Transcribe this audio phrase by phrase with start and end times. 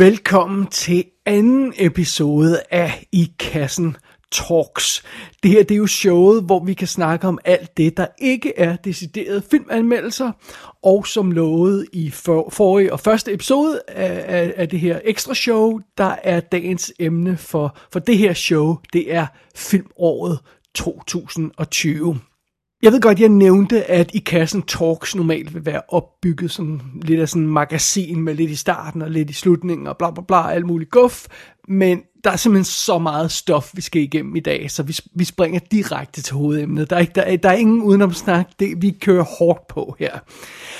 [0.00, 3.96] Velkommen til anden episode af I Kassen
[4.32, 5.02] Talks.
[5.42, 8.58] Det her det er jo showet, hvor vi kan snakke om alt det, der ikke
[8.58, 10.32] er deciderede filmanmeldelser,
[10.82, 15.34] og som lovet i for, forrige og første episode af, af, af det her ekstra
[15.34, 20.38] show, der er dagens emne for, for det her show, det er filmåret
[20.74, 22.20] 2020.
[22.82, 27.20] Jeg ved godt, jeg nævnte, at i kassen Talks normalt vil være opbygget som lidt
[27.20, 30.22] af sådan en magasin med lidt i starten og lidt i slutningen og bla bla
[30.28, 31.26] bla, alt muligt guf.
[31.68, 35.24] Men der er simpelthen så meget stof, vi skal igennem i dag, så vi, vi
[35.24, 36.90] springer direkte til hovedemnet.
[36.90, 40.18] Der er, ikke, der, er, der er ingen udenomsnak, det, vi kører hårdt på her.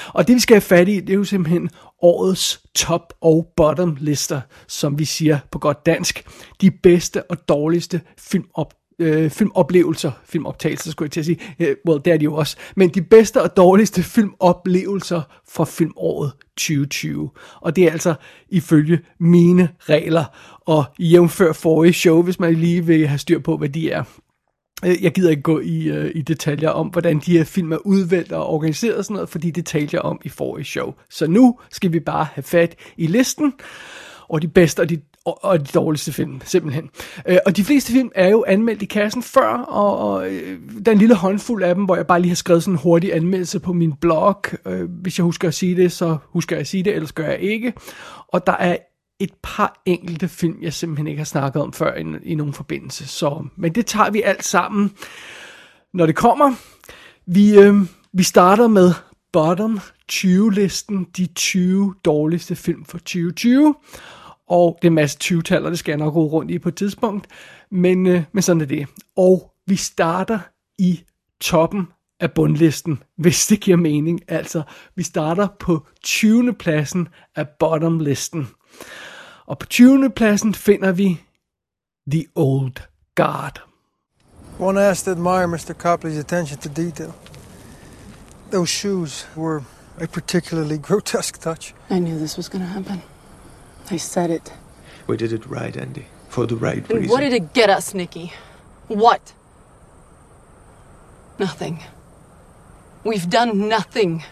[0.08, 1.70] Og det vi skal have fat i, det er jo simpelthen
[2.02, 6.24] årets top og bottom lister, som vi siger på godt dansk.
[6.60, 12.00] De bedste og dårligste filmop øh, filmoplevelser, filmoptagelser skulle jeg til at sige, øh, well,
[12.04, 17.30] det er de jo også, men de bedste og dårligste filmoplevelser fra filmåret 2020.
[17.60, 18.14] Og det er altså
[18.48, 20.24] ifølge mine regler,
[20.60, 24.04] og jævnfør forrige show, hvis man lige vil have styr på, hvad de er.
[24.84, 27.86] Øh, jeg gider ikke gå i, øh, i detaljer om, hvordan de her film er
[27.86, 30.94] udvalgt og organiseret og sådan noget, fordi det talte jeg om i forrige show.
[31.10, 33.52] Så nu skal vi bare have fat i listen,
[34.28, 36.90] og de bedste og de og, og de dårligste film, simpelthen.
[37.28, 40.90] Øh, og de fleste film er jo anmeldt i kassen før, og, og øh, der
[40.90, 43.14] er en lille håndfuld af dem, hvor jeg bare lige har skrevet sådan en hurtig
[43.14, 44.44] anmeldelse på min blog.
[44.66, 47.26] Øh, hvis jeg husker at sige det, så husker jeg at sige det, ellers gør
[47.26, 47.72] jeg ikke.
[48.28, 48.76] Og der er
[49.20, 53.08] et par enkelte film, jeg simpelthen ikke har snakket om før i, i nogen forbindelse.
[53.08, 54.92] Så, men det tager vi alt sammen,
[55.94, 56.54] når det kommer.
[57.26, 57.74] Vi, øh,
[58.12, 58.92] vi starter med
[59.32, 59.80] Bottom
[60.12, 63.74] 20-listen, de 20 dårligste film for 2020
[64.50, 66.74] og det er en masse 20-taller, det skal jeg nok gå rundt i på et
[66.74, 67.26] tidspunkt,
[67.70, 68.86] men, øh, men sådan er det.
[69.16, 70.38] Og vi starter
[70.78, 71.04] i
[71.40, 71.86] toppen
[72.20, 74.20] af bundlisten, hvis det giver mening.
[74.28, 74.62] Altså,
[74.96, 76.52] vi starter på 20.
[76.52, 78.48] pladsen af bottomlisten.
[79.46, 80.10] Og på 20.
[80.10, 81.20] pladsen finder vi
[82.10, 82.74] The Old
[83.14, 83.62] Guard.
[84.58, 85.72] One has to admire Mr.
[85.84, 87.12] Copley's attention to detail.
[88.52, 89.62] Those shoes were
[90.00, 91.74] a particularly grotesque touch.
[91.90, 93.09] I knew this was going to happen.
[93.90, 94.52] I said it.
[95.06, 96.06] We did it right, Andy.
[96.28, 97.10] For the right And reason.
[97.10, 98.32] what did it get us, Nikki?
[98.86, 99.32] What?
[101.38, 101.80] Nothing.
[103.02, 104.22] We've done nothing.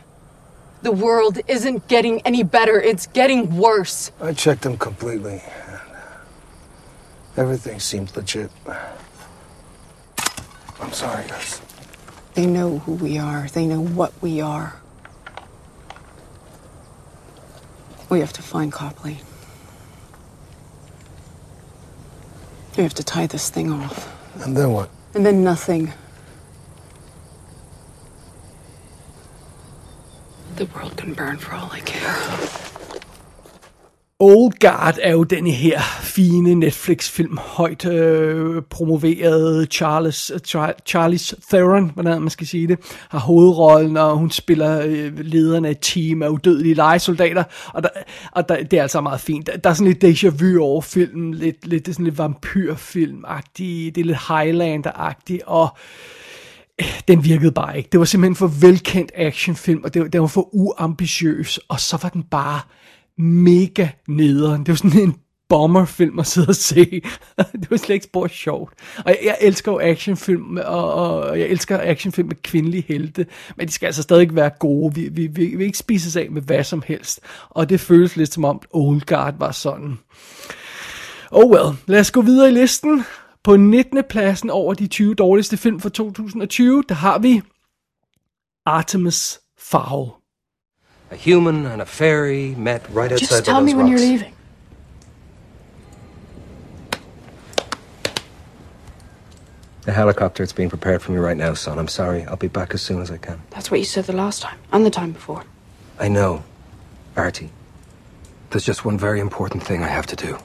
[0.82, 4.12] The world isn't getting any better, it's getting worse.
[4.20, 5.42] I checked them completely.
[7.36, 8.50] Everything seemed legit.
[10.80, 11.60] I'm sorry, guys.
[12.34, 14.76] They know who we are, they know what we are.
[18.08, 19.18] We have to find Copley.
[22.78, 24.08] We have to tie this thing off.
[24.44, 24.88] And then what?
[25.12, 25.92] And then nothing.
[30.54, 32.14] The world can burn for all I care.
[34.20, 35.78] Old Guard er jo den her
[36.18, 43.18] fine Netflix-film, højt øh, promoveret Charles, Char, Charles Theron, hvordan man skal sige det, har
[43.18, 47.88] hovedrollen, og hun spiller øh, lederen af et team af udødelige legesoldater, og, der,
[48.32, 49.46] og der, det er altså meget fint.
[49.46, 52.18] Der, der er sådan lidt déjà vu over filmen, lidt, lidt, det er sådan lidt
[52.18, 55.68] vampyrfilm-agtigt, det er lidt Highlander-agtigt, og
[56.80, 57.88] øh, den virkede bare ikke.
[57.92, 61.98] Det var simpelthen for velkendt actionfilm, og det, var- den var for uambitiøs, og så
[62.02, 62.60] var den bare
[63.18, 64.60] mega nederen.
[64.60, 65.14] Det var sådan en
[65.48, 67.02] bomberfilm at sidde og se.
[67.60, 68.74] det var slet ikke spor sjovt.
[68.98, 73.26] Og jeg, jeg elsker jo actionfilm, og, og jeg elsker actionfilm med kvindelige helte,
[73.56, 74.94] men de skal altså stadig være gode.
[74.94, 77.20] Vi, vi, vi, vi vil ikke spises af med hvad som helst.
[77.48, 79.98] Og det føles lidt som om Old Guard var sådan.
[81.30, 83.04] Oh well, lad os gå videre i listen.
[83.44, 84.02] På 19.
[84.08, 87.42] pladsen over de 20 dårligste film for 2020, der har vi
[88.66, 90.10] Artemis Fowl.
[91.10, 94.37] A human and a fairy met right outside Just tell of me when you're leaving.
[99.88, 101.78] The helicopter is being prepared for me right now, son.
[101.78, 102.22] I'm sorry.
[102.26, 103.40] I'll be back as soon as I can.
[103.48, 105.44] That's what you said the last time, and the time before.
[105.98, 106.44] I know,
[107.16, 107.48] Artie.
[108.50, 110.36] There's just one very important thing I have to do.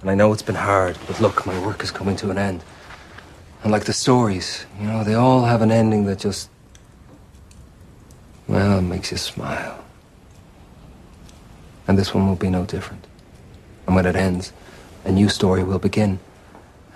[0.00, 2.64] And I know it's been hard, but look, my work is coming to an end.
[3.62, 6.48] And like the stories, you know, they all have an ending that just.
[8.48, 9.84] Well, it makes you smile.
[11.86, 13.06] And this one will be no different.
[13.86, 14.54] And when it ends,
[15.04, 16.18] a new story will begin.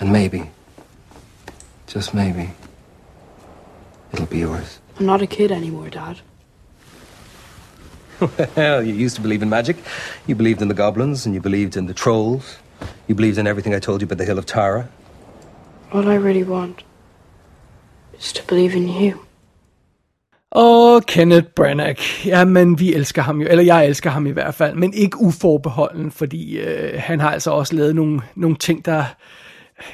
[0.00, 0.50] And maybe,
[1.86, 2.50] just maybe,
[4.12, 4.80] it'll be yours.
[4.98, 6.20] I'm not a kid anymore, Dad.
[8.56, 9.76] Well, you used to believe in magic.
[10.26, 12.58] You believed in the goblins, and you believed in the trolls.
[13.08, 14.88] You believed in everything I told you about the Hill of Tara.
[15.92, 16.84] All I really want
[18.18, 19.20] is to believe in you.
[20.50, 24.74] Og Kenneth Branagh, jamen vi elsker ham jo, eller jeg elsker ham i hvert fald,
[24.74, 29.04] men ikke uforbeholden, fordi øh, han har altså også lavet nogle, nogle ting, der,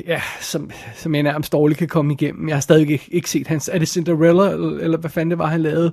[0.07, 2.49] ja, som, som jeg nærmest dårligt kan komme igennem.
[2.49, 5.39] Jeg har stadig ikke, ikke set hans, er det Cinderella, eller, eller hvad fanden det
[5.39, 5.93] var, han lavede?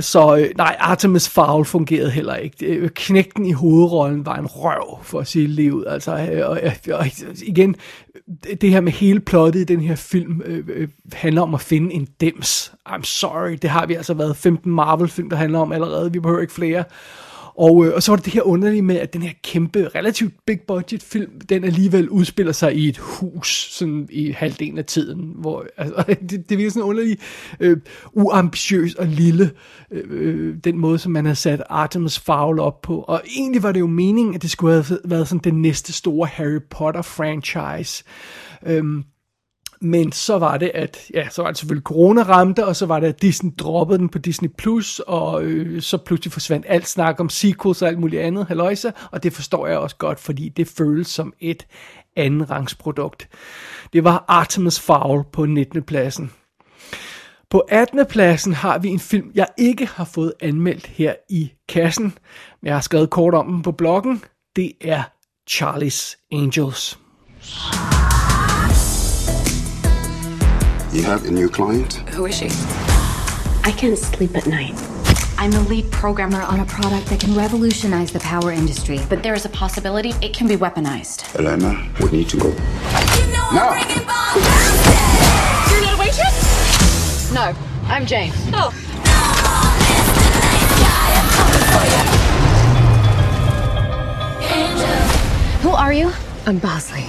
[0.00, 2.66] Så øh, nej, Artemis Fowl fungerede heller ikke.
[2.66, 5.84] Øh, knægten i hovedrollen var en røv, for at sige livet.
[5.88, 7.06] Altså, øh, og, øh, og, og
[7.42, 7.76] igen,
[8.60, 11.94] det her med hele plottet i den her film øh, øh, handler om at finde
[11.94, 12.72] en dems.
[12.88, 16.12] I'm sorry, det har vi altså været 15 Marvel-film, der handler om allerede.
[16.12, 16.84] Vi behøver ikke flere.
[17.58, 20.34] Og, øh, og så var det det her underlige med, at den her kæmpe, relativt
[20.46, 25.32] big budget film, den alligevel udspiller sig i et hus, sådan i halvdelen af tiden,
[25.34, 27.20] hvor altså, det, det virker sådan underligt
[27.60, 27.76] øh,
[28.12, 29.50] uambitiøs og lille,
[29.90, 33.00] øh, øh, den måde, som man har sat Artemis Fowl op på.
[33.00, 36.26] Og egentlig var det jo meningen, at det skulle have været sådan den næste store
[36.26, 38.04] Harry Potter franchise.
[38.66, 38.84] Øh,
[39.80, 43.00] men så var det, at ja, så var det selvfølgelig corona ramte, og så var
[43.00, 47.20] det, at Disney droppede den på Disney+, Plus, og øh, så pludselig forsvandt alt snak
[47.20, 50.68] om sequels og alt muligt andet, halløjsa, og det forstår jeg også godt, fordi det
[50.68, 51.66] føles som et
[52.16, 53.28] anden rangsprodukt.
[53.92, 55.82] Det var Artemis Fowl på 19.
[55.82, 56.30] pladsen.
[57.50, 58.06] På 18.
[58.06, 62.04] pladsen har vi en film, jeg ikke har fået anmeldt her i kassen,
[62.62, 64.22] men jeg har skrevet kort om den på bloggen.
[64.56, 65.02] Det er
[65.50, 66.98] Charlie's Angels.
[70.98, 71.94] You have a new client?
[72.10, 72.48] Who is she?
[73.62, 74.74] I can't sleep at night.
[75.38, 79.34] I'm the lead programmer on a product that can revolutionize the power industry, but there
[79.34, 81.38] is a possibility it can be weaponized.
[81.38, 82.50] Elena, we need to go.
[82.50, 83.76] Now!
[85.70, 87.30] You're not a waitress?
[87.32, 87.54] No,
[87.84, 88.32] I'm Jane.
[88.52, 88.72] Oh.
[95.62, 96.10] Who are you?
[96.44, 97.04] I'm Bosley.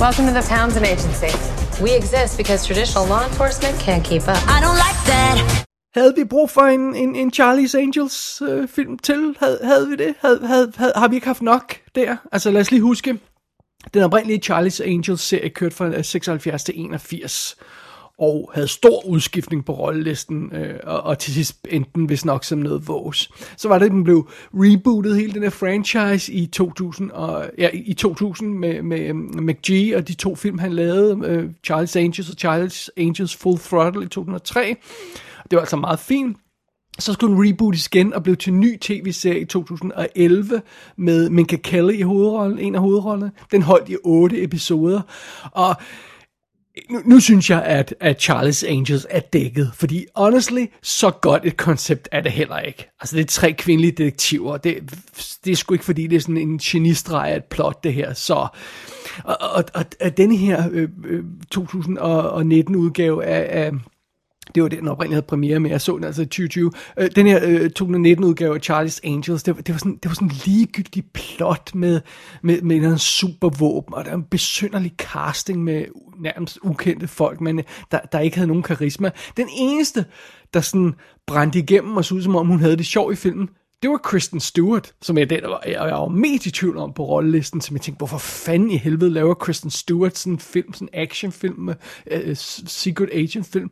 [0.00, 1.32] Welcome to the Townsend Agency.
[1.82, 4.40] We exist because traditional law enforcement can't keep up.
[4.48, 5.66] I don't like that.
[5.94, 9.36] Havde vi brug for en, en, en Charlie's Angels øh, film til?
[9.40, 10.14] Havde, havde vi det?
[10.20, 12.16] Havde, havde, havde, har vi ikke haft nok der?
[12.32, 13.18] Altså lad os lige huske,
[13.94, 17.56] den oprindelige Charlie's Angels serie kørte fra 76 til 81
[18.18, 22.58] og havde stor udskiftning på rollelisten, øh, og, og til sidst enten hvis nok som
[22.58, 23.30] noget vås.
[23.56, 27.94] Så var det, den blev rebootet, hele den her franchise, i 2000, og, ja, i
[27.94, 32.90] 2000 med, med McGee og de to film, han lavede, øh, Charles Angels og Charles
[32.96, 34.76] Angels Full Throttle i 2003.
[35.50, 36.36] Det var altså meget fint.
[36.98, 40.62] Så skulle den rebootes igen og blev til en ny tv-serie i 2011
[40.96, 43.32] med Minka Kelly i hovedrollen, en af hovedrollerne.
[43.50, 45.00] Den holdt i otte episoder,
[45.52, 45.76] og
[46.90, 51.56] nu, nu synes jeg, at, at Charlie's Angels er dækket, fordi honestly, så godt et
[51.56, 52.90] koncept er det heller ikke.
[53.00, 54.90] Altså, det er tre kvindelige detektiver, det,
[55.44, 58.12] det er sgu ikke, fordi det er sådan en genistreg af et plot, det her,
[58.14, 58.46] så...
[59.24, 63.72] Og, og, og, og denne her øh, øh, 2019 udgave af, af
[64.54, 65.70] det var det, den oprindelige havde premiere med.
[65.70, 66.72] Jeg så den altså i 2020.
[66.98, 70.08] Øh, den her øh, 2019 udgave af Charlie's Angels, det var, det var sådan, det
[70.08, 72.00] var sådan en ligegyldig plot med,
[72.42, 75.84] med, med en supervåben, og der var en besynderlig casting med
[76.20, 79.10] nærmest ukendte folk, men øh, der, der ikke havde nogen karisma.
[79.36, 80.04] Den eneste,
[80.54, 80.94] der sådan
[81.26, 83.48] brændte igennem og så ud som om hun havde det sjov i filmen,
[83.82, 87.04] det var Kristen Stewart, som jeg, den, jeg, jeg var mest i tvivl om på
[87.04, 90.88] rollelisten, som jeg tænkte, hvorfor fanden i helvede laver Kristen Stewart sådan en film, sådan
[90.92, 91.74] en actionfilm, uh,
[92.34, 93.70] secret agent film.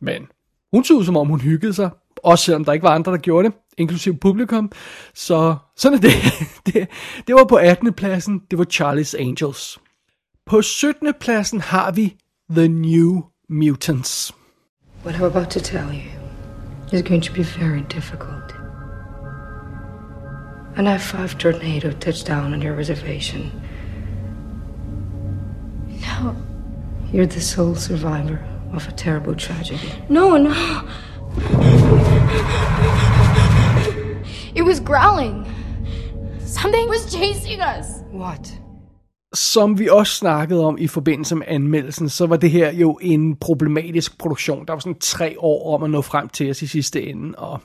[0.00, 0.26] Men
[0.72, 1.90] hun så ud, som om hun hyggede sig,
[2.22, 4.72] også selvom der ikke var andre, der gjorde det, inklusive publikum.
[5.14, 6.12] Så sådan er det.
[6.74, 6.88] det.
[7.26, 7.92] Det var på 18.
[7.92, 9.78] pladsen, det var Charlie's Angels.
[10.46, 11.14] På 17.
[11.20, 12.16] pladsen har vi
[12.50, 14.34] The New Mutants.
[15.04, 16.10] What I'm about to tell you
[16.92, 18.54] is going to be very difficult.
[20.76, 23.52] An F-5 tornado touched down on your reservation.
[25.88, 26.34] No.
[27.12, 28.38] You're the sole survivor
[28.74, 29.92] of a terrible tragedy.
[30.08, 30.52] No, no.
[34.56, 35.46] It was growling.
[36.40, 37.86] Something was chasing us.
[38.12, 38.60] What?
[39.34, 43.36] Som vi også snakkede om i forbindelse med anmeldelsen, så var det her jo en
[43.36, 44.66] problematisk produktion.
[44.66, 47.60] Der var sådan tre år om at nå frem til os i sidste ende, og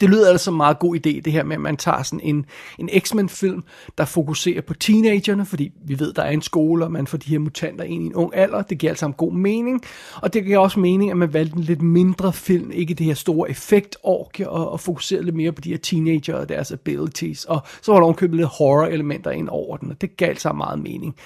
[0.00, 2.46] det lyder altså en meget god idé, det her med, at man tager sådan en,
[2.78, 3.64] en X-Men-film,
[3.98, 7.30] der fokuserer på teenagerne, fordi vi ved, der er en skole, og man får de
[7.30, 8.62] her mutanter ind i en ung alder.
[8.62, 9.82] Det giver altså en god mening.
[10.22, 13.14] Og det giver også mening, at man valgte en lidt mindre film, ikke det her
[13.14, 17.44] store effekt og, og fokuserede lidt mere på de her teenager og deres abilities.
[17.44, 20.78] Og så var der omkøbet lidt horror-elementer ind over den, og det gav altså meget
[20.78, 21.16] mening.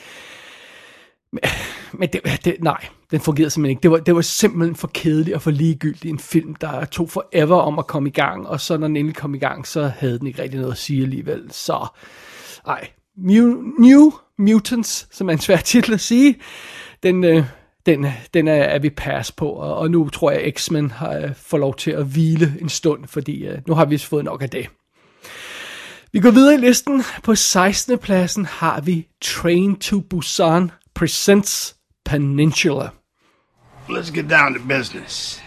[1.32, 1.40] Men,
[1.92, 3.82] men det, det, nej, den fungerede simpelthen ikke.
[3.82, 7.56] Det var, det var simpelthen for kedeligt og for ligegyldigt en film, der tog forever
[7.56, 10.18] om at komme i gang, og så når den endelig kom i gang, så havde
[10.18, 11.42] den ikke rigtig noget at sige alligevel.
[11.50, 11.86] Så,
[12.66, 16.36] ej, New, New Mutants, som er en svær titel at sige,
[17.02, 17.44] den, øh,
[17.86, 21.34] den, den er, er vi pas på, og, og nu tror jeg, X-Men har øh,
[21.34, 24.50] får lov til at hvile en stund, fordi øh, nu har vi fået nok af
[24.50, 24.68] det.
[26.12, 27.02] Vi går videre i listen.
[27.22, 27.98] På 16.
[27.98, 31.75] pladsen har vi Train to Busan Presents
[32.06, 32.92] Peninsula.
[33.88, 35.40] Let's get down to business.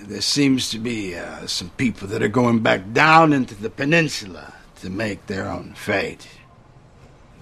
[0.00, 4.54] There seems to be uh, some people that are going back down into the peninsula
[4.76, 6.28] to make their own fate.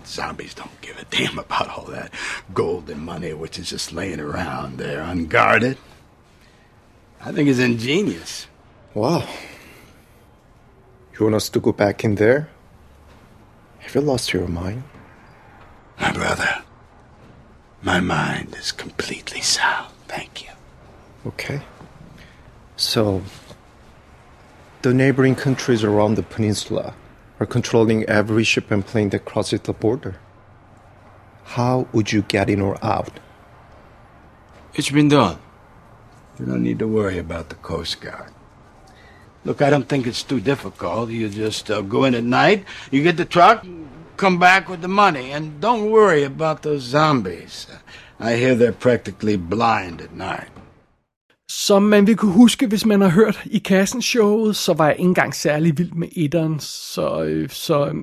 [0.06, 2.10] Zombies don't give a damn about all that
[2.54, 5.76] gold and money which is just laying around there unguarded.
[7.20, 8.46] I think it's ingenious.
[8.94, 9.28] Wow.
[11.12, 12.48] You want us to go back in there?
[13.80, 14.84] Have you lost your mind?
[16.00, 16.62] My brother,
[17.82, 20.50] my mind is completely sound, thank you.
[21.26, 21.62] Okay.
[22.76, 23.22] So,
[24.82, 26.94] the neighboring countries around the peninsula
[27.40, 30.16] are controlling every ship and plane that crosses the border.
[31.44, 33.20] How would you get in or out?
[34.74, 35.38] It's been done.
[36.38, 38.32] You don't need to worry about the Coast Guard.
[39.44, 41.10] Look, I don't think it's too difficult.
[41.10, 43.64] You just uh, go in at night, you get the truck,
[44.18, 47.68] come back with the money, and don't worry about those zombies.
[48.20, 50.52] I hear they're practically blind at night.
[51.50, 54.96] Som man vil kunne huske, hvis man har hørt i kassen showet, så var jeg
[54.98, 56.60] ikke engang særlig vild med etteren.
[56.60, 57.94] Så, øh, så, øh,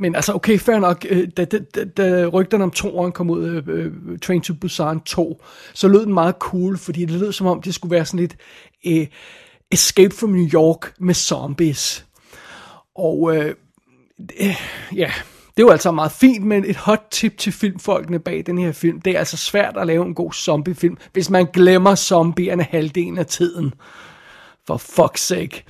[0.00, 1.06] men altså, okay, fair nok.
[1.08, 5.42] Øh, da, da, da, da rygterne om toeren kom ud, uh, Train to Busan 2,
[5.74, 8.36] så lød den meget cool, fordi det lød som om, det skulle være sådan lidt
[8.86, 9.06] uh,
[9.70, 12.06] Escape from New York med zombies.
[12.94, 13.46] Og uh,
[14.40, 15.12] uh, ja,
[15.56, 18.72] det er jo altså meget fint, men et hot tip til filmfolkene bag den her
[18.72, 23.18] film, det er altså svært at lave en god zombiefilm, hvis man glemmer zombierne halvdelen
[23.18, 23.74] af tiden.
[24.66, 25.64] For fuck's sake.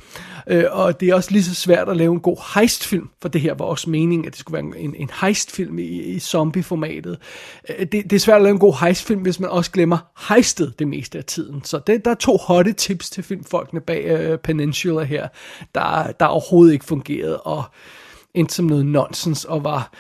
[0.47, 3.41] Øh, og det er også lige så svært at lave en god heistfilm, for det
[3.41, 7.19] her var også meningen, at det skulle være en, en heistfilm i, i zombieformatet.
[7.69, 9.99] Øh, det, det er svært at lave en god heistfilm, hvis man også glemmer
[10.29, 11.65] heistet det meste af tiden.
[11.65, 15.29] Så det, der er to hotte tips til filmfolkene bag øh, Peninsula her,
[15.75, 17.65] der, der overhovedet ikke fungerede, og
[18.35, 19.93] endte som noget nonsens og var,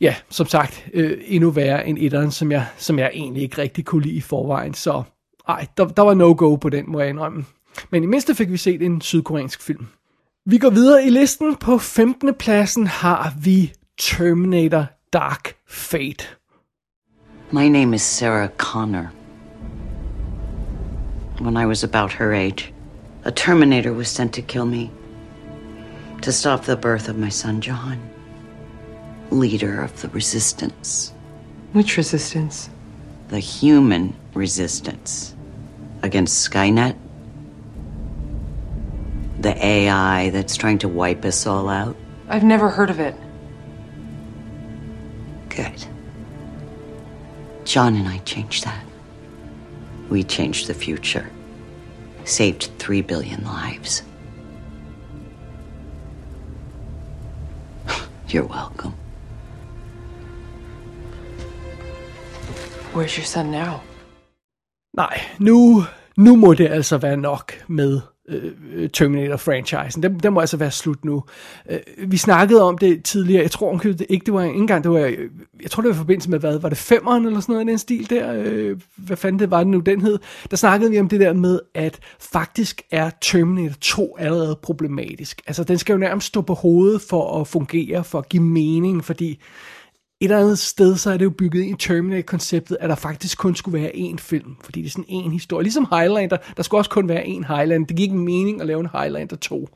[0.00, 3.84] ja, som sagt, øh, endnu værre end etteren, som jeg, som jeg egentlig ikke rigtig
[3.84, 4.74] kunne lide i forvejen.
[4.74, 5.02] Så
[5.48, 7.44] ej, der, der var no-go på den, må jeg indrømme.
[7.90, 9.86] Men i mindste fik vi set en sydkoreansk film.
[10.46, 11.56] Vi går videre i listen.
[11.56, 12.34] På 15.
[12.34, 16.24] pladsen har vi Terminator Dark Fate.
[17.50, 19.06] My name is Sarah Connor.
[21.40, 22.74] When I was about her age,
[23.24, 24.90] a Terminator was sent to kill me.
[26.22, 28.00] To stop the birth of my son, John,
[29.30, 31.12] leader of the resistance.
[31.72, 32.70] Which resistance?
[33.28, 35.34] The human resistance
[36.02, 36.96] against Skynet.
[39.40, 41.96] The AI that's trying to wipe us all out.
[42.28, 43.16] I've never heard of it.
[45.48, 45.84] Good.
[47.64, 48.84] John and I changed that.
[50.08, 51.28] We changed the future,
[52.24, 54.02] saved three billion lives.
[58.32, 58.94] You're welcome.
[62.94, 63.80] Where's your son now?
[64.96, 65.84] Nej, nu,
[66.16, 70.02] nu må det altså være nok med Øh, øh, Terminator-franchisen.
[70.02, 71.24] Den, den må altså være slut nu.
[71.70, 73.42] Øh, vi snakkede om det tidligere.
[73.42, 74.98] Jeg tror det ikke, det var en gang, det var,
[75.62, 77.70] jeg tror det var i forbindelse med, hvad var det, femeren eller sådan noget i
[77.70, 78.42] den stil der?
[78.44, 80.18] Øh, hvad fanden det var det nu, den hed?
[80.50, 85.40] Der snakkede vi om det der med, at faktisk er Terminator 2 allerede problematisk.
[85.46, 89.04] Altså, den skal jo nærmest stå på hovedet for at fungere, for at give mening,
[89.04, 89.40] fordi
[90.22, 93.38] et eller andet sted, så er det jo bygget ind i Terminator-konceptet, at der faktisk
[93.38, 95.62] kun skulle være én film, fordi det er sådan en historie.
[95.62, 97.86] Ligesom Highlander, der skulle også kun være én Highlander.
[97.86, 99.56] Det gik ikke mening at lave en Highlander 2.
[99.56, 99.66] Uh,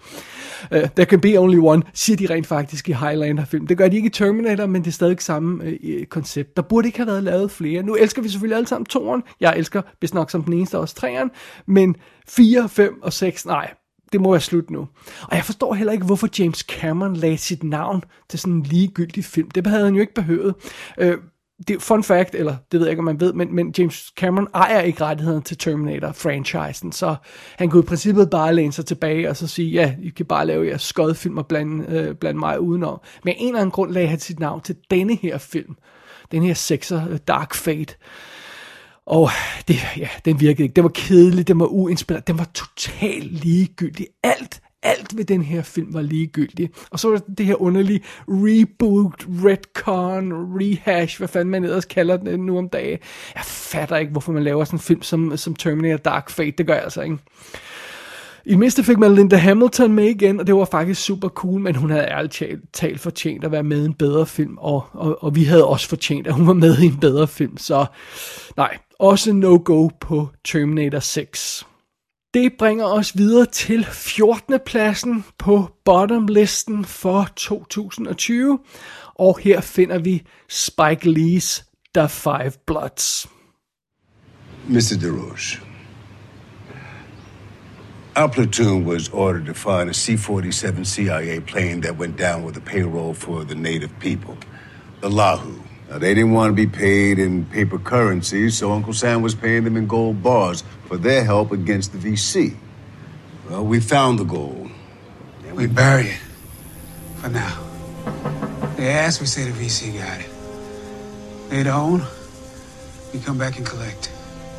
[0.71, 3.67] there can be only one, siger de rent faktisk i Highlander-film.
[3.67, 6.57] Det gør de ikke i Terminator, men det er stadig samme uh, uh koncept.
[6.57, 7.83] Der burde ikke have været lavet flere.
[7.83, 9.23] Nu elsker vi selvfølgelig alle sammen toren.
[9.41, 11.31] Jeg elsker, hvis nok som den eneste også træeren.
[11.67, 11.97] Men
[12.29, 13.71] 4, 5 og 6, nej,
[14.16, 14.88] det må være slut nu.
[15.23, 19.25] Og jeg forstår heller ikke, hvorfor James Cameron lagde sit navn til sådan en ligegyldig
[19.25, 19.50] film.
[19.50, 20.54] Det havde han jo ikke behøvet.
[20.99, 21.18] Øh,
[21.68, 24.49] det, fun fact, eller det ved jeg ikke, om man ved, men, men James Cameron
[24.54, 27.16] ejer ikke rettigheden til Terminator-franchisen, så
[27.58, 30.46] han kunne i princippet bare læne sig tilbage og så sige, ja, I kan bare
[30.46, 33.00] lave jeres skodfilm og blande, øh, blande mig udenom.
[33.25, 35.76] Men en eller anden grund lagde han sit navn til denne her film.
[36.32, 37.94] Den her sexer, øh, Dark Fate.
[39.06, 39.30] Og
[39.68, 40.75] det, ja, den virkede ikke.
[40.75, 44.06] Den var kedelig, den var uinspireret, den var totalt ligegyldig.
[44.22, 46.70] Alt, alt ved den her film var ligegyldig.
[46.90, 52.40] Og så var det her underlige reboot, retcon, rehash, hvad fanden man ellers kalder det
[52.40, 52.98] nu om dagen.
[53.34, 56.54] Jeg fatter ikke, hvorfor man laver sådan en film som, som Terminator Dark Fate.
[56.58, 57.18] Det gør jeg altså ikke.
[58.44, 61.60] I det mindste fik man Linda Hamilton med igen, og det var faktisk super cool,
[61.60, 65.25] men hun havde ærligt talt fortjent at være med i en bedre film, og, og,
[65.25, 67.86] og vi havde også fortjent, at hun var med i en bedre film, så
[68.56, 68.78] nej.
[68.99, 71.67] Også no-go på Terminator 6.
[72.35, 74.59] Det bringer os videre til 14.
[74.67, 78.59] pladsen på bottom-listen for 2020,
[79.15, 81.62] og her finder vi Spike Lee's
[81.95, 83.29] The Five Bloods.
[84.69, 84.97] Mr.
[85.00, 85.61] DeRoche,
[88.17, 92.55] our platoon was ordered to find a C 47 CIA plane that went down with
[92.55, 94.37] the payroll for the native people,
[95.00, 95.65] the Lahu.
[95.88, 99.64] Now, they didn't want to be paid in paper currency, so Uncle Sam was paying
[99.64, 102.57] them in gold bars for their help against the VC.
[103.49, 104.71] Well, we found the gold.
[105.52, 106.21] We bury it.
[107.16, 107.62] For now.
[108.76, 110.28] They asked, we say the VC got it.
[111.49, 112.02] They don't.
[113.14, 114.11] We come back and collect.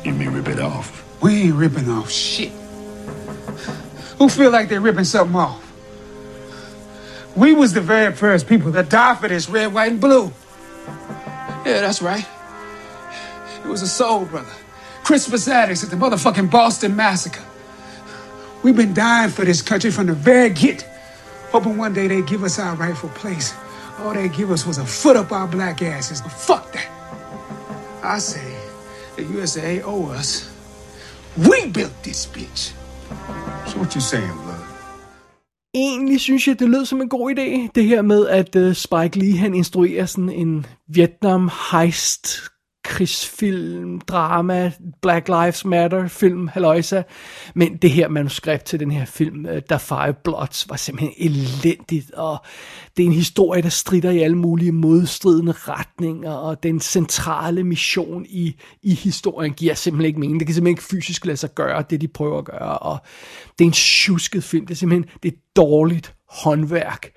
[0.04, 1.04] You mean rip it off?
[1.22, 2.50] We ain't ripping off shit.
[4.18, 5.64] Who feel like they're ripping something off?
[7.36, 10.32] We was the very first people that died for this red, white, and blue.
[11.66, 12.26] Yeah, that's right.
[13.64, 14.52] It was a soul brother.
[15.04, 17.44] Christopher Addicts at the motherfucking Boston Massacre.
[18.62, 20.82] We've been dying for this country from the very get,
[21.50, 23.54] hoping one day they'd give us our rightful place.
[23.98, 26.20] All they give us was a foot up our black asses.
[26.20, 26.88] But fuck that.
[28.02, 28.56] I say
[29.16, 30.54] the USA owe us.
[31.36, 32.72] We built this bitch.
[33.68, 34.47] So what you saying?
[35.74, 39.18] Egentlig synes jeg, det lød som en god idé, det her med, at uh, Spike
[39.18, 42.28] Lee han instruerer sådan en Vietnam heist
[42.88, 47.02] krigsfilm, drama, Black Lives Matter film, halløjsa.
[47.54, 52.10] Men det her manuskript til den her film, øh, The Five Bloods, var simpelthen elendigt,
[52.10, 52.38] og
[52.96, 58.26] det er en historie, der strider i alle mulige modstridende retninger, og den centrale mission
[58.28, 60.40] i, i historien giver simpelthen ikke mening.
[60.40, 62.98] Det kan simpelthen ikke fysisk lade sig gøre, det de prøver at gøre, og
[63.58, 64.66] det er en tjusket film.
[64.66, 67.10] Det er simpelthen det er dårligt håndværk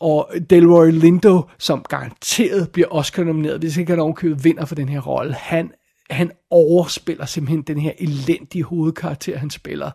[0.00, 5.00] og Delroy Lindo, som garanteret bliver Oscar-nomineret, hvis ikke han ovenkøbet vinder for den her
[5.00, 5.72] rolle, han,
[6.10, 9.90] han overspiller simpelthen den her elendige hovedkarakter, han spiller.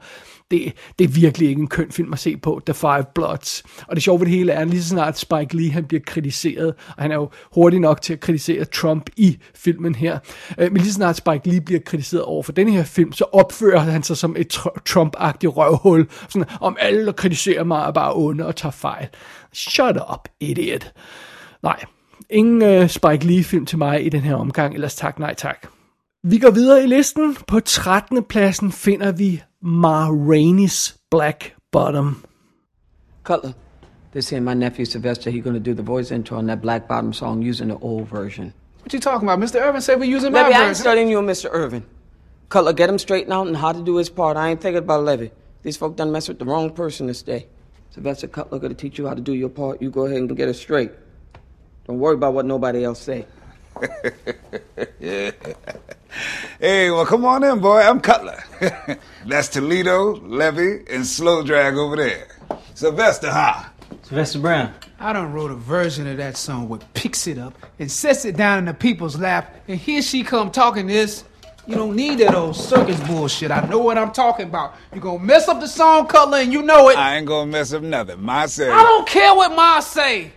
[0.52, 3.64] Det, det er virkelig ikke en køn film at se på, The Five Bloods.
[3.88, 6.02] Og det sjove ved det hele er, at lige så snart Spike Lee han bliver
[6.06, 10.20] kritiseret, og han er jo hurtig nok til at kritisere Trump i filmen her,
[10.58, 13.26] øh, men lige så snart Spike Lee bliver kritiseret over for den her film, så
[13.32, 14.54] opfører han sig som et
[14.90, 19.08] Trump-agtigt røvhul, sådan, om alle, der kritiserer mig, er bare onde og tager fejl.
[19.56, 20.94] Shut up, idiot.
[21.64, 21.80] Nej,
[22.30, 25.68] ingen uh, Spike Lee-film til mig i den her omgang, ellers tak, nej tak.
[26.24, 27.36] Vi går videre i listen.
[27.48, 28.24] På 13.
[28.24, 32.24] pladsen finder vi Ma Rainey's Black Bottom.
[33.24, 33.52] Cutler,
[34.12, 36.88] they're saying my nephew Sylvester, he's going to do the voice intro on that Black
[36.88, 38.54] Bottom song using the old version.
[38.84, 39.40] What you talking about?
[39.40, 39.62] Mr.
[39.62, 40.68] Irvin said we're using my Levy, I version.
[40.68, 41.50] ain't studying you and Mr.
[41.52, 41.84] Irvin.
[42.50, 44.38] Cutler, get him straightened out and how to do his part.
[44.38, 45.32] I ain't thinking about Levy.
[45.64, 47.48] These folk done messed with the wrong person this day.
[47.96, 49.82] Sylvester Cutler gonna teach you how to do your part.
[49.82, 50.92] You go ahead and get it straight.
[51.88, 53.26] Don't worry about what nobody else say.
[55.00, 55.32] yeah.
[56.62, 57.82] Hey, well, come on in, boy.
[57.82, 58.42] I'm Cutler.
[59.26, 62.30] That's Toledo, Levy, and Slow Drag over there.
[62.74, 63.66] Sylvester, huh?
[64.02, 64.74] Sylvester Brown.
[64.98, 68.38] I done wrote a version of that song which picks it up and sets it
[68.38, 71.26] down in the people's lap, and here she come talking this.
[71.68, 73.50] You don't need that old circus bullshit.
[73.52, 74.70] I know what I'm talking about.
[74.94, 76.98] You gonna mess up the song, Cutler, and you know it.
[76.98, 78.22] I ain't gonna mess up nothing.
[78.22, 78.70] My say.
[78.70, 80.32] I don't care what Ma say.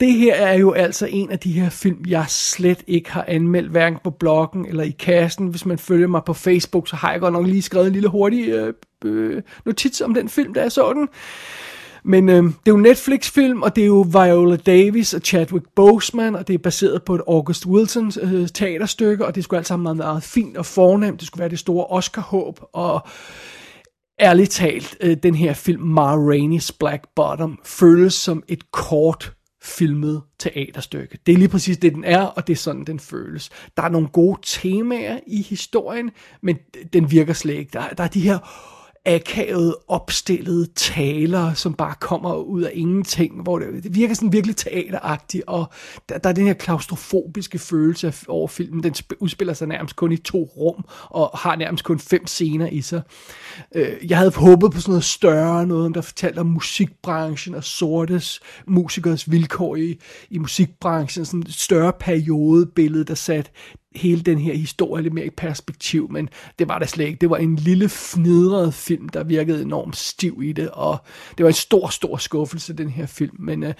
[0.00, 3.70] Det her er jo altså en af de her film, jeg slet ikke har anmeldt,
[3.70, 5.46] hverken på bloggen eller i kassen.
[5.46, 8.08] Hvis man følger mig på Facebook, så har jeg godt nok lige skrevet en lille
[8.08, 11.08] hurtig øh, øh, notits om den film, der er sådan.
[12.04, 16.36] Men øh, det er jo Netflix-film, og det er jo Viola Davis og Chadwick Boseman,
[16.36, 19.84] og det er baseret på et August Wilson øh, teaterstykke, og det skulle alt sammen
[19.84, 21.20] være meget fint og fornemt.
[21.20, 23.06] Det skulle være det store Oscar-håb, og
[24.20, 30.22] ærligt talt, øh, den her film, Ma Rainey's Black Bottom, føles som et kort filmet
[30.38, 31.18] teaterstykke.
[31.26, 33.50] Det er lige præcis det, den er, og det er sådan, den føles.
[33.76, 36.10] Der er nogle gode temaer i historien,
[36.42, 36.56] men
[36.92, 37.70] den virker slet ikke.
[37.72, 38.38] Der, der er de her
[39.06, 44.56] akavet opstillede taler, som bare kommer ud af ingenting, hvor det, det virker sådan virkelig
[44.56, 45.72] teateragtigt, og
[46.08, 48.82] der, der er den her klaustrofobiske følelse over filmen.
[48.82, 52.80] Den udspiller sig nærmest kun i to rum, og har nærmest kun fem scener i
[52.80, 53.02] sig.
[53.74, 58.40] Øh, jeg havde håbet på sådan noget større, noget der fortalte om musikbranchen og sortes
[58.66, 59.98] musikers vilkår i,
[60.30, 63.50] i musikbranchen, sådan et større periodebillede, der satte
[63.94, 66.28] hele den her historie lidt mere i perspektiv, men
[66.58, 67.18] det var det slet ikke.
[67.20, 70.98] Det var en lille fnidret film, der virkede enormt stiv i det, og
[71.38, 73.74] det var en stor, stor skuffelse, den her film, men øh,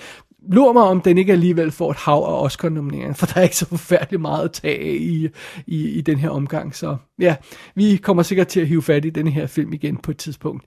[0.48, 3.56] lur mig, om den ikke alligevel får et hav af Oscar-nomineringer, for der er ikke
[3.56, 5.28] så forfærdeligt meget at tage i,
[5.66, 7.36] i, i den her omgang, så ja,
[7.74, 10.64] vi kommer sikkert til at hive fat i den her film igen på et tidspunkt.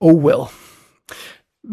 [0.00, 0.42] Oh well.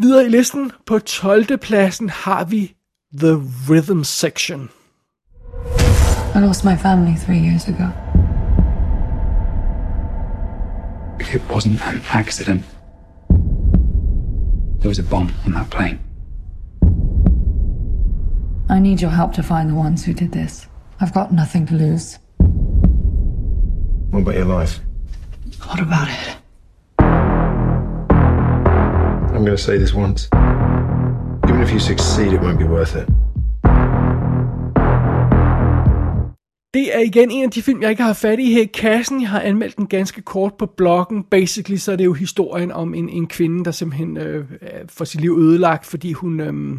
[0.00, 1.58] Videre i listen, på 12.
[1.58, 2.74] pladsen har vi
[3.18, 3.34] The
[3.68, 4.70] Rhythm Section.
[6.32, 7.92] I lost my family three years ago.
[11.18, 12.64] It wasn't an accident.
[14.78, 15.98] There was a bomb on that plane.
[18.68, 20.66] I need your help to find the ones who did this.
[21.00, 22.18] I've got nothing to lose.
[24.10, 24.80] What about your life?
[25.66, 26.36] What about it?
[29.34, 30.28] I'm going to say this once.
[31.48, 33.08] Even if you succeed, it won't be worth it.
[36.74, 39.20] Det er igen en af de film, jeg ikke har fat i her i kassen.
[39.20, 41.24] Jeg har anmeldt den ganske kort på bloggen.
[41.24, 44.44] Basically så er det jo historien om en, en kvinde, der simpelthen øh,
[44.88, 46.40] får sit liv ødelagt, fordi hun...
[46.40, 46.78] Øh,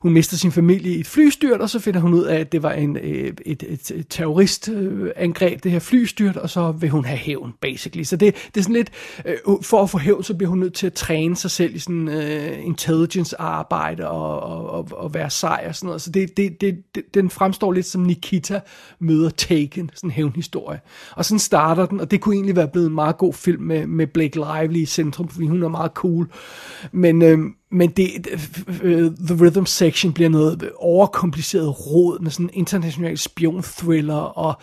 [0.00, 2.62] hun mister sin familie i et flystyrt, og så finder hun ud af, at det
[2.62, 7.18] var en, øh, et, et, et terroristangreb, det her flystyrt, og så vil hun have
[7.18, 8.02] hævn, basically.
[8.02, 8.90] Så det, det er sådan lidt,
[9.26, 11.78] øh, for at få hævn, så bliver hun nødt til at træne sig selv i
[11.78, 16.02] sådan øh, intelligence-arbejde og, og, og, og være sej og sådan noget.
[16.02, 18.60] Så det, det, det, det, den fremstår lidt som Nikita
[18.98, 20.80] møder Taken, sådan en hævnhistorie.
[21.16, 23.86] Og sådan starter den, og det kunne egentlig være blevet en meget god film med,
[23.86, 26.30] med Blake Lively i centrum, fordi hun er meget cool.
[26.92, 27.38] Men, øh,
[27.70, 28.26] men det,
[28.82, 34.54] øh, The Rhythm Section bliver noget overkompliceret råd med sådan en international spion-thriller, og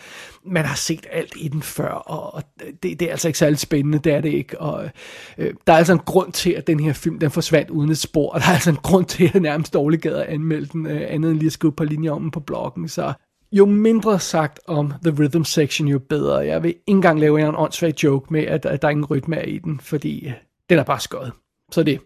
[0.46, 2.42] man har set alt i den før, og
[2.82, 4.60] det, det er altså ikke særlig spændende, det er det ikke.
[4.60, 4.90] Og,
[5.38, 7.98] øh, der er altså en grund til, at den her film den forsvandt uden et
[7.98, 10.66] spor, og der er altså en grund til, at jeg nærmest dårligt gad at anmelde
[10.66, 13.12] den, øh, andet end lige at skrive på linjer om den på bloggen, så
[13.52, 16.36] jo mindre sagt om The Rhythm Section, jo bedre.
[16.36, 19.46] Jeg vil ikke engang lave en åndssvag joke med, at, at der er ingen rytme
[19.46, 20.32] i den, fordi øh,
[20.70, 21.32] den er bare skøjet.
[21.72, 22.00] Så det.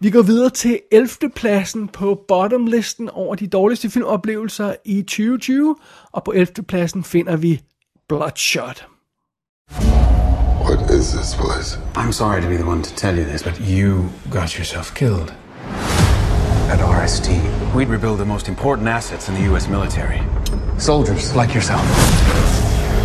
[0.00, 1.08] Vi går videre til 11.
[1.34, 5.76] pladsen på bottomlisten over de dårligste filmoplevelser i 2020,
[6.12, 6.46] og på 11.
[6.68, 7.60] pladsen finder vi
[8.08, 8.86] Bloodshot.
[10.66, 11.78] What is this place?
[11.96, 15.32] I'm sorry to be the one to tell you this, but you got yourself killed.
[16.68, 17.28] At RST,
[17.76, 19.68] we'd rebuild the most important assets in the U.S.
[19.68, 20.20] military.
[20.78, 21.86] Soldiers like yourself.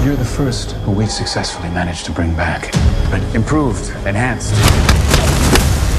[0.03, 2.71] You're the first who we've successfully managed to bring back,
[3.11, 4.55] but improved, enhanced.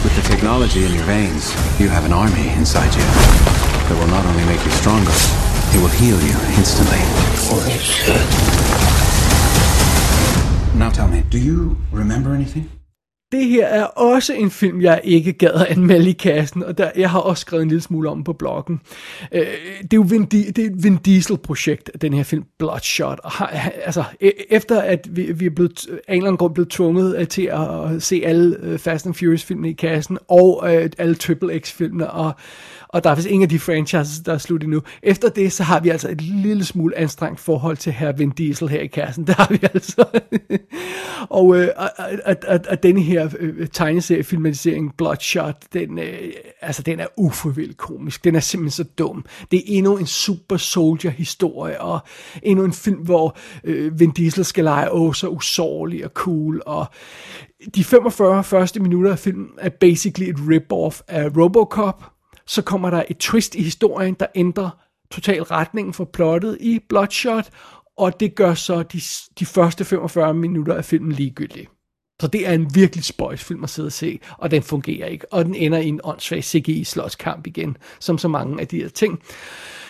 [0.02, 4.26] With the technology in your veins, you have an army inside you that will not
[4.26, 5.12] only make you stronger,
[5.70, 6.98] it will heal you instantly.
[7.46, 8.16] Holy shit.
[10.76, 12.68] Now tell me, do you remember anything?
[13.32, 16.90] Det her er også en film, jeg ikke gad at anmelde i kassen, og der,
[16.96, 18.80] jeg har også skrevet en lille smule om på bloggen.
[19.32, 19.46] Øh,
[19.82, 23.20] det er jo Vin, det er et Vin Diesel-projekt, den her film Bloodshot.
[23.24, 27.28] Og har, altså, e-, efter at vi, vi er blevet, England grund blevet tvunget øh,
[27.28, 32.10] til at se alle øh, Fast and Furious-filmene i kassen, og øh, alle Triple X-filmene,
[32.10, 32.32] og
[32.92, 34.82] og der er vist ingen af de franchises, der er slut endnu.
[35.02, 38.68] Efter det, så har vi altså et lille smule anstrengt forhold til her Vin Diesel
[38.68, 39.26] her i kassen.
[39.26, 40.04] Det har vi altså.
[41.30, 41.68] og øh,
[42.24, 48.24] at, at, at denne her øh, tegneseriefilmatisering, Bloodshot, den, øh, altså, den er ufrivilligt komisk.
[48.24, 49.24] Den er simpelthen så dum.
[49.50, 52.00] Det er endnu en super soldier historie, og
[52.42, 56.86] endnu en film, hvor øh, Vin Diesel skal lege åh så usårlig og cool, og
[57.74, 62.11] de 45 første minutter af filmen er basically et rip-off af Robocop,
[62.46, 64.70] så kommer der et twist i historien, der ændrer
[65.10, 67.50] total retningen for plottet i Bloodshot,
[67.96, 69.00] og det gør så de,
[69.38, 71.68] de første 45 minutter af filmen ligegyldige.
[72.22, 75.32] Så det er en virkelig spøjs film at sidde og se, og den fungerer ikke.
[75.32, 79.22] Og den ender i en åndssvag CGI-slåskamp igen, som så mange af de her ting.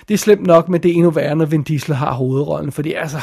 [0.09, 3.01] Det er slemt nok, men det er endnu værre, når Vin Diesel har hovedrollen, er
[3.01, 3.19] altså,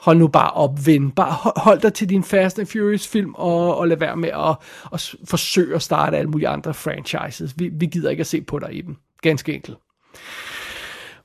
[0.00, 1.10] hold nu bare op, ven.
[1.10, 4.56] Bare hold dig til din Fast and Furious film, og, og lad være med at,
[4.92, 7.54] at forsøge at starte alle mulige andre franchises.
[7.56, 8.96] Vi, vi gider ikke at se på dig i dem.
[9.22, 9.78] Ganske enkelt.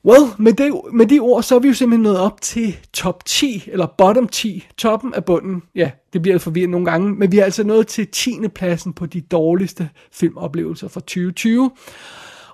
[0.06, 3.26] Well, med, det, med de ord, så er vi jo simpelthen nået op til top
[3.26, 5.64] 10, eller bottom 10, toppen af bunden.
[5.76, 8.48] Ja, det bliver forvirret nogle gange, men vi er altså nået til 10.
[8.56, 11.72] pladsen på de dårligste filmoplevelser fra 2020.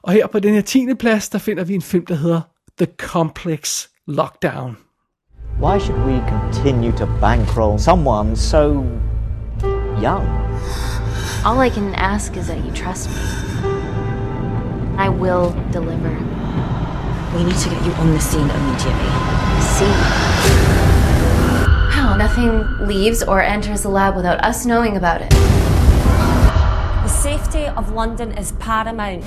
[0.01, 0.87] Og her på den her 10.
[0.99, 2.41] plads, der finder vi en film, der hedder
[2.77, 4.77] The Complex Lockdown.
[5.61, 8.81] Why should we continue to bankroll someone so
[10.01, 10.25] young?
[11.45, 13.15] All I can ask is that you trust me.
[14.97, 16.09] I will deliver.
[17.37, 19.11] We need to get you on the scene immediately.
[19.61, 19.85] See?
[21.91, 22.15] How?
[22.17, 25.29] Nothing leaves or enters the lab without us knowing about it.
[25.29, 29.21] The safety of London is paramount.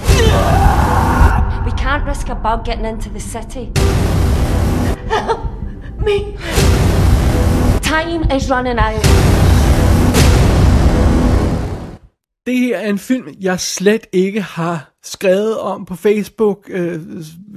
[1.64, 3.70] We can't risk a bug getting into the city.
[6.04, 6.18] Me.
[7.82, 9.04] Time is running out.
[12.46, 17.00] Det her er en film, jeg slet ikke har skrevet om på Facebook, øh,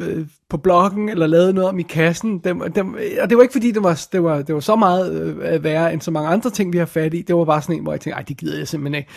[0.01, 2.39] øh, på bloggen, eller lavet noget om i kassen.
[2.39, 5.37] Dem, dem, og det var ikke fordi, det var, det var, det var så meget
[5.41, 7.21] øh, værre end så mange andre ting, vi har fat i.
[7.21, 9.09] Det var bare sådan en, hvor jeg tænkte, ej, det gider jeg simpelthen ikke.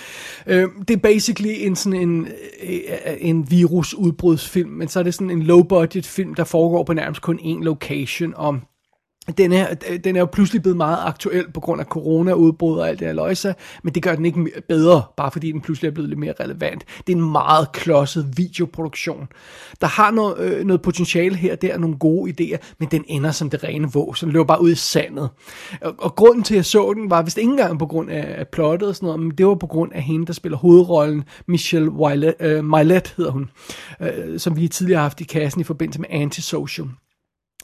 [0.46, 2.28] Øh, det er basically en, sådan en,
[2.62, 2.78] øh,
[3.18, 7.38] en virusudbrudsfilm, men så er det sådan en low-budget film, der foregår på nærmest kun
[7.38, 8.62] én location, om
[9.38, 12.88] den er, øh, den er jo pludselig blevet meget aktuel på grund af corona-udbrud og
[12.88, 15.92] alt det her løjse, men det gør den ikke bedre, bare fordi den pludselig er
[15.92, 16.84] blevet lidt mere relevant.
[17.06, 19.28] Det er en meget klodset videoproduktion.
[19.80, 23.30] Der har noget, øh, noget potentiale her, der er nogle gode idéer, men den ender
[23.30, 25.28] som det rene våg, så den løber bare ud i sandet.
[25.80, 28.34] Og, og grunden til, at jeg så den, var vist ikke engang på grund af,
[28.38, 31.24] af plottet og sådan noget, men det var på grund af hende, der spiller hovedrollen,
[31.46, 33.50] Michelle Wilet, øh, Milet hedder hun,
[34.00, 36.88] øh, som vi tidligere har haft i kassen i forbindelse med Antisocial.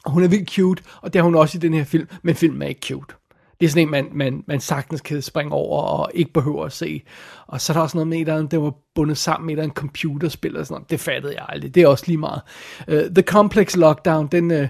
[0.06, 2.62] Hun er vildt cute, og det er hun også i den her film, men filmen
[2.62, 3.14] er ikke cute.
[3.60, 6.72] Det er sådan en, man, man, man sagtens kan springe over og ikke behøver at
[6.72, 7.02] se.
[7.46, 10.56] Og så er der også noget med, at der var bundet sammen med en computerspil
[10.56, 10.90] og sådan noget.
[10.90, 11.74] Det fattede jeg aldrig.
[11.74, 12.40] Det er også lige meget.
[12.88, 14.68] Uh, The Complex Lockdown, den, uh,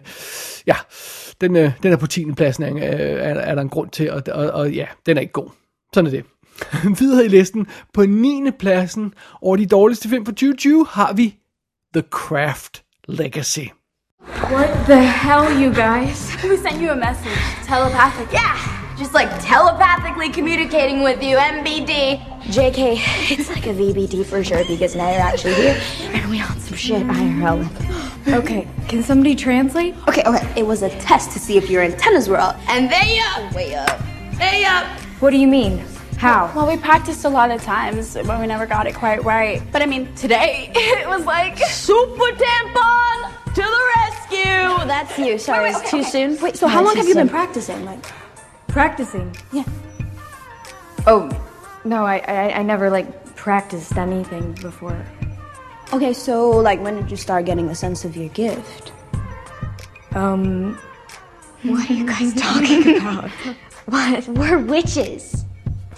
[0.66, 0.76] ja,
[1.40, 2.32] den, uh, den er på 10.
[2.32, 5.32] pladsen, uh, er, er der en grund til, og, og, og ja, den er ikke
[5.32, 5.50] god.
[5.94, 6.24] Sådan er det.
[7.00, 8.50] Videre i listen, på 9.
[8.58, 11.36] pladsen over de dårligste film for 2020, har vi
[11.94, 13.66] The Craft Legacy.
[14.26, 16.34] What the hell, you guys?
[16.42, 17.32] We sent you a message.
[17.64, 18.32] Telepathic.
[18.32, 22.18] Yeah, just like telepathically communicating with you, MBD.
[22.46, 26.58] JK, it's like a VBD for sure because now you're actually here and we on
[26.58, 28.32] some shit IRL.
[28.32, 29.94] Okay, can somebody translate?
[30.08, 30.52] Okay, okay.
[30.56, 32.58] It was a test to see if your antennas were up.
[32.68, 34.00] And they up, way up,
[34.38, 34.86] they up.
[35.20, 35.84] What do you mean?
[36.16, 36.50] How?
[36.56, 39.62] Well, we practiced a lot of times, but we never got it quite right.
[39.70, 44.86] But I mean, today it was like super tampon to the rescue.
[44.86, 45.38] That's you.
[45.38, 46.38] Sorry, it's too soon.
[46.40, 47.84] Wait, so how long have you been practicing?
[47.84, 48.04] Like
[48.68, 49.34] practicing?
[49.52, 49.64] Yeah.
[51.06, 51.28] Oh,
[51.84, 55.04] no, I, I I never like practiced anything before.
[55.92, 58.92] Okay, so like when did you start getting a sense of your gift?
[60.14, 60.78] Um,
[61.62, 63.30] What are you guys talking about?
[63.86, 64.26] what?
[64.28, 65.44] We're witches.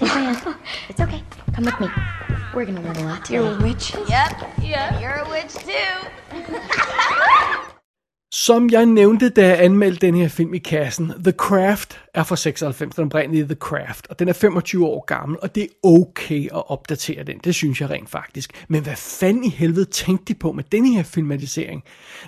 [0.01, 1.23] It's okay.
[1.55, 1.89] Come with me.
[2.55, 3.35] We're gonna learn a lot today.
[3.37, 3.95] you're a witch.
[4.09, 4.51] Yep.
[4.63, 4.99] Yeah.
[5.01, 5.73] You're a witch too.
[8.33, 12.37] Som jeg nævnte, da jeg anmeldte den her film i kassen, The Craft er fra
[12.37, 16.45] 96, den oprindelige The Craft, og den er 25 år gammel, og det er okay
[16.45, 18.67] at opdatere den, det synes jeg rent faktisk.
[18.69, 21.83] Men hvad fanden i helvede tænkte de på med den her filmatisering?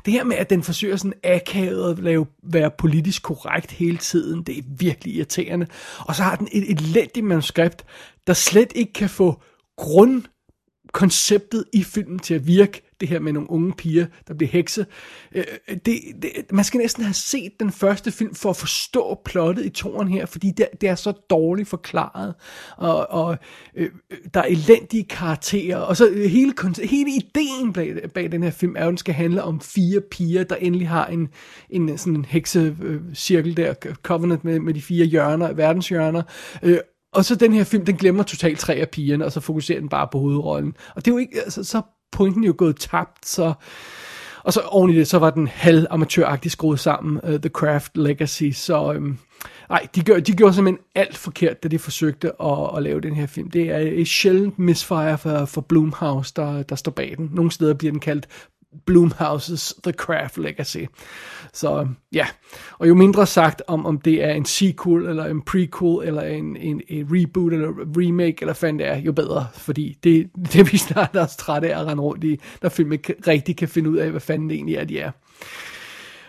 [0.04, 4.42] Det her med, at den forsøger sådan akavet at lave, være politisk korrekt hele tiden,
[4.42, 5.66] det er virkelig irriterende.
[5.98, 7.84] Og så har den et elendigt manuskript,
[8.26, 9.42] der slet ikke kan få
[9.76, 10.22] grund
[10.92, 14.86] konceptet i filmen til at virke, det her med nogle unge piger, der bliver hekse.
[15.34, 19.64] Øh, det, det, man skal næsten have set den første film for at forstå plottet
[19.64, 22.34] i toren her, fordi det, det er så dårligt forklaret,
[22.76, 23.38] og, og
[23.76, 23.90] øh,
[24.34, 28.76] der er elendige karakterer, og så øh, hele, hele ideen bag, bag den her film
[28.76, 31.28] er jo, at den skal handle om fire piger, der endelig har en,
[31.70, 36.22] en sådan en heksecirkel øh, der, covenant med, med de fire hjørner, verdenshjørner,
[36.62, 36.78] øh,
[37.12, 39.88] og så den her film, den glemmer totalt tre af pigerne, og så fokuserer den
[39.88, 40.74] bare på hovedrollen.
[40.96, 43.52] Og det er jo ikke, altså, så pointen jo gået tabt, så...
[44.42, 47.96] Og så oven i det, så var den halv amatøragtigt skruet sammen, uh, The Craft
[47.96, 48.92] Legacy, så...
[48.96, 49.18] Um,
[49.70, 53.14] ej, de, gør, de gjorde simpelthen alt forkert, da de forsøgte at, at lave den
[53.14, 53.50] her film.
[53.50, 57.30] Det er et sjældent misfire for, for Blumhouse, der, der står bag den.
[57.32, 58.28] Nogle steder bliver den kaldt
[58.86, 60.84] Blumhouses The Craft Legacy.
[61.52, 62.26] Så ja,
[62.78, 66.56] og jo mindre sagt om, om det er en sequel, eller en prequel, eller en,
[66.56, 69.46] en, en reboot, eller remake, eller hvad det er, jo bedre.
[69.54, 72.92] Fordi det, det er vi snart også trætte af at rende rundt i, når film
[72.92, 75.10] ikke rigtig kan finde ud af, hvad fanden det egentlig er, de er.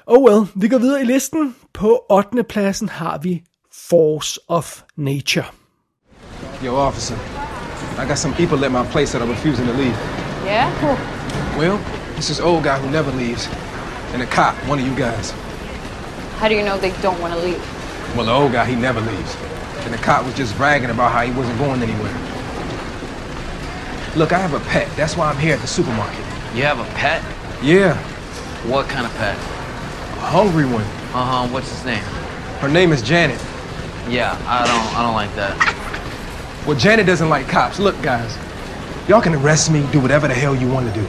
[0.05, 1.55] Oh well, vi går videre i listen.
[1.73, 2.43] På 8.
[2.43, 3.43] pladsen har vi
[3.89, 5.45] Force of Nature.
[6.65, 7.15] Yo, officer.
[8.03, 9.95] I got some people at my place that are refusing to leave.
[10.45, 10.71] Yeah?
[10.79, 10.97] Cool.
[11.59, 13.47] Well, this is old guy who never leaves.
[14.13, 15.31] And a cop, one of you guys.
[16.37, 17.57] How do you know they don't want to leave?
[18.15, 19.35] Well, the old guy, he never leaves.
[19.85, 22.13] And the cop was just bragging about how he wasn't going anywhere.
[24.15, 24.87] Look, I have a pet.
[24.95, 26.19] That's why I'm here at the supermarket.
[26.53, 27.23] You have a pet?
[27.63, 27.97] Yeah,
[28.69, 29.35] What kind of pet?
[29.35, 30.83] a hungry one.
[31.15, 31.47] Uh huh.
[31.47, 32.03] What's his name?
[32.59, 33.41] Her name is Janet.
[34.07, 34.95] Yeah, I don't.
[34.95, 35.57] I don't like that.
[36.67, 37.79] Well, Janet doesn't like cops.
[37.79, 38.37] Look, guys,
[39.07, 41.07] y'all can arrest me, do whatever the hell you want to do.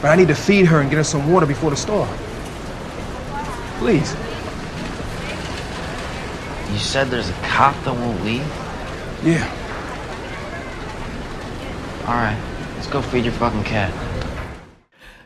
[0.00, 2.08] But I need to feed her and get her some water before the storm.
[3.78, 4.14] Please.
[6.72, 8.46] You said there's a cop that won't leave.
[9.24, 9.46] Yeah.
[12.06, 12.38] All right.
[12.74, 13.92] Let's go feed your fucking cat.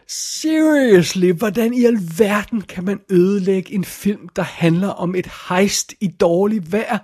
[0.06, 6.06] Seriously, hvordan i alverden kan man ødelægge en film, der handler om et heist i
[6.06, 6.98] dårligt vejr?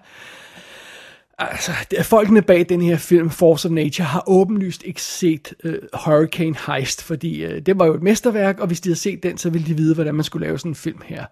[1.39, 1.73] Altså,
[2.03, 5.73] folkene bag den her film, Force of Nature, har åbenlyst ikke set uh,
[6.05, 9.39] Hurricane Heist, fordi uh, det var jo et mesterværk, og hvis de havde set den,
[9.39, 11.25] så ville de vide, hvordan man skulle lave sådan en film her.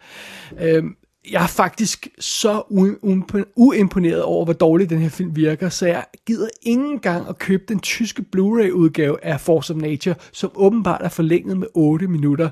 [0.53, 0.85] Uh,
[1.31, 2.63] jeg er faktisk så
[3.57, 7.65] uimponeret over, hvor dårligt den her film virker, så jeg gider ingen gang at købe
[7.69, 12.51] den tyske Blu-ray-udgave af Force of Nature, som åbenbart er forlænget med 8 minutter.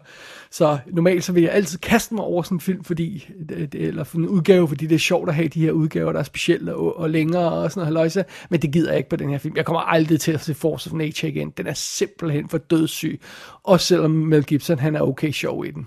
[0.51, 4.05] Så normalt så vil jeg altid kaste mig over sådan en film, fordi, øh, eller
[4.05, 6.75] for en udgave, fordi det er sjovt at have de her udgaver, der er specielle
[6.75, 9.39] og, og længere og sådan noget haløjse, men det gider jeg ikke på den her
[9.39, 9.57] film.
[9.57, 11.51] Jeg kommer aldrig til at se Force of Nature igen.
[11.51, 13.21] Den er simpelthen for dødssyg.
[13.63, 15.87] Også selvom Mel Gibson, han er okay sjov i den.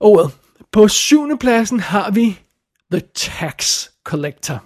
[0.00, 0.30] Oh well.
[0.72, 2.38] På syvende pladsen har vi
[2.92, 4.58] The Tax Collector.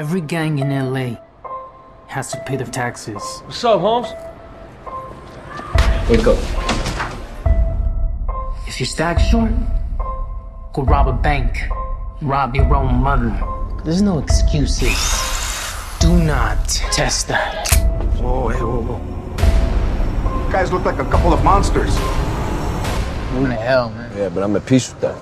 [0.00, 1.16] Every gang in LA
[2.08, 3.22] has to pay their taxes.
[3.44, 4.08] What's up, Holmes?
[6.10, 6.38] Wake up.
[8.68, 9.50] If you're stack short,
[10.72, 11.68] go rob a bank.
[12.22, 13.32] Rob your own mother.
[13.84, 14.96] There's no excuses.
[16.00, 17.68] Do not test that.
[18.20, 20.46] Whoa, hey, whoa, whoa.
[20.46, 21.96] You guys look like a couple of monsters.
[23.32, 24.10] The hell, man?
[24.16, 25.16] Yeah, but I'm at peace with that.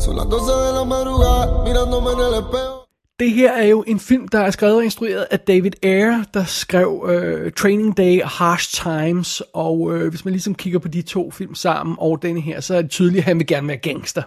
[0.00, 2.84] Son las 12 de la madrugada, mirándome en el espejo.
[3.20, 6.44] Det her er jo en film, der er skrevet og instrueret af David Ayer, der
[6.44, 11.02] skrev uh, Training Day og Harsh Times, og uh, hvis man ligesom kigger på de
[11.02, 13.76] to film sammen og denne her, så er det tydeligt, at han vil gerne være
[13.76, 14.22] gangster.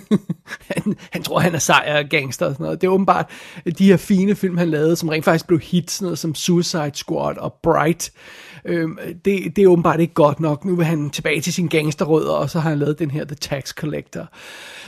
[0.74, 2.80] han, han tror, han er sejr og gangster og sådan noget.
[2.80, 3.30] Det er åbenbart
[3.78, 6.94] de her fine film, han lavede, som rent faktisk blev hits, sådan noget som Suicide
[6.94, 8.12] Squad og Bright,
[8.66, 8.88] øh,
[9.24, 10.64] det, det er åbenbart ikke godt nok.
[10.64, 13.36] Nu vil han tilbage til sin gangsterrødder, og så har han lavet den her The
[13.36, 14.28] Tax Collector.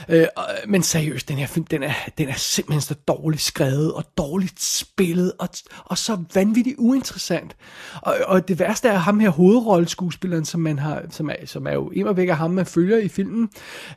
[0.09, 0.25] Øh,
[0.67, 4.61] men seriøst, den her film, den er, den er simpelthen så dårligt skrevet, og dårligt
[4.63, 5.49] spillet, og,
[5.85, 7.55] og så vanvittigt uinteressant.
[8.01, 11.73] Og, og det værste er ham her hovedrolleskuespilleren, som, man har, som, er, som er
[11.73, 13.49] jo en væk af ham, man følger i filmen.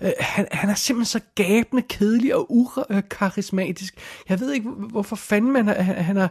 [0.02, 3.94] Øh, han, han er simpelthen så gabende, kedelig og ukarismatisk.
[4.28, 6.30] Jeg ved ikke, hvorfor fanden man, han, han har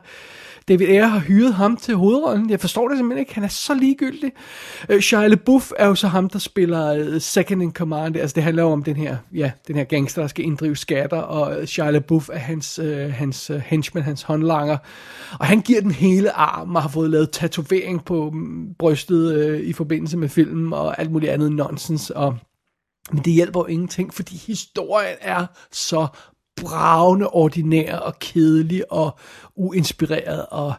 [0.67, 2.49] David Ayer har hyret ham til hovedrollen.
[2.49, 3.40] Jeg forstår det simpelthen ikke.
[3.41, 4.31] Han er så ligegyldig.
[4.93, 8.15] Uh, Shia LaBeouf er jo så ham, der spiller øh, Second in Command.
[8.15, 11.17] Altså det handler jo om den her, ja, den her gangster, der skal inddrive skatter,
[11.17, 14.77] og øh, Shia LaBeouf er hans, øh, hans øh, henchman, hans håndlanger.
[15.39, 19.59] Og han giver den hele arm og har fået lavet tatovering på mm, brystet øh,
[19.59, 22.09] i forbindelse med filmen og alt muligt andet nonsens.
[22.09, 22.37] Og
[23.11, 26.07] men det hjælper jo ingenting, fordi historien er så
[26.61, 29.19] bravende ordinær og kedelig og
[29.55, 30.73] uinspireret og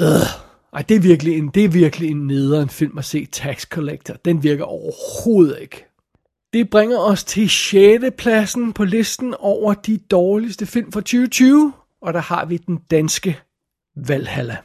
[0.00, 3.68] øh, ej, det er virkelig en, det er virkelig en nederen film at se Tax
[3.68, 4.14] Collector.
[4.24, 5.84] Den virker overhovedet ikke.
[6.52, 8.04] Det bringer os til 6.
[8.18, 13.38] pladsen på listen over de dårligste film fra 2020, og der har vi den danske
[13.96, 14.56] Valhalla.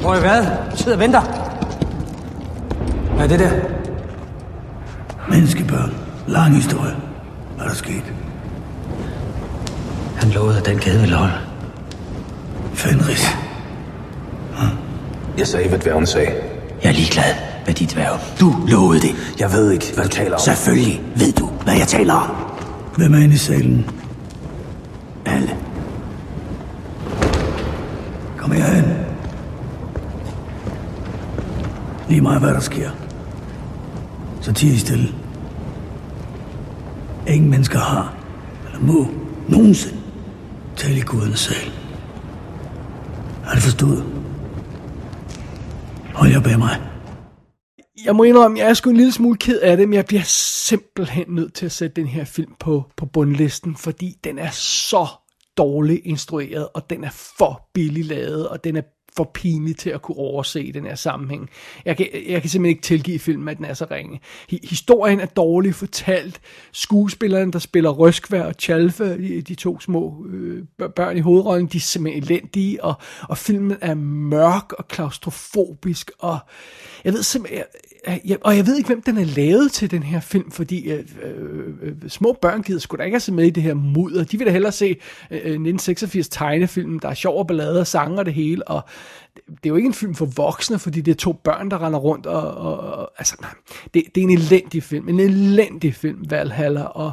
[0.00, 0.70] Hvor er hvad?
[0.70, 1.20] Du sidder og venter.
[3.14, 3.76] Hvad er det der?
[5.30, 5.94] Menneskebørn.
[6.28, 6.96] Lang historie.
[7.54, 8.14] Hvad er der sket?
[10.16, 11.34] Han lovede, at den kæde ville holde.
[12.74, 13.26] Fenris.
[15.38, 16.32] Jeg sagde, hvad dværgen sagde.
[16.82, 17.34] Jeg er ligeglad
[17.66, 18.20] med dit dværg.
[18.40, 19.34] Du lovede det.
[19.38, 20.40] Jeg ved ikke, hvad du taler om.
[20.40, 22.30] Selvfølgelig ved du, hvad jeg taler om.
[22.96, 23.90] Hvem er inde i salen?
[25.26, 25.56] Alle.
[28.38, 28.84] Kom herhen.
[32.08, 32.90] Lige meget, hvad der sker.
[34.40, 35.08] Så tig I stille.
[37.26, 38.14] Ingen mennesker har,
[38.66, 39.06] eller må,
[39.48, 39.96] nogensinde
[40.76, 41.70] tale i gudernes sal.
[43.44, 44.15] Har det forstået?
[46.16, 46.74] Hold jer bag mig.
[48.04, 50.22] Jeg må indrømme, jeg er sgu en lille smule ked af det, men jeg bliver
[50.68, 55.06] simpelthen nødt til at sætte den her film på, på bundlisten, fordi den er så
[55.56, 58.82] dårligt instrueret, og den er for billig lavet, og den er
[59.16, 61.50] for pinlig til at kunne overse den her sammenhæng.
[61.84, 64.20] Jeg kan, jeg kan simpelthen ikke tilgive filmen, at den er så ringe.
[64.50, 66.40] Historien er dårligt fortalt.
[66.72, 70.62] Skuespillerne, der spiller Røskvær og Chalfe, de, de to små øh,
[70.96, 76.38] børn i hovedrollen, de er simpelthen elendige, og, og filmen er mørk og klaustrofobisk, og
[77.06, 77.62] jeg ved simpelthen,
[78.06, 80.90] jeg, jeg, og jeg ved ikke, hvem den er lavet til, den her film, fordi
[80.90, 84.24] øh, øh, øh små børn gider sgu da ikke have med i det her mudder.
[84.24, 84.86] De vil da hellere se
[85.30, 88.82] øh, øh 1986 tegnefilmen, der er sjov og ballade og sanger og det hele, og
[89.48, 91.98] det er jo ikke en film for voksne, fordi det er to børn, der render
[91.98, 93.36] rundt, og, og, og altså,
[93.94, 97.12] det, det er en elendig film, en elendig film, Valhalla, og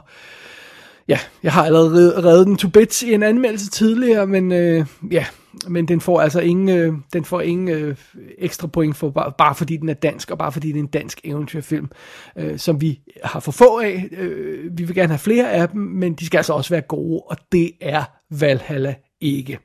[1.07, 5.25] ja, jeg har allerede reddet den to bits i en anmeldelse tidligere, men øh, ja,
[5.67, 7.95] men den får altså ingen, øh, den får ingen øh,
[8.37, 10.87] ekstra point for, bare, bare fordi den er dansk, og bare fordi det er en
[10.87, 11.89] dansk eventyrfilm,
[12.35, 14.09] øh, som vi har for få af.
[14.11, 17.21] Øh, vi vil gerne have flere af dem, men de skal altså også være gode,
[17.21, 19.59] og det er Valhalla ikke.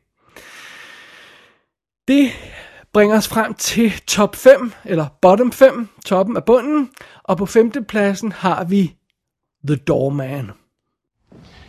[2.09, 2.31] Det
[2.93, 6.91] bringer os frem til top 5, eller bottom 5, toppen af bunden,
[7.23, 8.95] og på femtepladsen har vi
[9.67, 10.51] The Doorman.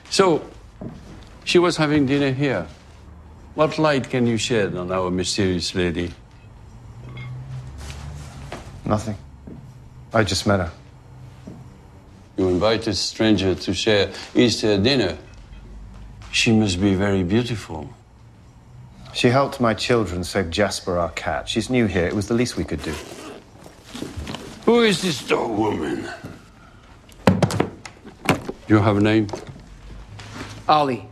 [0.09, 0.39] So,
[1.45, 2.65] she was having dinner here.
[3.55, 6.13] What light can you shed on our mysterious lady?
[8.85, 9.17] Nothing.
[10.13, 10.71] I just met her.
[12.37, 15.17] You invite a stranger to share Easter dinner.
[16.31, 17.89] She must be very beautiful.
[19.13, 21.49] She helped my children save Jasper, our cat.
[21.49, 22.05] She's new here.
[22.05, 22.93] It was the least we could do.
[24.65, 26.07] Who is this dog woman?
[28.67, 29.27] You have a name?
[30.67, 31.07] Ali.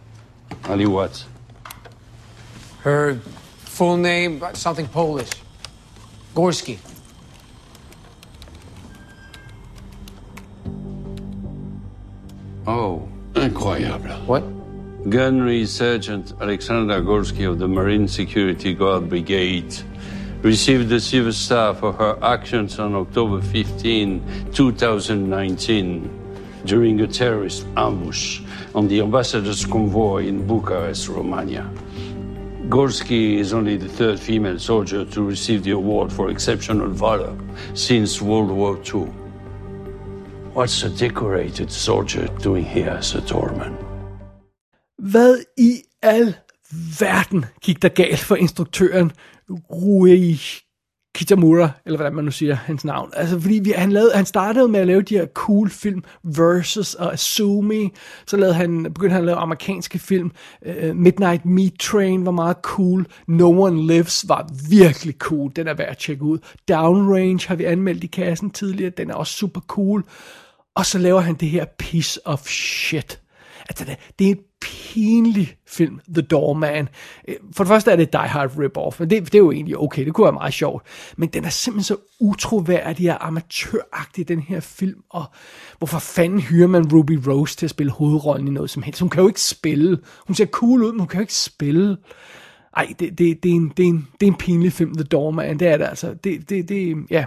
[0.65, 1.25] Ali what?
[2.88, 5.29] Her full name, something Polish.
[6.33, 6.77] Gorski.
[12.65, 14.25] Oh, incroyable.
[14.25, 15.09] What?
[15.09, 19.75] Gunnery Sergeant Alexandra Gorski of the Marine Security Guard Brigade
[20.41, 26.09] received the Silver Star for her actions on October 15, 2019,
[26.63, 28.39] during a terrorist ambush
[28.73, 31.69] on the ambassador's convoy in Bucharest, Romania.
[32.70, 37.34] Gorsky is only the third female soldier to receive the award for exceptional valor
[37.74, 39.07] since World War II.
[40.53, 43.78] What's a decorated soldier doing here, as a doorman?
[44.97, 46.36] Hvad i al
[46.99, 49.11] verden gik der galt for instruktøren
[49.49, 50.38] Rui
[51.18, 53.09] Kitamura, eller hvordan man nu siger hans navn.
[53.13, 56.93] Altså, fordi vi, han, lavede, han startede med at lave de her cool film, Versus
[56.93, 57.89] og Asumi.
[58.28, 60.32] Så lavede han, begyndte han at lave amerikanske film.
[60.65, 63.05] Uh, Midnight Meat Train var meget cool.
[63.28, 65.51] No One Lives var virkelig cool.
[65.55, 66.39] Den er værd at tjekke ud.
[66.70, 68.91] Downrange har vi anmeldt i kassen tidligere.
[68.97, 70.03] Den er også super cool.
[70.76, 73.22] Og så laver han det her piece of shit.
[73.70, 76.89] Altså, det, det er pinlig film, The Doorman.
[77.27, 79.77] Øh, for det første er det Die Hard rip-off, men det, det er jo egentlig
[79.77, 80.83] okay, det kunne være meget sjovt.
[81.17, 85.25] Men den er simpelthen så utroværdig og amatøragtig, den her film, og
[85.77, 88.99] hvorfor fanden hyrer man Ruby Rose til at spille hovedrollen i noget som helst?
[88.99, 89.99] Hun kan jo ikke spille.
[90.27, 91.97] Hun ser cool ud, men hun kan jo ikke spille.
[92.77, 95.03] Ej, det, det, det, er, en, det, er, en, det er en pinlig film, The
[95.03, 96.13] Doorman, det er det altså.
[96.23, 97.25] Det, det, det, ja.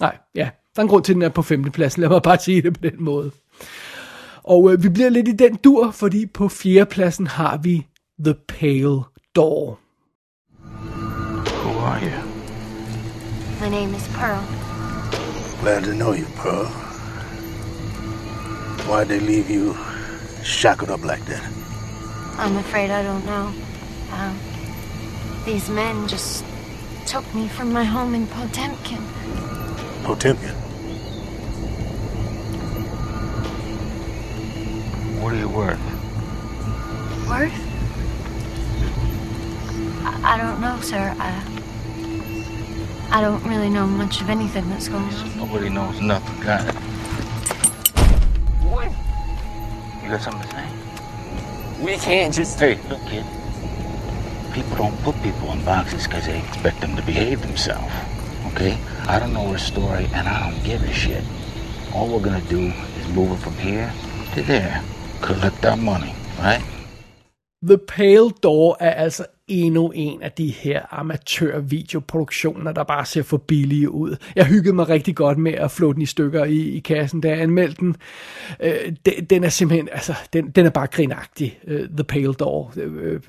[0.00, 0.50] Nej, ja.
[0.76, 2.74] Der er en grund til, at den er på femtepladsen, lad mig bare sige det
[2.74, 3.30] på den måde.
[4.44, 7.86] Og øh, vi bliver lidt i den dur, fordi på fjerdepladsen har vi
[8.24, 9.00] The Pale
[9.36, 9.78] Door.
[11.62, 12.32] Who are you?
[13.60, 14.42] My name is Pearl.
[15.62, 16.66] Glad to know you, Pearl.
[18.88, 19.76] Why'd they leave you
[20.44, 21.42] shackled up like that?
[22.38, 23.46] I'm afraid I don't know.
[24.12, 24.36] Um,
[25.44, 26.44] these men just
[27.06, 29.02] took me from my home in Potemkin.
[30.04, 30.61] Potemkin.
[35.22, 35.78] What it worth?
[37.28, 37.52] Worth?
[40.04, 41.14] I, I don't know, sir.
[41.16, 41.32] I,
[43.12, 45.36] I don't really know much of anything that's going on.
[45.36, 46.74] Nobody knows nothing, got it?
[48.66, 48.90] What?
[50.02, 51.84] You got something to say?
[51.84, 52.58] We can't just...
[52.58, 53.24] Hey, look, kid.
[54.52, 57.94] People don't put people in boxes because they expect them to behave themselves.
[58.48, 58.76] Okay?
[59.06, 61.22] I don't know her story, and I don't give a shit.
[61.94, 63.92] All we're gonna do is move her from here
[64.34, 64.82] to there.
[65.22, 66.62] Collect that money, right?
[67.62, 69.24] The Pale Door er altså
[69.60, 74.16] endnu en af de her amatør-videoproduktioner, der bare ser for billige ud.
[74.36, 77.28] Jeg hyggede mig rigtig godt med at flå den i stykker i, i kassen, da
[77.28, 77.96] jeg anmeldte den.
[78.62, 82.72] Øh, den, den er simpelthen, altså, den, den er bare grinagtig, øh, The Pale Door.
[82.76, 83.20] Øh, øh,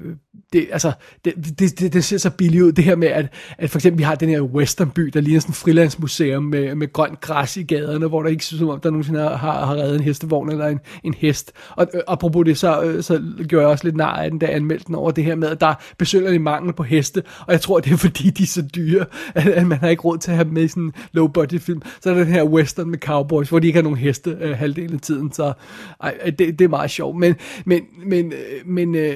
[0.54, 0.92] det, altså,
[1.26, 3.98] det, det, det, det ser så billigt ud, det her med, at, at for eksempel
[3.98, 7.64] vi har den her westernby, der ligner sådan et frilandsmuseum med, med grønt græs i
[7.64, 10.68] gaderne, hvor der ikke synes om, der nogensinde har, har, har reddet en hestevogn eller
[10.68, 11.52] en, en hest.
[11.70, 14.46] Og øh, apropos det, så, øh, så gjorde jeg også lidt nar af den, da
[14.46, 15.76] jeg anmeldte den over det her med, at der er
[16.14, 19.06] besynderlig mangel på heste, og jeg tror, det er fordi, de er så dyre,
[19.36, 21.62] at, at man har ikke råd til at have dem med i sådan en low-budget
[21.62, 21.82] film.
[22.02, 24.58] Så er der den her western med cowboys, hvor de ikke har nogen heste øh,
[24.58, 25.54] halvdelen af tiden, så
[26.02, 27.18] ej, det, det er meget sjovt.
[27.18, 27.36] Men,
[27.66, 29.16] men, men, øh, men øh,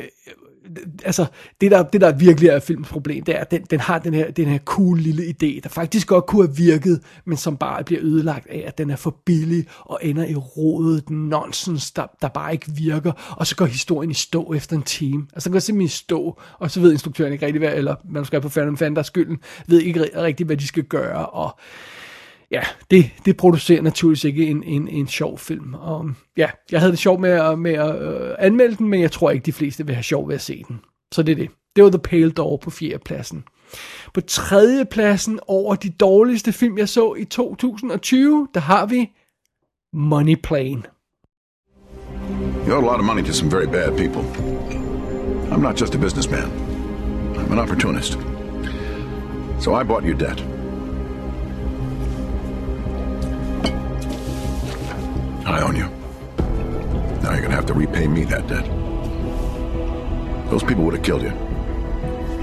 [1.05, 1.25] altså,
[1.61, 4.13] det der, det der virkelig er filmens problem, det er, at den, den har den
[4.13, 7.83] her, den her cool lille idé, der faktisk godt kunne have virket, men som bare
[7.83, 12.27] bliver ødelagt af, at den er for billig og ender i rodet nonsens, der, der
[12.27, 15.27] bare ikke virker, og så går historien i stå efter en time.
[15.33, 18.25] Altså, den går simpelthen i stå, og så ved instruktøren ikke rigtig, hvad, eller man
[18.25, 19.37] skal på Phantom Fan, der er skylden,
[19.67, 21.59] ved ikke rigtig, hvad de skal gøre, og
[22.51, 25.73] ja, det, det producerer naturligvis ikke en, en, en sjov film.
[25.73, 29.11] Og ja, jeg havde det sjovt med at, med at øh, anmelde den, men jeg
[29.11, 30.79] tror ikke, de fleste vil have sjov ved at se den.
[31.11, 31.49] Så det er det.
[31.75, 33.43] Det var The Pale Door på fjerde pladsen.
[34.13, 39.11] På tredje pladsen over de dårligste film, jeg så i 2020, der har vi
[39.93, 40.83] Money Plane.
[42.67, 44.21] You owe a lot of money to some very bad people.
[45.51, 46.51] I'm not just a businessman.
[47.37, 48.17] I'm an opportunist.
[49.59, 50.56] So I bought your debt.
[55.47, 55.87] I own you.
[57.23, 58.65] Now you're gonna have to repay me that debt.
[60.49, 61.31] Those people would have killed you.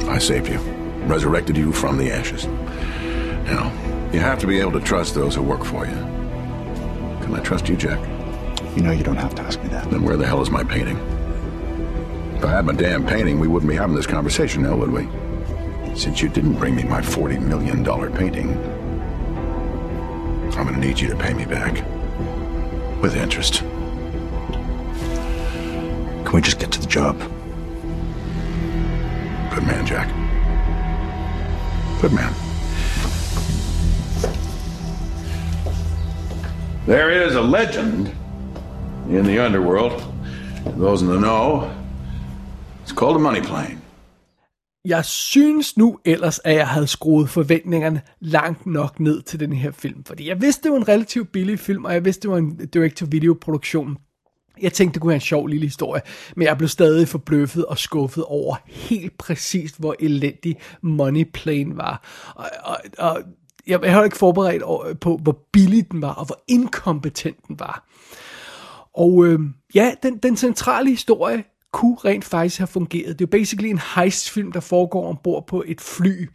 [0.09, 0.59] I saved you,
[1.07, 2.47] resurrected you from the ashes.
[3.47, 3.71] Now,
[4.11, 5.93] you have to be able to trust those who work for you.
[7.23, 7.99] Can I trust you, Jack?
[8.75, 9.91] You know you don't have to ask me that.
[9.91, 10.97] Then where the hell is my painting?
[12.37, 15.09] If I had my damn painting, we wouldn't be having this conversation now, would we?
[15.95, 17.85] Since you didn't bring me my $40 million
[18.15, 18.57] painting,
[20.57, 21.85] I'm gonna need you to pay me back.
[23.05, 23.59] With interest.
[26.25, 27.19] Can we just get to the job?
[29.51, 30.09] Good man, Jack.
[32.01, 32.33] Good man.
[36.87, 38.11] There is a legend
[39.11, 40.03] in the underworld.
[40.65, 41.71] Those in the know,
[42.85, 43.83] it's called a money plane.
[44.85, 49.71] Jeg synes nu ellers, at jeg havde skruet forventningerne langt nok ned til den her
[49.71, 50.05] film.
[50.05, 52.67] Fordi jeg vidste, det var en relativt billig film, og jeg vidste, det var en
[52.67, 53.97] direct-to-video-produktion.
[54.63, 56.03] Jeg tænkte, det kunne være en sjov lille historie,
[56.37, 62.03] men jeg blev stadig forbløffet og skuffet over helt præcist, hvor elendig Money Plane var.
[62.35, 63.23] Og, og, og
[63.67, 67.89] jeg havde ikke forberedt på, hvor billig den var, og hvor inkompetent den var.
[68.95, 69.41] Og øh,
[69.75, 73.19] ja, den, den centrale historie kunne rent faktisk have fungeret.
[73.19, 76.29] Det er jo basically en heistfilm, der foregår ombord på et fly,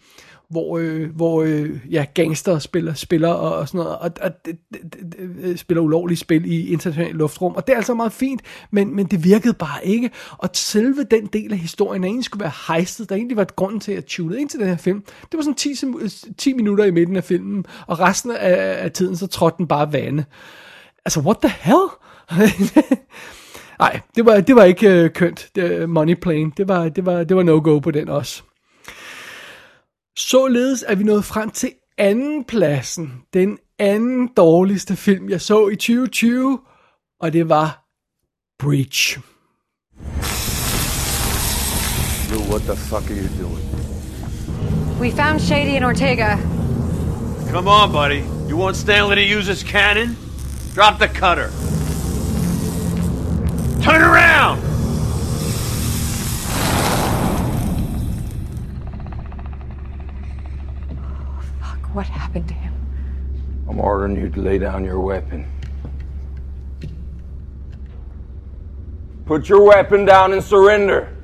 [0.50, 4.48] hvor, øh, hvor øh, ja, gangster spiller, spiller og, og sådan noget, og, og d,
[4.48, 4.78] d,
[5.12, 8.96] d, øh, spiller ulovligt spil i internationalt luftrum, og det er altså meget fint, men,
[8.96, 12.76] men det virkede bare ikke, og selve den del af historien, der egentlig skulle være
[12.76, 15.38] heistet, der egentlig var et grund til at tune ind til den her film, det
[15.38, 15.76] var sådan 10,
[16.38, 19.68] 10 øh, minutter i midten af filmen, og resten af, af tiden, så trådte den
[19.68, 20.26] bare vande.
[21.06, 21.88] Altså, what the hell?
[23.80, 25.50] Nej, det var, det var ikke uh, kønt.
[25.56, 28.44] Det, money Plane, det var, det var, det var no-go på den også.
[30.18, 33.14] Således er vi nået frem til anden pladsen.
[33.34, 36.60] Den anden dårligste film, jeg så i 2020,
[37.22, 37.86] og det var
[38.60, 39.20] Breach.
[42.32, 43.64] Lou, what the fuck are you doing?
[45.02, 46.38] We found Shady and Ortega.
[47.52, 48.22] Come on, buddy.
[48.50, 50.18] You want Stanley to use his cannon?
[50.76, 51.79] Drop the cutter.
[53.82, 54.60] Turn around!
[61.62, 62.74] Fuck, what happened to him?
[63.70, 65.50] I'm ordering you to lay down your weapon.
[69.26, 71.16] Put your weapon down and surrender.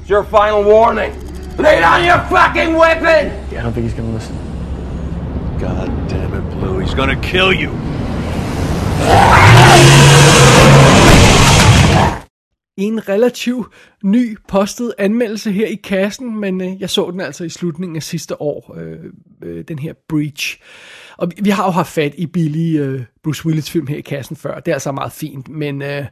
[0.00, 1.12] It's your final warning.
[1.58, 3.46] Lay down your fucking weapon!
[3.52, 4.34] Yeah, I don't think he's gonna listen.
[5.58, 6.78] God damn it, Blue.
[6.78, 7.70] He's gonna kill you.
[12.76, 13.66] En relativ
[14.04, 18.02] ny postet anmeldelse her i kassen, men øh, jeg så den altså i slutningen af
[18.02, 18.98] sidste år, øh,
[19.42, 20.60] øh, den her Breach.
[21.16, 24.00] Og vi, vi har jo haft fat i billige øh, Bruce Willis film her i
[24.00, 26.06] kassen før, det er altså meget fint, men øh,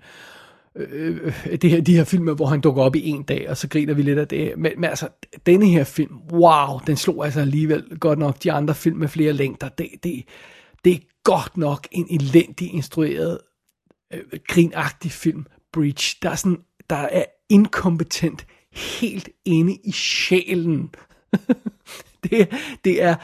[0.76, 1.32] øh,
[1.62, 3.94] det her, de her film, hvor han dukker op i en dag, og så griner
[3.94, 4.52] vi lidt af det.
[4.58, 5.08] Men, men altså,
[5.46, 9.32] denne her film, wow, den slog altså alligevel godt nok de andre film med flere
[9.32, 9.68] længder.
[9.68, 10.24] Det, det,
[10.84, 13.38] det er godt nok en elendig instrueret,
[14.12, 16.18] øh, grinagtig film, Breach.
[16.22, 16.58] Der er sådan,
[16.90, 20.94] der er inkompetent helt inde i sjælen.
[22.24, 22.48] det,
[22.84, 23.16] det er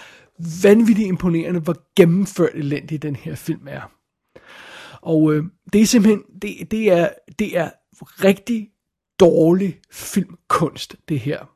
[0.62, 3.92] vanvittigt imponerende, hvor gennemført elendig den her film er.
[5.00, 7.70] Og øh, det er simpelthen, det, det, er, det er
[8.02, 8.70] rigtig
[9.20, 11.46] dårlig filmkunst, det her.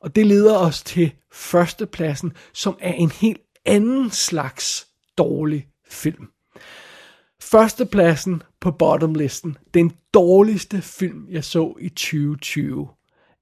[0.00, 4.88] Og det leder os til førstepladsen, som er en helt anden slags
[5.18, 6.28] dårlig film.
[7.40, 12.88] Førstepladsen på bottomlisten, den dårligste film, jeg så i 2020.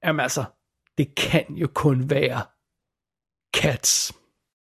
[0.05, 0.45] Jamen altså,
[0.99, 2.43] det kan jo kun være
[3.57, 4.13] Cats.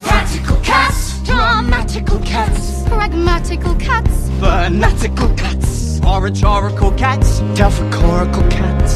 [0.00, 5.68] Practical cats, dramatical cats, pragmatical cats, fanatical cats,
[6.14, 8.94] oratorical cats, Delphicorical cats,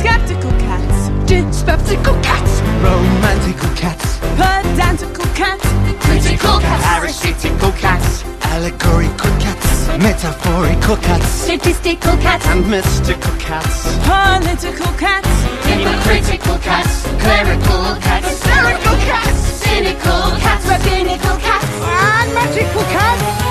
[0.00, 0.96] skeptical cats,
[1.30, 2.52] dyspeptical cats,
[2.86, 4.06] romantical cats,
[4.40, 5.66] pedantical cats,
[6.04, 13.84] critical cats, parasitical cats, allegorical cats, metaphorical cats, statistical cats, and mystical cats.
[14.04, 15.28] political cats,
[15.66, 23.43] hypocritical cats, clerical cats, hysterical cats, cynical cats, rabbinical cats, and magical cats.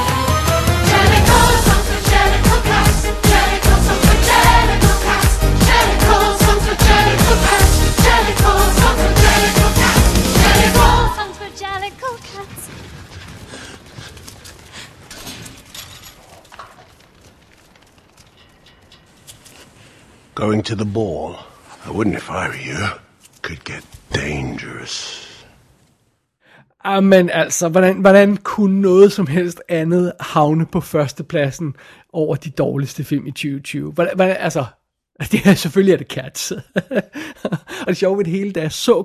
[20.36, 21.36] Going to the ball.
[21.86, 22.88] I wouldn't if I were you.
[23.42, 25.30] Could get dangerous.
[26.86, 31.76] Amen, altså, hvordan, hvordan kunne noget som helst andet havne på førstepladsen
[32.14, 33.92] over de dårligste film i 2020?
[33.92, 34.66] Hvordan, hvordan, altså,
[35.32, 36.52] det er selvfølgelig er det Cats.
[37.82, 39.04] og det sjove ved det hele, da jeg så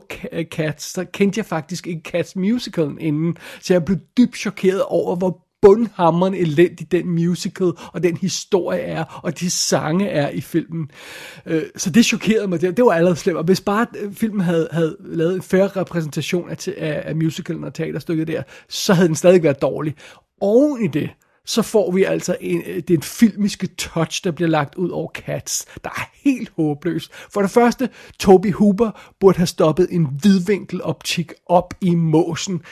[0.51, 5.17] Cats, så kendte jeg faktisk ikke Cats musicalen inden, så jeg blev dybt chokeret over,
[5.17, 10.91] hvor bundhammeren elendig den musical og den historie er, og de sange er i filmen.
[11.47, 14.41] Øh, så det chokerede mig, det, det var allerede slemt, og hvis bare øh, filmen
[14.41, 19.09] havde, havde lavet en færre repræsentation af, af, af musicalen og teaterstykket der, så havde
[19.09, 19.95] den stadig været dårlig.
[20.41, 21.11] Oven i det,
[21.47, 25.67] så får vi altså en, øh, den filmiske touch, der bliver lagt ud over Cats,
[25.85, 27.09] der er helt håbløs.
[27.33, 27.89] For det første,
[28.19, 32.63] Toby Hooper burde have stoppet en hvidvinkeloptik op i måsen,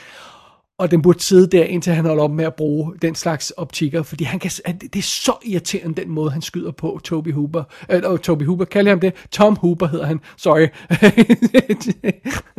[0.79, 4.03] og den burde sidde der, indtil han holder op med at bruge den slags optikker,
[4.03, 4.51] fordi han kan,
[4.81, 7.63] det er så irriterende, den måde, han skyder på, Toby Hooper.
[7.89, 9.13] Øh, Toby Hooper, kalder ham det?
[9.31, 10.67] Tom Hooper hedder han, sorry.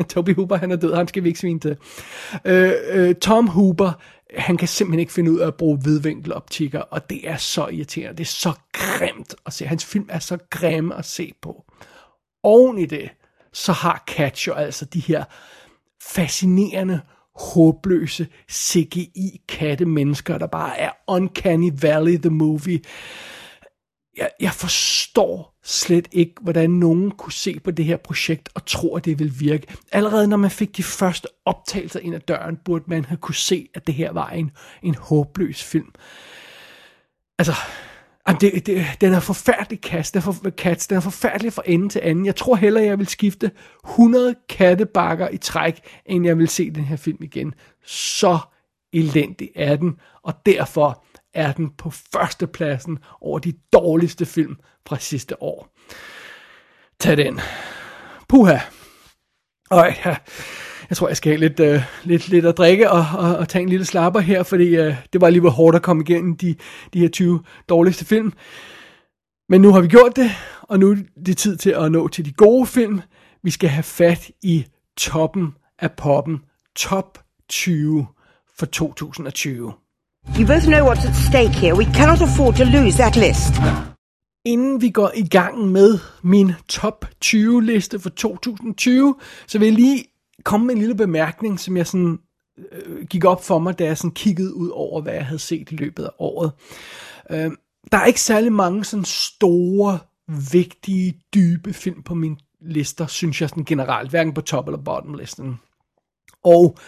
[0.15, 1.77] Toby Hooper, han er død, han skal vi ikke svine til.
[2.45, 3.93] Øh, øh, Tom Hooper,
[4.37, 8.17] han kan simpelthen ikke finde ud af at bruge vidvinkeloptikker, og det er så irriterende,
[8.19, 9.67] det er så grimt at se.
[9.67, 11.65] Hans film er så grimme at se på.
[12.43, 13.11] Oven i det,
[13.53, 15.25] så har Catch jo altså de her
[16.03, 17.01] fascinerende,
[17.39, 22.81] håbløse CGI-katte-mennesker, der bare er Uncanny Valley, the movie.
[24.17, 28.97] Jeg, jeg forstår slet ikke, hvordan nogen kunne se på det her projekt og tro,
[28.97, 29.67] at det ville virke.
[29.93, 33.69] Allerede når man fik de første optagelser ind ad døren, burde man have kunne se,
[33.75, 34.51] at det her var en,
[34.83, 35.93] en håbløs film.
[37.39, 37.53] Altså,
[38.29, 41.63] Jamen, det, det, den er forfærdelig kast, den er, for, kats, den er forfærdelig fra
[41.67, 42.27] ende til anden.
[42.27, 43.51] Jeg tror hellere, jeg vil skifte
[43.89, 47.55] 100 kattebakker i træk, end jeg vil se den her film igen.
[47.85, 48.39] Så
[48.93, 51.05] elendig er den, og derfor
[51.35, 54.57] er den på førstepladsen over de dårligste film
[54.87, 55.75] fra sidste år.
[57.01, 57.41] Tag den.
[58.29, 58.59] Puha.
[59.71, 60.17] Og ja,
[60.89, 63.63] jeg tror, jeg skal have lidt, uh, lidt, lidt at drikke og, og, og tage
[63.63, 66.55] en lille slapper her, fordi uh, det var alligevel hårdt at komme igennem de,
[66.95, 68.33] de her 20 dårligste film.
[69.49, 70.31] Men nu har vi gjort det,
[70.63, 73.01] og nu er det tid til at nå til de gode film.
[73.43, 74.67] Vi skal have fat i
[74.97, 76.39] toppen af poppen.
[76.77, 77.19] Top
[77.49, 78.07] 20
[78.59, 79.73] for 2020.
[80.39, 81.75] You both know what's at stake here.
[81.75, 83.53] We cannot afford to lose that list.
[84.45, 89.15] Inden vi går i gang med min top 20 liste for 2020,
[89.47, 90.05] så vil jeg lige
[90.45, 92.19] komme med en lille bemærkning, som jeg sådan
[92.73, 95.73] øh, gik op for mig, da jeg sådan kiggede ud over, hvad jeg havde set
[95.73, 96.53] i løbet af året.
[97.31, 97.51] Øh,
[97.93, 99.99] der er ikke særlig mange sådan store,
[100.53, 105.15] vigtige, dybe film på min lister, synes jeg sådan generelt, hverken på top eller bottom
[105.15, 105.61] listen.
[106.45, 106.79] Og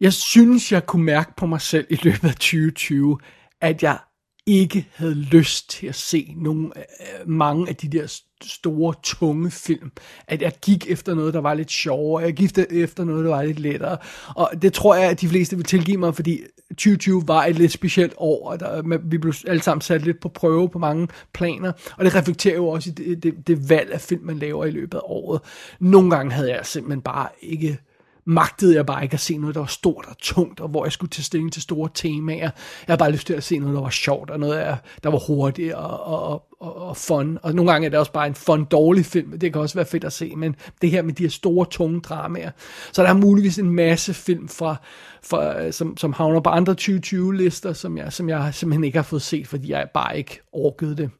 [0.00, 3.18] jeg synes, jeg kunne mærke på mig selv i løbet af 2020,
[3.60, 3.98] at jeg
[4.46, 9.92] ikke havde lyst til at se nogle, øh, mange af de der store, tunge film.
[10.28, 12.24] At jeg gik efter noget, der var lidt sjovere.
[12.24, 13.96] Jeg gik efter noget, der var lidt lettere.
[14.36, 17.72] Og det tror jeg, at de fleste vil tilgive mig, fordi 2020 var et lidt
[17.72, 21.72] specielt år, og der, vi blev alle sammen sat lidt på prøve på mange planer.
[21.96, 24.70] Og det reflekterer jo også i det, det, det valg af film, man laver i
[24.70, 25.40] løbet af året.
[25.80, 27.78] Nogle gange havde jeg simpelthen bare ikke
[28.24, 30.92] magtede jeg bare ikke at se noget, der var stort og tungt, og hvor jeg
[30.92, 32.38] skulle tage stilling til store temaer.
[32.38, 32.52] Jeg
[32.86, 35.74] havde bare lyst til at se noget, der var sjovt, og noget, der var hurtigt
[35.74, 37.38] og, og, og, og fun.
[37.42, 39.38] Og nogle gange er det også bare en fun, dårlig film.
[39.38, 42.00] Det kan også være fedt at se, men det her med de her store, tunge
[42.00, 42.50] dramaer.
[42.92, 44.76] Så der er muligvis en masse film, fra,
[45.22, 49.22] fra, som, som havner på andre 2020-lister, som jeg, som jeg simpelthen ikke har fået
[49.22, 51.10] set, fordi jeg bare ikke orkede det.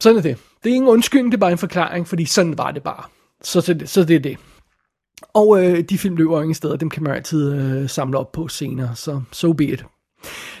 [0.00, 0.38] Sådan er det.
[0.64, 3.04] Det er ingen undskyldning, det er bare en forklaring, fordi sådan var det bare.
[3.42, 4.38] Så, så, det, så det er det.
[5.32, 8.48] Og øh, de film løber ingen steder, dem kan man altid øh, samle op på
[8.48, 9.84] senere, så so be it.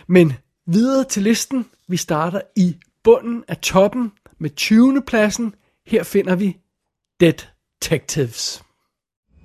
[0.06, 0.32] Men
[0.66, 1.66] videre til listen.
[1.88, 5.02] Vi starter i bunden af toppen med 20.
[5.02, 5.54] pladsen.
[5.86, 6.56] Her finder vi
[7.20, 8.62] Detectives.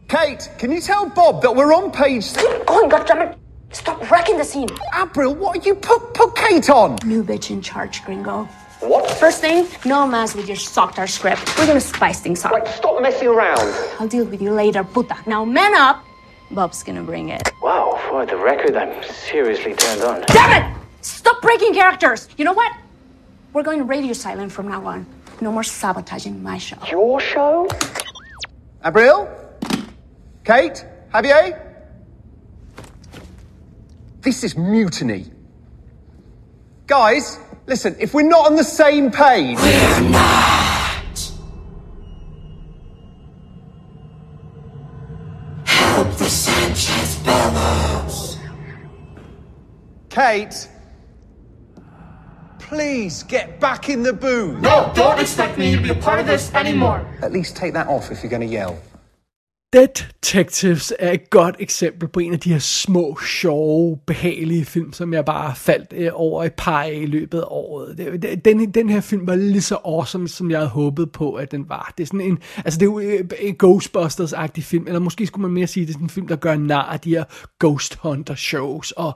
[0.10, 2.34] Kate, can you tell Bob that we're on page...
[2.34, 3.38] Keep going, goddammit!
[3.72, 4.70] Stop wrecking the scene!
[4.94, 5.76] April, what are you...
[5.76, 6.98] Put, put Kate on!
[7.06, 8.48] New bitch in charge, gringo.
[8.80, 9.10] What?
[9.12, 11.58] First thing, no mess with your socked script.
[11.58, 12.54] We're gonna spice things up.
[12.54, 13.68] Wait, stop messing around.
[14.00, 15.18] I'll deal with you later, puta.
[15.26, 16.06] Now man up!
[16.52, 17.52] Bob's gonna bring it.
[17.62, 20.22] Wow, for the record, I'm seriously turned on.
[20.28, 20.78] Damn it!
[21.02, 22.30] Stop breaking characters!
[22.38, 22.72] You know what?
[23.54, 25.06] We're going to radio silent from now on.
[25.42, 26.78] No more sabotaging my show.
[26.92, 27.68] Your show?
[28.86, 29.28] April?
[30.44, 30.86] Kate?
[31.14, 31.60] Javier?
[34.22, 35.26] This is mutiny.
[36.86, 39.58] Guys, listen, if we're not on the same page.
[39.58, 41.32] We're not.
[45.66, 48.38] Help the Sanchez brothers.
[50.10, 50.70] Kate?
[52.60, 54.60] Please get back in the booth.
[54.60, 57.08] No, don't expect me to be a part of this anymore.
[57.22, 58.78] At least take that off if you're going to yell.
[59.74, 65.14] Detectives er et godt eksempel på en af de her små, sjove, behagelige film, som
[65.14, 67.98] jeg bare faldt øh, over et par af i løbet af året.
[67.98, 71.52] Det- Den, den her film var lige så awesome, som jeg havde håbet på, at
[71.52, 71.94] den var.
[71.98, 75.42] Det er sådan en, altså det er jo øh, en Ghostbusters-agtig film, eller måske skulle
[75.42, 77.24] man mere sige, at det er sådan en film, der gør nar af de her
[77.60, 79.14] Ghost Hunter shows, og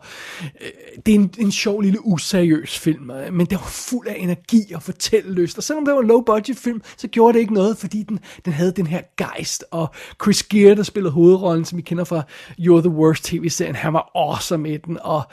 [0.62, 0.68] øh,
[1.06, 4.74] det er en, en sjov lille useriøs film, øh, men det var fuld af energi
[4.76, 8.04] og fortællelyst, og selvom det var en low-budget film, så gjorde det ikke noget, fordi
[8.04, 9.94] den, den havde den her gejst, og
[10.24, 12.24] Chris Gere, der spillede hovedrollen, som vi kender fra
[12.60, 15.24] You're the Worst tv-serien, han var awesome i den, og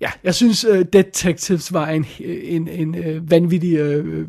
[0.00, 4.24] ja, jeg synes uh, Detectives var en, en, en uh, vanvittig, uh,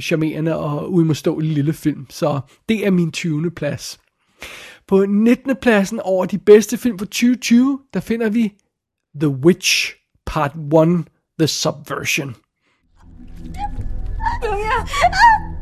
[0.00, 3.50] charmerende og uimodståelig lille film, så det er min 20.
[3.50, 4.00] plads.
[4.88, 5.56] På 19.
[5.62, 8.52] pladsen over de bedste film for 2020, der finder vi
[9.20, 9.94] The Witch
[10.26, 11.06] Part 1,
[11.38, 12.36] The Subversion.
[14.36, 15.53] Ah!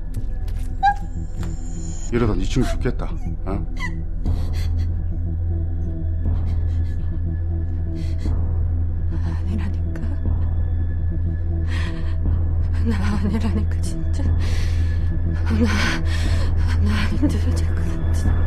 [2.12, 3.06] 이러다 네 친구 죽겠다.
[3.46, 3.66] 어?
[9.24, 10.00] 아니라니까.
[12.86, 14.22] 나 아니라니까 진짜.
[14.24, 15.66] 나,
[16.84, 17.80] 나 힘들어 자꾸.
[18.26, 18.41] 나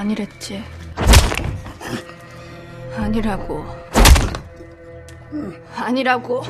[0.00, 0.64] 아니랬지.
[2.96, 3.66] 아니라고.
[5.76, 6.42] 아니라고.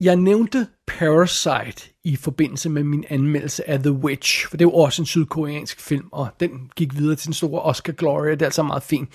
[0.00, 5.02] Nævnte Parasite i forbindelse med min anmeldelse af The Witch, for det er jo også
[5.02, 8.62] en sydkoreansk film, og den gik videre til den store Oscar Gloria, det er altså
[8.62, 9.08] meget fint.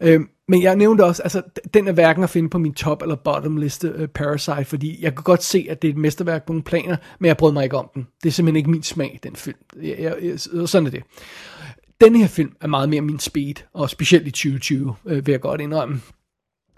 [0.00, 1.42] Øh, men jeg nævnte også, altså
[1.74, 5.02] den er hverken at finde på min top eller bottom liste, uh, øh, Parasite, fordi
[5.02, 7.52] jeg kan godt se, at det er et mesterværk på nogle planer, men jeg brød
[7.52, 8.06] mig ikke om den.
[8.22, 9.58] Det er simpelthen ikke min smag, den film.
[9.82, 11.02] Jeg, jeg, jeg, sådan er det.
[12.00, 15.40] Den her film er meget mere min speed, og specielt i 2020, øh, vil jeg
[15.40, 16.00] godt indrømme.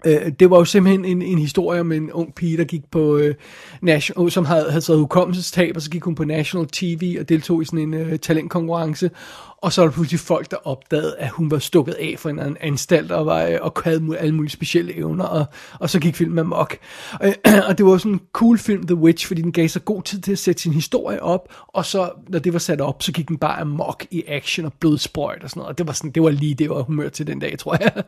[0.05, 3.17] Øh, det var jo simpelthen en, en historie om en ung pige, der gik på
[3.17, 3.35] øh,
[3.81, 7.29] national, øh, som havde, havde taget hukommelsestab, og så gik hun på National TV og
[7.29, 9.09] deltog i sådan en øh, talentkonkurrence.
[9.61, 12.39] Og så var der pludselig folk, der opdagede, at hun var stukket af fra en
[12.39, 15.45] anden anstalt og, var, øh, og havde alle mulige specielle evner, og,
[15.79, 16.77] og så gik filmen amok.
[17.19, 17.33] Og,
[17.67, 20.21] og det var sådan en cool film, The Witch, fordi den gav sig god tid
[20.21, 23.27] til at sætte sin historie op, og så, når det var sat op, så gik
[23.27, 25.69] den bare amok i action og blodsprøjt og sådan noget.
[25.69, 27.91] Og det var, sådan, det var lige det, var humør til den dag, tror jeg.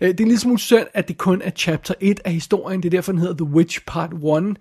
[0.00, 2.82] Øh, det er en lille smule synd, at det kun er chapter 1 af historien.
[2.82, 4.56] Det er derfor, den hedder The Witch Part 1.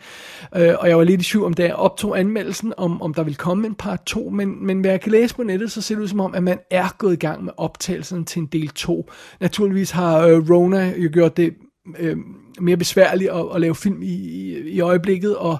[0.61, 3.23] Øh, og jeg var lidt i tvivl om, da jeg optog anmeldelsen, om, om der
[3.23, 4.29] ville komme en part 2.
[4.29, 6.43] Men, men hvad jeg kan læse på nettet, så ser det ud som om, at
[6.43, 9.11] man er gået i gang med optagelsen til en del 2.
[9.41, 11.53] Naturligvis har øh, Rona jo gjort det
[11.99, 12.17] øh,
[12.59, 15.57] mere besværligt at, at lave film i, i, i øjeblikket, og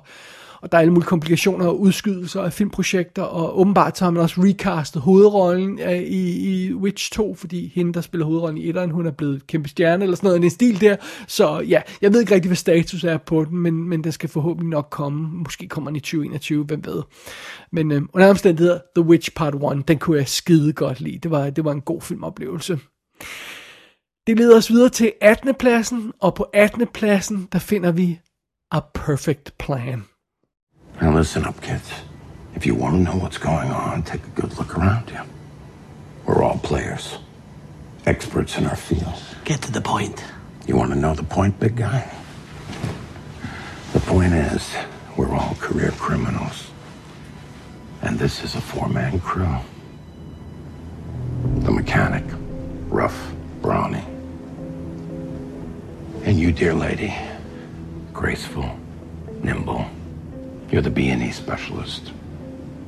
[0.66, 4.24] og der er alle mulige komplikationer og udskydelser af filmprojekter, og åbenbart så har man
[4.24, 8.91] også recastet hovedrollen øh, i, i Witch 2, fordi hende, der spiller hovedrollen i etteren,
[8.91, 10.95] hun er blevet kæmpe stjerne, eller sådan noget, en stil der.
[11.28, 14.30] Så ja, jeg ved ikke rigtig, hvad status er på den, men, men den skal
[14.30, 15.30] forhåbentlig nok komme.
[15.30, 17.03] Måske kommer den i 2021, hvem ved.
[17.72, 21.18] Men øh, under omstændigheder, The Witch Part 1, den kunne jeg skide godt lide.
[21.18, 22.80] Det var, det var en god filmoplevelse.
[24.28, 25.55] Det leder os videre til 18.
[25.59, 26.88] pladsen, og på 18.
[26.93, 28.20] pladsen, der finder vi
[28.72, 30.03] A Perfect Plan.
[31.02, 31.91] Now listen up, kids.
[32.56, 35.20] If you want to know what's going on, take a good look around you.
[36.26, 37.18] We're all players,
[38.06, 39.22] experts in our field.
[39.43, 40.24] Get to the point.
[40.68, 42.10] You want to know the point, big guy?
[43.93, 44.74] The point is,
[45.18, 46.72] we're all career criminals.
[48.02, 49.58] And this is a four man crew.
[51.60, 52.24] The mechanic,
[52.88, 54.04] rough, brawny.
[56.24, 57.14] And you, dear lady,
[58.14, 58.80] graceful,
[59.43, 59.86] nimble.
[60.76, 62.11] You're the B&E specialist.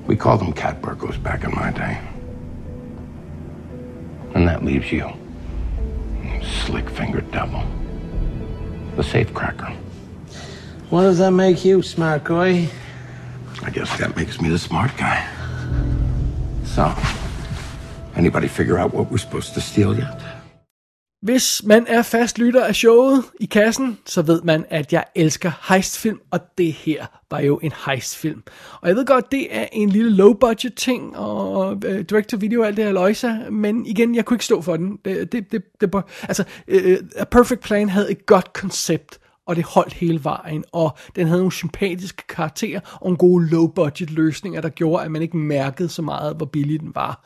[0.08, 1.98] We called them cat burglars back in my day.
[4.36, 5.10] And that leaves you,
[6.66, 7.64] slick-fingered devil,
[8.98, 9.74] the safe cracker.
[10.90, 12.68] What does that make you, smart guy?
[13.64, 15.26] I guess that makes me the smart guy.
[16.66, 16.94] So,
[18.18, 20.22] anybody figure out what we're supposed to steal yet?
[21.22, 25.52] Hvis man er fast lytter af showet i kassen, så ved man, at jeg elsker
[25.70, 28.44] heistfilm, og det her var jo en heistfilm.
[28.82, 32.78] Og jeg ved godt, det er en lille low-budget ting, og øh, direct-to-video og alt
[32.78, 35.00] det her løjser, men igen, jeg kunne ikke stå for den.
[35.06, 39.56] Det, det, det, det, altså, øh, øh A Perfect Plan havde et godt koncept, og
[39.56, 44.62] det holdt hele vejen, og den havde nogle sympatiske karakterer og en gode low-budget løsninger,
[44.62, 47.26] der gjorde, at man ikke mærkede så meget, hvor billig den var.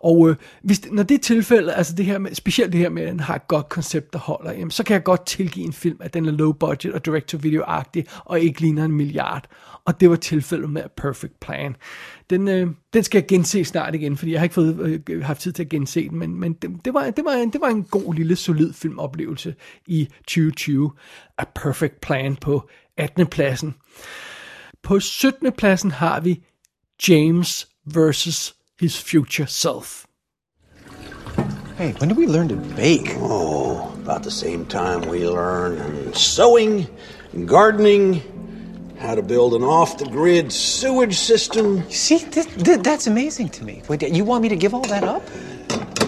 [0.00, 3.02] Og øh, hvis, når det er tilfældet, altså det her med, specielt det her med,
[3.02, 5.72] at den har et godt koncept, der holder, jamen, så kan jeg godt tilgive en
[5.72, 9.44] film, at den er low-budget og direct-to-video-agtig, og ikke ligner en milliard.
[9.88, 11.76] Og det var tilfældet med A Perfect Plan.
[12.30, 15.40] Den, øh, den skal jeg gense snart igen, fordi jeg har ikke fået øh, haft
[15.40, 17.82] tid til at gense den, men, men det, det, var, det, var, det var en
[17.82, 19.54] god lille solid filmoplevelse
[19.86, 20.92] i 2020.
[21.38, 23.26] A Perfect Plan på 18.
[23.26, 23.74] pladsen.
[24.82, 25.52] På 17.
[25.52, 26.44] pladsen har vi
[27.08, 30.04] James versus his future self.
[31.78, 33.16] Hey, when did we learn to bake?
[33.16, 36.86] Oh, about the same time we learn sewing,
[37.46, 38.22] gardening,
[38.98, 41.88] how to build an off-the-grid sewage system.
[41.90, 43.82] See, th- th- that's amazing to me.
[43.88, 45.22] Wait, you want me to give all that up?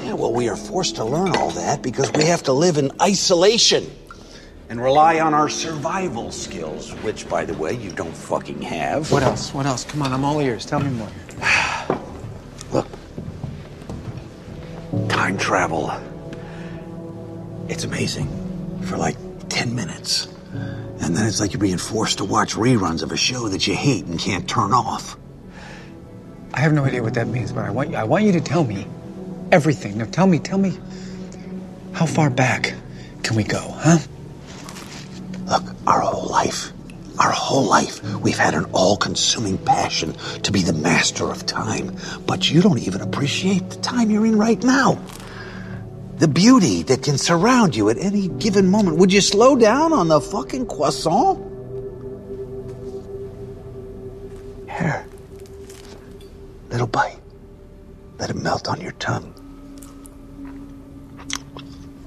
[0.03, 2.91] Yeah, well, we are forced to learn all that because we have to live in
[3.01, 3.88] isolation
[4.68, 9.11] and rely on our survival skills, which, by the way, you don't fucking have.
[9.12, 9.55] What else?
[9.55, 9.84] What else?
[9.84, 10.66] Come on, I'm all ears.
[10.66, 11.09] Tell me more.
[12.72, 12.88] Look,
[15.09, 15.93] time travel.
[17.68, 18.28] It's amazing
[18.86, 19.16] for like
[19.49, 20.26] 10 minutes.
[21.01, 23.74] And then it's like you're being forced to watch reruns of a show that you
[23.74, 25.16] hate and can't turn off.
[26.53, 28.40] I have no idea what that means, but I want you, I want you to
[28.40, 28.86] tell me
[29.51, 29.98] everything.
[29.98, 30.78] Now tell me, tell me
[31.92, 32.74] how far back
[33.22, 33.98] can we go, huh?
[35.46, 36.72] Look, our whole life,
[37.18, 41.96] our whole life, we've had an all consuming passion to be the master of time.
[42.26, 45.01] But you don't even appreciate the time you're in right now.
[46.21, 48.99] The beauty that can surround you at any given moment.
[48.99, 51.39] Would you slow down on the fucking croissant?
[54.68, 55.07] Here.
[56.68, 57.21] Little bite.
[58.18, 59.33] Let it melt on your tongue.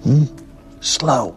[0.03, 0.25] Hmm?
[0.79, 1.35] Slow.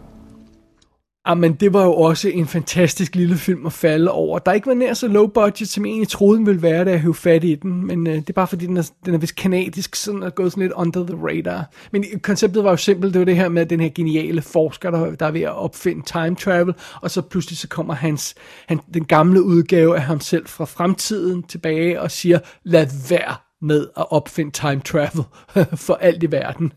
[1.27, 4.39] Ah, Jamen, det var jo også en fantastisk lille film at falde over.
[4.39, 6.91] Der ikke var nær så low budget, som jeg egentlig troede, den ville være, da
[6.91, 7.87] jeg høvde fat i den.
[7.87, 10.51] Men øh, det er bare fordi, den er, den er vist kanadisk, sådan er gået
[10.51, 11.69] sådan lidt under the radar.
[11.91, 13.13] Men konceptet var jo simpelt.
[13.13, 16.05] Det var det her med den her geniale forsker, der, der er ved at opfinde
[16.05, 16.73] time travel.
[17.01, 18.35] Og så pludselig så kommer hans,
[18.67, 23.87] han, den gamle udgave af ham selv fra fremtiden tilbage og siger, lad være med
[23.97, 25.23] at opfinde time travel
[25.85, 26.73] for alt i verden.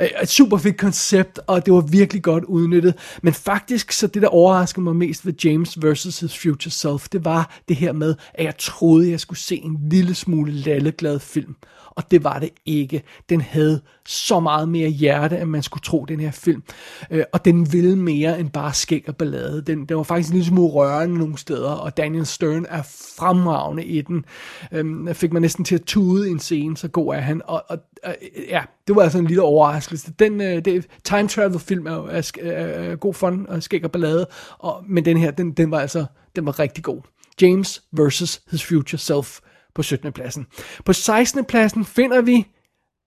[0.00, 2.94] Øh, et super fedt koncept, og det var virkelig godt udnyttet.
[3.22, 7.24] Men faktisk, så det der overraskede mig mest ved James versus his future self, det
[7.24, 11.56] var det her med, at jeg troede, jeg skulle se en lille smule lalleglad film.
[11.98, 13.02] Og det var det ikke.
[13.28, 16.62] Den havde så meget mere hjerte, end man skulle tro, den her film.
[17.10, 19.62] Øh, og den ville mere end bare skæg og ballade.
[19.62, 22.82] Den, den var faktisk en lille smule rørende nogle steder, og Daniel Stern er
[23.18, 24.24] fremragende i den.
[24.72, 27.42] Øh, fik man næsten til at tude i en scene, så god er han.
[27.44, 28.12] Og, og øh,
[28.48, 30.12] ja, det var altså en lille overraskelse.
[30.18, 33.92] Den øh, det, time travel film er, er, er, er god fun og skæg og
[33.92, 34.26] ballade,
[34.58, 37.00] og, men den her, den, den var altså den var rigtig god.
[37.42, 39.40] James versus his future self
[39.78, 40.12] på 17.
[40.12, 40.46] pladsen.
[40.84, 41.44] På 16.
[41.44, 42.44] pladsen finder vi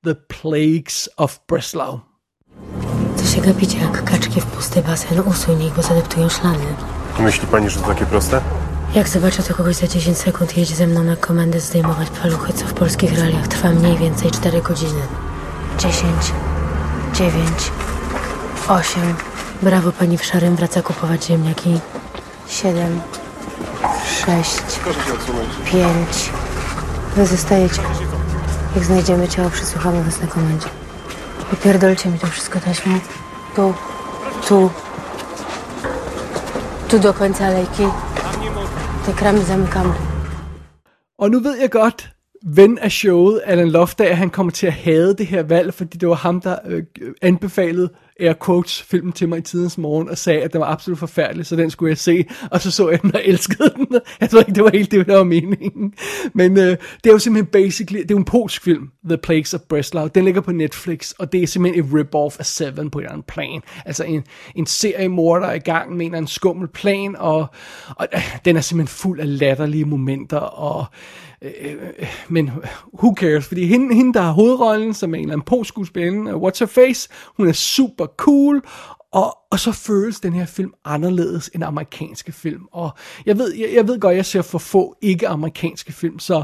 [0.03, 1.99] The Plagues of Breslau.
[3.17, 5.19] To się gapicie jak kaczki w pusty basen.
[5.19, 6.65] Usuń ich, bo zadeptują szlany.
[7.19, 8.41] Myśli pani, że to takie proste?
[8.95, 12.65] Jak zobaczę to kogoś za 10 sekund, jedź ze mną na komendę zdejmować paluchy, co
[12.65, 15.01] w polskich realiach trwa mniej więcej 4 godziny.
[15.79, 16.05] 10,
[17.13, 17.35] 9,
[18.67, 19.15] 8.
[19.61, 21.79] Brawo, pani w szarym wraca kupować ziemniaki.
[22.47, 23.01] 7,
[24.25, 24.51] 6,
[24.83, 25.49] Proszę się odsunąć.
[25.71, 26.31] 5.
[27.15, 27.81] Wy zostajecie.
[28.75, 30.67] Jak znajdziemy ciało, przesłuchamy was na komendzie.
[31.51, 32.99] Wypierdolcie mi to wszystko taśmą.
[33.55, 33.73] Tu,
[34.47, 34.69] tu,
[36.87, 37.83] tu do końca alejki.
[39.05, 39.93] Te kramy zamykamy.
[41.17, 42.09] Og nu ved jeg godt,
[42.43, 46.09] ven af showet, Alan Loftager, han kommer til at hade det her valg, fordi det
[46.09, 46.83] var ham, der øh,
[47.21, 47.89] anbefalede
[48.21, 51.45] air quotes filmen til mig i tidens morgen, og sagde, at den var absolut forfærdelig,
[51.45, 52.25] så den skulle jeg se.
[52.51, 53.87] Og så så jeg den og elskede den.
[54.21, 55.93] Jeg tror ikke, det var helt det, der var meningen.
[56.33, 59.53] Men øh, det er jo simpelthen basically, det er jo en polsk film, The Plagues
[59.53, 60.07] of Breslau.
[60.07, 63.11] Den ligger på Netflix, og det er simpelthen et rip-off af Seven på en eller
[63.11, 63.61] anden plan.
[63.85, 64.23] Altså en,
[64.55, 67.47] en seriemor, der er i gang med en skummel plan, og,
[67.87, 70.85] og øh, den er simpelthen fuld af latterlige momenter, og
[71.41, 72.51] Øh, øh, men
[72.93, 76.41] who cares, fordi hende, hende, der har hovedrollen, som er en eller anden polskuespiller, øh,
[76.41, 78.61] What's Her Face, hun er super cool,
[79.11, 82.61] og, og så føles den her film anderledes end amerikanske film.
[82.71, 82.91] Og
[83.25, 86.43] jeg ved, jeg, jeg ved godt, jeg ser for få ikke-amerikanske film, så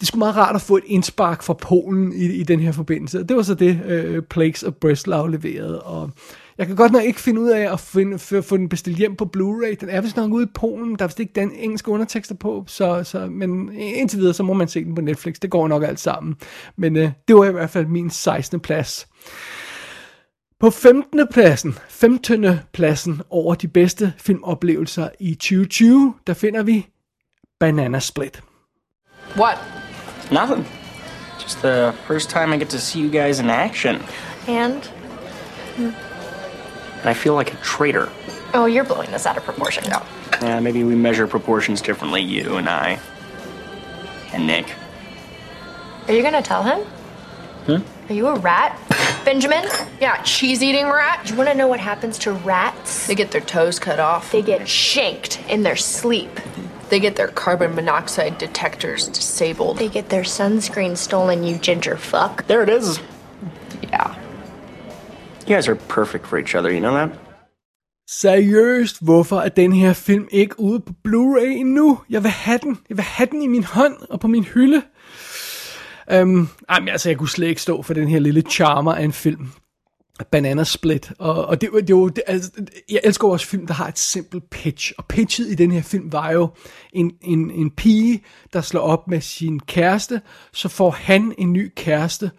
[0.00, 3.24] det skulle meget rart at få et indspark fra Polen i, i den her forbindelse.
[3.24, 6.10] Det var så det, øh, Plagues of Breslau leverede, og
[6.58, 9.16] jeg kan godt nok ikke finde ud af at finde, få, få den bestilt hjem
[9.16, 9.74] på Blu-ray.
[9.80, 10.96] Den er vist nok ude i Polen.
[10.96, 12.64] Der er vist ikke den engelske undertekster på.
[12.66, 15.34] Så, så, men indtil videre, så må man se den på Netflix.
[15.34, 16.36] Det går nok alt sammen.
[16.76, 18.60] Men øh, det var i hvert fald min 16.
[18.60, 19.08] plads.
[20.60, 21.26] På 15.
[21.30, 22.46] pladsen, 15.
[22.72, 26.86] pladsen over de bedste filmoplevelser i 2020, der finder vi
[27.60, 28.42] Banana Split.
[29.36, 29.58] What?
[30.32, 30.66] Nothing.
[31.42, 33.96] Just the first time I get to see you guys in action.
[34.48, 34.82] And?
[37.06, 38.08] And I feel like a traitor.
[38.52, 39.84] Oh, you're blowing this out of proportion.
[39.88, 40.02] No.
[40.42, 42.98] Yeah, maybe we measure proportions differently, you and I.
[44.32, 44.74] And Nick.
[46.08, 46.80] Are you gonna tell him?
[47.66, 48.10] Hmm?
[48.10, 48.76] Are you a rat,
[49.24, 49.64] Benjamin?
[50.00, 51.24] Yeah, cheese eating rat.
[51.24, 53.06] Do you wanna know what happens to rats?
[53.06, 54.32] They get their toes cut off.
[54.32, 56.40] They get shanked in their sleep.
[56.88, 59.78] They get their carbon monoxide detectors disabled.
[59.78, 62.48] They get their sunscreen stolen, you ginger fuck.
[62.48, 62.98] There it is.
[65.48, 67.10] You guys are perfect for each other, you know that?
[68.08, 72.00] Seriøst, hvorfor er den her film ikke ude på Blu-ray endnu?
[72.10, 72.78] Jeg vil have den.
[72.88, 74.82] Jeg vil have den i min hånd og på min hylde.
[76.14, 79.12] Um, men altså, jeg kunne slet ikke stå for den her lille charmer af en
[79.12, 79.48] film.
[80.30, 81.12] Banana Split.
[81.18, 82.50] Og, og det, det, det, det, altså,
[82.90, 84.92] jeg elsker også film, der har et simpelt pitch.
[84.98, 86.48] Og pitchet i den her film var jo
[86.92, 90.20] en, en, en pige, der slår op med sin kæreste.
[90.52, 92.30] Så får han en ny kæreste,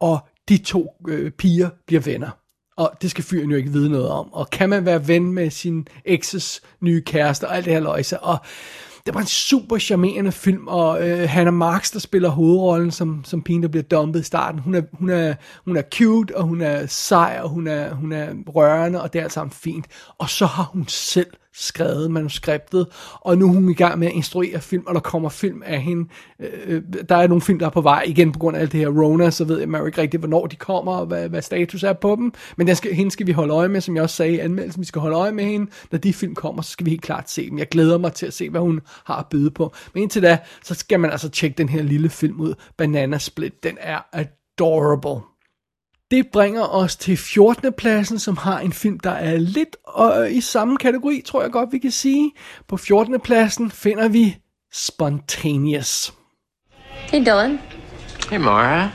[0.00, 0.18] og
[0.50, 2.30] de to øh, piger bliver venner.
[2.76, 4.32] Og det skal fyren jo ikke vide noget om.
[4.32, 8.20] Og kan man være ven med sin ekses nye kæreste og alt det her løjse.
[8.20, 8.38] Og
[9.06, 13.42] det var en super charmerende film, og øh, Hannah Marks, der spiller hovedrollen som, som
[13.42, 15.34] pigen, der bliver dumpet i starten, hun er, hun, er,
[15.64, 19.18] hun er cute, og hun er sej, og hun er, hun er rørende, og det
[19.18, 19.86] er alt sammen fint.
[20.18, 24.12] Og så har hun selv skrevet manuskriptet, og nu er hun i gang med at
[24.12, 26.08] instruere film, og der kommer film af hende.
[26.40, 28.72] Øh, øh, der er nogle film, der er på vej, igen på grund af alt
[28.72, 31.42] det her Rona, så ved jeg man ikke rigtigt, hvornår de kommer, og hvad, hvad
[31.42, 32.32] status er på dem.
[32.56, 34.80] Men den skal, hende skal vi holde øje med, som jeg også sagde i anmeldelsen,
[34.80, 35.70] vi skal holde øje med hende.
[35.90, 37.58] Når de film kommer, så skal vi helt klart se dem.
[37.58, 39.72] Jeg glæder mig til at se, hvad hun har at byde på.
[39.94, 43.64] Men indtil da, så skal man altså tjekke den her lille film ud, Banana Split.
[43.64, 45.29] Den er adorable.
[46.10, 47.72] Det bringer os til 14.
[47.72, 51.72] pladsen, som har en film, der er lidt øh, i samme kategori, tror jeg godt,
[51.72, 52.32] vi kan sige.
[52.68, 53.20] På 14.
[53.20, 54.36] pladsen finder vi
[54.72, 56.14] Spontaneous.
[56.80, 57.60] Hey, Dylan.
[58.30, 58.90] Hey, Mara.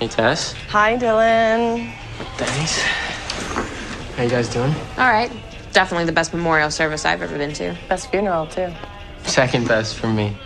[0.00, 0.52] Hey, Tess.
[0.52, 1.92] Hi, Dylan.
[2.38, 2.82] Denise.
[4.16, 4.74] How you guys doing?
[4.98, 5.32] All right.
[5.74, 7.76] Definitely the best memorial service I've ever been to.
[7.88, 8.68] Best funeral, too.
[9.24, 10.36] Second best for me.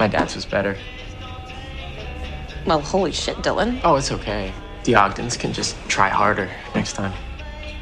[0.00, 0.76] My dad's was better.
[2.66, 3.80] Well, holy shit, Dylan.
[3.84, 4.52] Oh, it's okay.
[4.84, 7.12] The Ogdens can just try harder next time.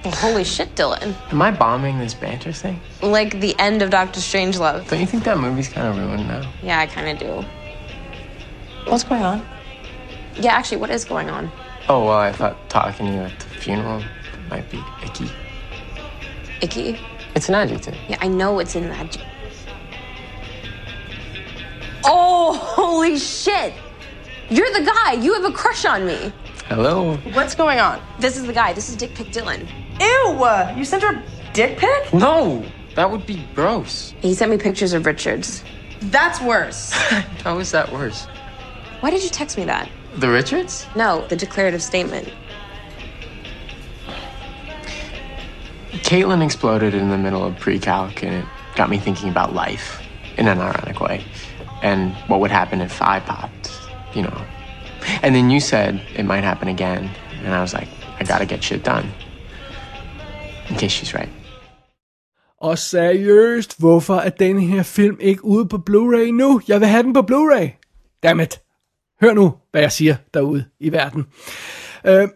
[0.04, 1.14] Well, holy shit, Dylan.
[1.30, 2.80] Am I bombing this banter thing?
[3.02, 4.88] Like the end of Doctor Strangelove.
[4.88, 6.50] Don't you think that movie's kind of ruined now?
[6.62, 7.44] Yeah, I kind of do.
[8.90, 9.46] What's going on?
[10.36, 11.50] Yeah, actually, what is going on?
[11.88, 14.02] Oh, well, I thought talking to you at the funeral
[14.48, 15.30] might be icky.
[16.62, 16.98] Icky?
[17.34, 17.94] It's an adjective.
[18.08, 19.18] Yeah, I know it's an that.
[22.04, 23.74] Oh, holy shit!
[24.48, 25.12] You're the guy.
[25.12, 26.32] You have a crush on me.
[26.70, 27.16] Hello.
[27.32, 28.00] What's going on?
[28.20, 28.72] This is the guy.
[28.72, 29.68] This is Dick Pick Dylan.
[29.98, 30.44] Ew!
[30.44, 31.20] Uh, you sent her
[31.52, 32.14] dick pic?
[32.14, 32.64] No,
[32.94, 34.14] that would be gross.
[34.20, 35.64] He sent me pictures of Richards.
[36.00, 36.92] That's worse.
[37.42, 38.26] How is that worse?
[39.00, 39.90] Why did you text me that?
[40.14, 40.86] The Richards?
[40.94, 42.32] No, the declarative statement.
[45.90, 48.44] Caitlin exploded in the middle of pre-calc, and it
[48.76, 50.00] got me thinking about life
[50.36, 51.24] in an ironic way,
[51.82, 53.72] and what would happen if I popped,
[54.14, 54.46] you know.
[55.22, 57.10] And then you said it might happen again,
[57.44, 57.88] and I was like,
[58.20, 59.06] I gotta get shit done.
[60.70, 61.28] In case she's right.
[62.58, 66.60] Og seriøst, hvorfor er den her film ikke ude på Blu-ray nu?
[66.68, 67.68] Jeg vil have den på Blu-ray.
[68.22, 68.60] Dammit.
[69.20, 71.26] Hør nu, hvad jeg siger derude i verden.
[72.06, 72.28] Øh,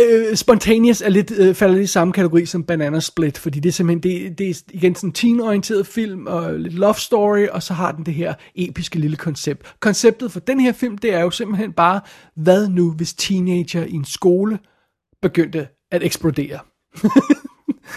[0.00, 3.68] øh, Spontaneous er lidt, øh, falder lidt i samme kategori som Banana Split, fordi det
[3.68, 7.62] er simpelthen, det, det er igen sådan en teen-orienteret film, og lidt love story, og
[7.62, 9.74] så har den det her episke lille koncept.
[9.80, 12.00] Konceptet for den her film, det er jo simpelthen bare,
[12.36, 14.58] hvad nu hvis teenager i en skole
[15.22, 16.58] begyndte at eksplodere?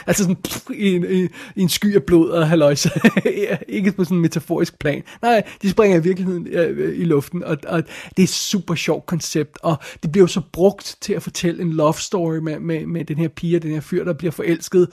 [0.07, 1.23] altså sådan pff, i, en, i,
[1.55, 2.89] i en sky af blod og halløjse.
[3.67, 5.03] ikke på sådan en metaforisk plan.
[5.21, 9.05] Nej, de springer i virkeligheden øh, i luften, og, og det er et super sjovt
[9.05, 12.85] koncept, og det bliver jo så brugt til at fortælle en love story med, med,
[12.85, 14.87] med den her pige og den her fyr, der bliver forelsket,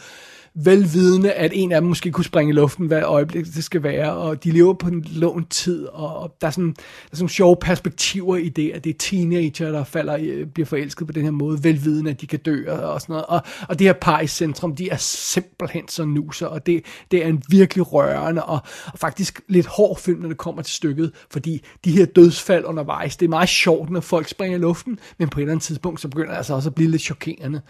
[0.55, 4.13] velvidende, at en af dem måske kunne springe i luften, hvad øjeblik det skal være,
[4.13, 7.57] og de lever på en lån tid, og der er sådan, der er sådan sjove
[7.57, 11.31] perspektiver i det, at det er teenager, der falder, øh, bliver forelsket på den her
[11.31, 14.21] måde, velvidende, at de kan dø, og, og sådan noget, og, og det her par
[14.21, 18.59] i centrum, de er simpelthen så nuser, og det, det er en virkelig rørende, og,
[18.93, 23.17] og faktisk lidt hård film, når det kommer til stykket, fordi de her dødsfald undervejs,
[23.17, 26.01] det er meget sjovt, når folk springer i luften, men på et eller andet tidspunkt,
[26.01, 27.61] så begynder det altså også at blive lidt chokerende.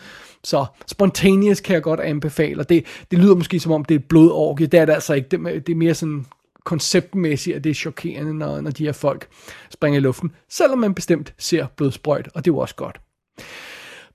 [0.44, 3.98] Så Spontaneous kan jeg godt anbefale, og det, det lyder måske som om det er
[3.98, 6.26] et blodorgie, det er det altså ikke, det, er- det er mere sådan
[6.64, 9.28] konceptmæssigt, at det er chokerende, når, når de her folk
[9.70, 13.00] springer i luften, selvom man bestemt ser blodsprøjt, og det er jo også godt.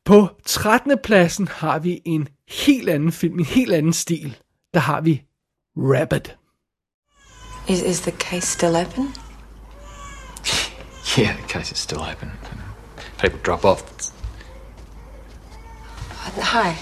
[0.06, 0.98] På 13.
[1.04, 4.38] pladsen har vi en helt anden film, en helt anden stil.
[4.74, 5.24] Der har vi
[5.78, 6.38] Rabbit.
[7.70, 9.08] Is, is the case still open?
[11.20, 12.32] Yeah, the case is still open.
[13.18, 13.84] People drop off.
[16.38, 16.74] Hi.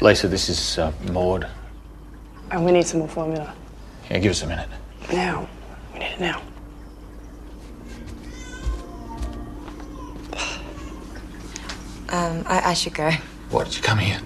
[0.00, 1.48] Lisa, this is uh, Maud.
[2.50, 3.54] And we need some more formula.
[4.10, 4.68] Yeah, give us a minute.
[5.12, 5.48] Now.
[5.92, 6.42] We need it now.
[12.08, 13.10] Um, I, I should go.
[13.50, 14.20] Why did you come here?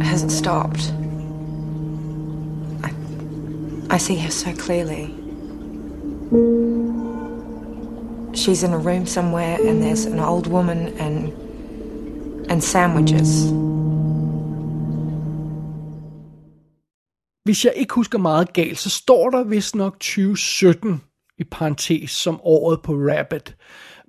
[0.00, 0.92] It hasn't stopped.
[2.82, 2.92] I,
[3.94, 5.14] I see her so clearly.
[8.34, 11.32] She's in a room somewhere, and there's an old woman and
[12.50, 13.28] and sandwiches.
[17.44, 21.02] Hvis jeg ikke husker meget galt, så står der vist nok 2017
[21.38, 23.56] i parentes som året på Rabbit.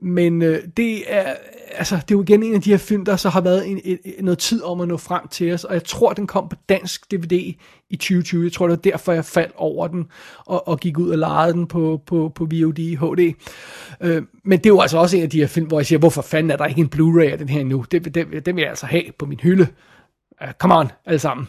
[0.02, 1.34] Men øh, det er
[1.72, 3.82] altså det er jo igen en af de her film, der så har været en,
[3.84, 6.56] en, noget tid om at nå frem til os, og jeg tror, den kom på
[6.70, 7.54] dansk DVD
[7.90, 8.44] i 2020.
[8.44, 10.06] Jeg tror, det var derfor, jeg faldt over den
[10.46, 13.34] og, og gik ud og lejede den på, på, på VOD HD.
[14.02, 16.00] Øh, men det er jo altså også en af de her film, hvor jeg siger,
[16.00, 17.86] hvorfor fanden er der ikke en Blu-ray af den her nu?
[17.92, 19.68] Det, det, det vil jeg altså have på min hylde.
[20.42, 21.48] Uh, come on, alle sammen.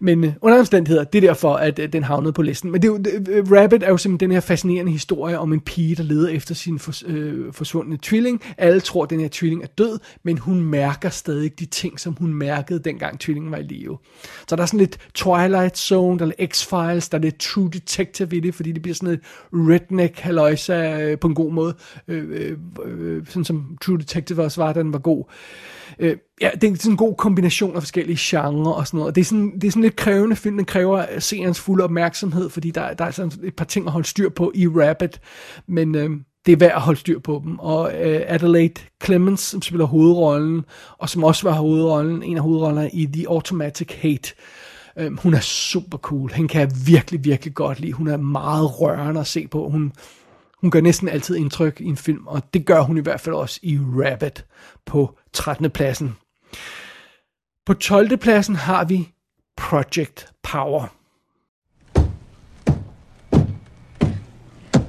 [0.00, 2.72] Men uh, under omstændigheder, det er derfor, at uh, den havnede på listen.
[2.72, 5.94] Men det er uh, Rabbit er jo simpelthen den her fascinerende historie om en pige,
[5.94, 8.42] der leder efter sin for, uh, forsvundne tvilling.
[8.58, 12.16] Alle tror, at den her tvilling er død, men hun mærker stadig de ting, som
[12.20, 13.98] hun mærkede, dengang tvillingen var i live.
[14.48, 18.36] Så der er sådan lidt Twilight Zone, der er X-Files, der er lidt True Detective
[18.36, 19.20] i det, fordi det bliver sådan et
[19.52, 21.74] redneck haløjsa uh, på en god måde.
[22.08, 22.22] Uh, uh,
[22.86, 25.24] uh, sådan som True Detective også var, den var god.
[25.98, 29.14] Øh, ja, det er sådan en god kombination af forskellige genrer og sådan noget.
[29.14, 32.50] Det er sådan, det er sådan lidt krævende film, den kræver øh, seerens fulde opmærksomhed,
[32.50, 35.20] fordi der, der er sådan et par ting at holde styr på i Rabbit,
[35.66, 36.10] men øh,
[36.46, 37.58] det er værd at holde styr på dem.
[37.58, 40.64] Og øh, Adelaide Clemens, som spiller hovedrollen,
[40.98, 44.34] og som også var hovedrollen, en af hovedrollerne i The Automatic Hate,
[44.98, 46.32] øh, hun er super cool.
[46.32, 47.92] Hende kan jeg virkelig, virkelig godt lide.
[47.92, 49.68] Hun er meget rørende at se på.
[49.68, 49.92] Hun,
[50.60, 53.34] hun gør næsten altid indtryk i en film, og det gør hun i hvert fald
[53.34, 54.44] også i Rabbit
[54.86, 55.70] på 13.
[55.70, 56.16] pladsen.
[57.66, 58.16] På 12.
[58.16, 59.08] pladsen har vi
[59.56, 60.88] Project Power.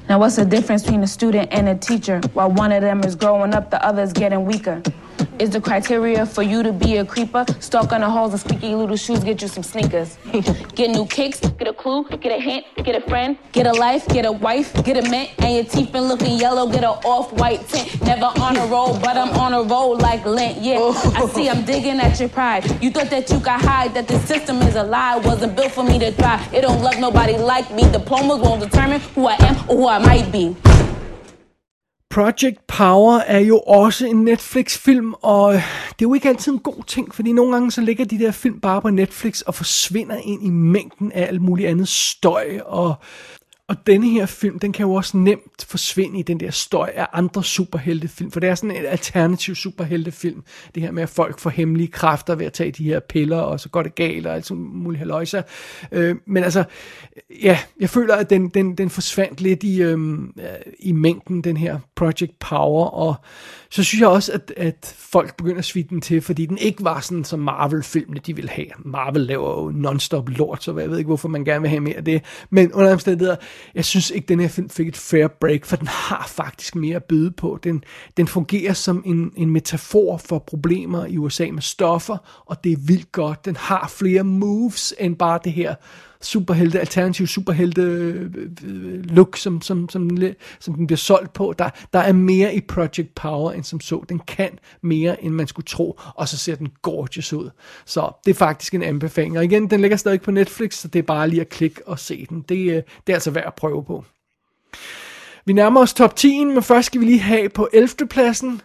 [0.09, 2.21] Now, what's the difference between a student and a teacher?
[2.33, 4.81] While one of them is growing up, the other is getting weaker.
[5.39, 7.45] Is the criteria for you to be a creeper?
[7.59, 10.17] Stalk on the halls and squeaky little shoes, get you some sneakers.
[10.73, 14.07] get new kicks, get a clue, get a hint, get a friend, get a life,
[14.07, 17.67] get a wife, get a mint, and your teeth been looking yellow, get a off-white
[17.67, 18.01] tint.
[18.01, 20.77] Never on a roll, but I'm on a roll like lint, yeah.
[20.79, 21.51] I see oh.
[21.51, 22.65] I'm digging at your pride.
[22.81, 25.83] You thought that you could hide, that the system is a lie, wasn't built for
[25.83, 26.43] me to try.
[26.51, 27.83] It don't love nobody like me.
[27.91, 30.55] Diplomas won't determine who I am or who I might be.
[32.17, 36.59] Project Power er jo også en Netflix-film, og øh, det er jo ikke altid en
[36.59, 40.17] god ting, fordi nogle gange så ligger de der film bare på Netflix og forsvinder
[40.23, 42.95] ind i mængden af alt muligt andet støj, og,
[43.69, 47.07] og denne her film, den kan jo også nemt forsvinde i den der støj af
[47.13, 50.43] andre superheltefilm, for det er sådan en alternativ superheltefilm,
[50.75, 53.59] det her med, at folk får hemmelige kræfter ved at tage de her piller, og
[53.59, 55.41] så går det galt, og alt sådan muligt haløjser.
[55.91, 56.63] Øh, men altså,
[57.43, 60.19] ja, jeg føler, at den, den, den forsvandt lidt i, øh,
[60.79, 63.15] i mængden, den her Project Power, og
[63.69, 66.83] så synes jeg også, at, at folk begynder at svide den til, fordi den ikke
[66.83, 68.67] var sådan, som Marvel-filmene de ville have.
[68.85, 71.95] Marvel laver jo non-stop lort, så jeg ved ikke, hvorfor man gerne vil have mere
[71.95, 72.23] af det.
[72.49, 73.35] Men under omstændigheder,
[73.75, 76.95] jeg synes ikke, den her film fik et fair break, for den har faktisk mere
[76.95, 77.59] at byde på.
[77.63, 77.83] Den,
[78.17, 82.77] den fungerer som en, en metafor for problemer i USA med stoffer, og det er
[82.87, 83.45] vildt godt.
[83.45, 85.75] Den har flere moves end bare det her
[86.21, 88.31] superhelte, alternativ superhelte øh,
[88.65, 90.17] øh, look, som, som, som,
[90.59, 91.53] som den bliver solgt på.
[91.59, 94.03] Der, der er mere i Project Power end som så.
[94.09, 97.49] Den kan mere, end man skulle tro, og så ser den gorgeous ud.
[97.85, 99.37] Så det er faktisk en anbefaling.
[99.37, 101.99] Og igen, den ligger stadig på Netflix, så det er bare lige at klikke og
[101.99, 102.41] se den.
[102.41, 104.03] Det, øh, det er altså værd at prøve på.
[105.45, 108.07] Vi nærmer os top 10, men først skal vi lige have på 11.
[108.09, 108.61] pladsen.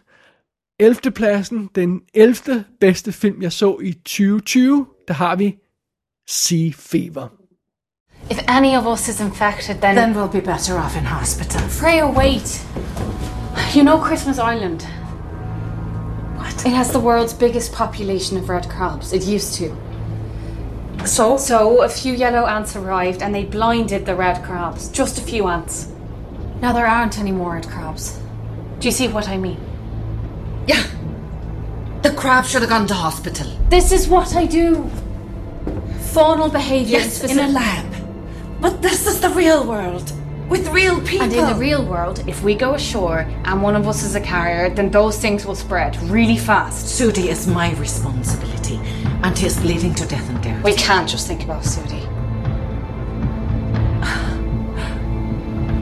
[0.79, 1.11] 11.
[1.11, 2.65] pladsen, den 11.
[2.81, 5.59] bedste film, jeg så i 2020, der har vi
[6.29, 7.42] Sea Fever.
[8.33, 9.95] If any of us is infected, then.
[9.95, 11.61] Then we'll be better off in hospital.
[11.69, 12.65] Freya, wait.
[13.75, 14.85] You know Christmas Island?
[16.39, 16.65] What?
[16.65, 19.13] It has the world's biggest population of red crabs.
[19.13, 19.77] It used to.
[21.05, 21.37] So?
[21.37, 24.89] So, a few yellow ants arrived and they blinded the red crabs.
[24.89, 25.93] Just a few ants.
[26.63, 28.19] Now there aren't any more red crabs.
[28.79, 29.61] Do you see what I mean?
[30.67, 30.87] Yeah.
[32.01, 33.47] The crab should have gone to hospital.
[33.69, 34.91] This is what I do.
[36.15, 37.93] Faunal behaviour Yes, in a lab.
[38.63, 40.13] But this is the real world.
[40.49, 41.25] With real people.
[41.25, 44.21] And in the real world, if we go ashore and one of us is a
[44.21, 46.87] carrier, then those things will spread really fast.
[46.97, 48.79] Sudi is my responsibility.
[49.25, 50.63] And he is bleeding to death and dirty.
[50.63, 52.03] We can't just think about Sudi.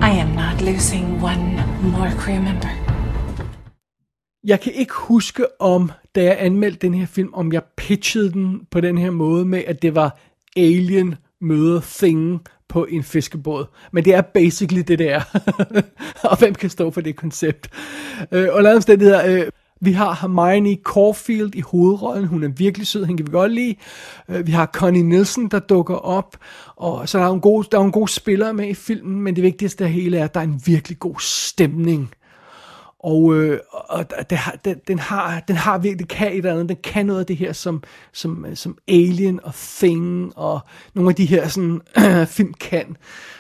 [0.01, 2.71] I am not losing one more crew member.
[4.45, 8.61] Jeg kan ikke huske om, da jeg anmeldte den her film, om jeg pitchede den
[8.71, 10.19] på den her måde med, at det var
[10.57, 13.65] Alien møder Thing på en fiskebåd.
[13.93, 15.21] Men det er basically det, der.
[16.31, 17.71] og hvem kan stå for det koncept?
[18.33, 18.49] Øh,
[18.87, 19.51] det hedder øh,
[19.83, 22.27] vi har Hermione Caulfield i hovedrollen.
[22.27, 23.75] Hun er virkelig sød, hende kan vi godt lide.
[24.29, 26.37] Øh, vi har Connie Nielsen, der dukker op.
[26.77, 29.37] Og så der er en god, der er en god spiller med i filmen, men
[29.37, 32.11] det vigtigste af hele er, at der er en virkelig god stemning.
[33.05, 36.53] Og, øh, og det har, den, den, har, den har virkelig, det kan et eller
[36.53, 37.83] andet, den kan noget af det her, som,
[38.13, 40.61] som, øh, som Alien og Thing og
[40.95, 41.81] nogle af de her sådan,
[42.37, 42.97] film kan.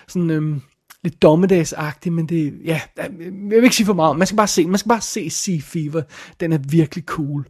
[0.08, 0.60] Sådan øh,
[1.04, 4.66] lidt dommedagsagtigt, men det, ja, jeg vil ikke sige for meget, man skal bare se,
[4.66, 6.02] man skal bare se Sea Fever,
[6.40, 7.46] den er virkelig cool.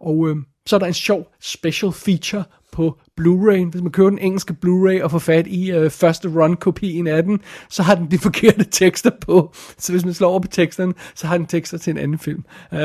[0.00, 3.69] Og øh, så er der en sjov special feature på Blu-ray.
[3.71, 7.41] Hvis man køber den engelske Blu-ray og får fat i øh, første run-kopien af den,
[7.69, 9.53] så har den de forkerte tekster på.
[9.77, 12.43] Så hvis man slår over på teksterne, så har den tekster til en anden film.
[12.71, 12.79] Uh,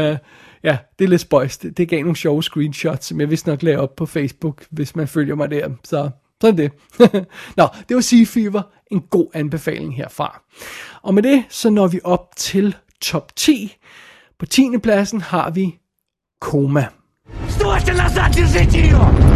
[0.62, 1.58] ja, det er lidt spøjs.
[1.58, 4.96] Det, det gav nogle sjove screenshots, som jeg vist nok lagde op på Facebook, hvis
[4.96, 5.68] man følger mig der.
[5.84, 6.10] Så
[6.40, 6.72] sådan det.
[7.56, 8.62] Nå, det var Sea Fever.
[8.90, 10.42] En god anbefaling herfra.
[11.02, 13.76] Og med det, så når vi op til top 10.
[14.38, 14.78] På 10.
[14.82, 15.78] pladsen har vi
[16.40, 16.86] Koma.
[17.48, 19.29] Стойте назад, держите ее!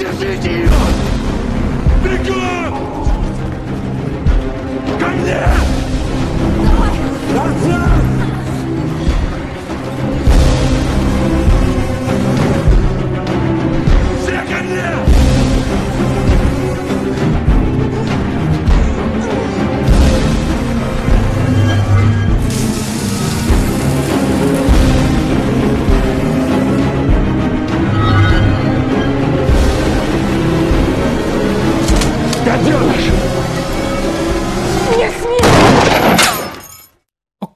[0.00, 0.68] держите ее!
[2.02, 3.06] Бегом!
[4.98, 5.69] Ко мне!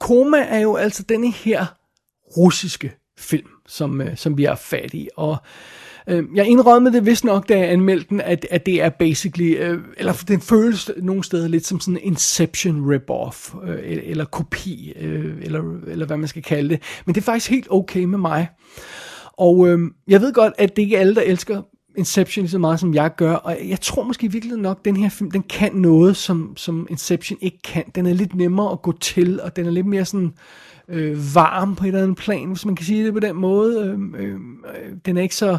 [0.05, 1.65] Koma er jo altså denne her
[2.37, 5.09] russiske film, som, øh, som vi har fat i.
[5.17, 5.37] Og
[6.07, 9.55] øh, jeg indrømmede det vist nok, da jeg anmeldte den, at, at det er basically,
[9.57, 14.25] øh, eller den føles nogle steder lidt som sådan en Inception rip-off, øh, eller, eller
[14.25, 16.81] kopi, øh, eller, eller hvad man skal kalde det.
[17.05, 18.47] Men det er faktisk helt okay med mig.
[19.33, 21.61] Og øh, jeg ved godt, at det ikke er alle, der elsker
[21.97, 24.97] Inception lige så meget, som jeg gør, og jeg tror måske virkelig nok, at den
[24.97, 27.83] her film, den kan noget, som, som Inception ikke kan.
[27.95, 30.33] Den er lidt nemmere at gå til, og den er lidt mere sådan
[30.89, 33.85] øh, varm på et eller andet plan, hvis man kan sige det på den måde.
[33.85, 34.39] Øh, øh,
[35.05, 35.57] den er ikke så...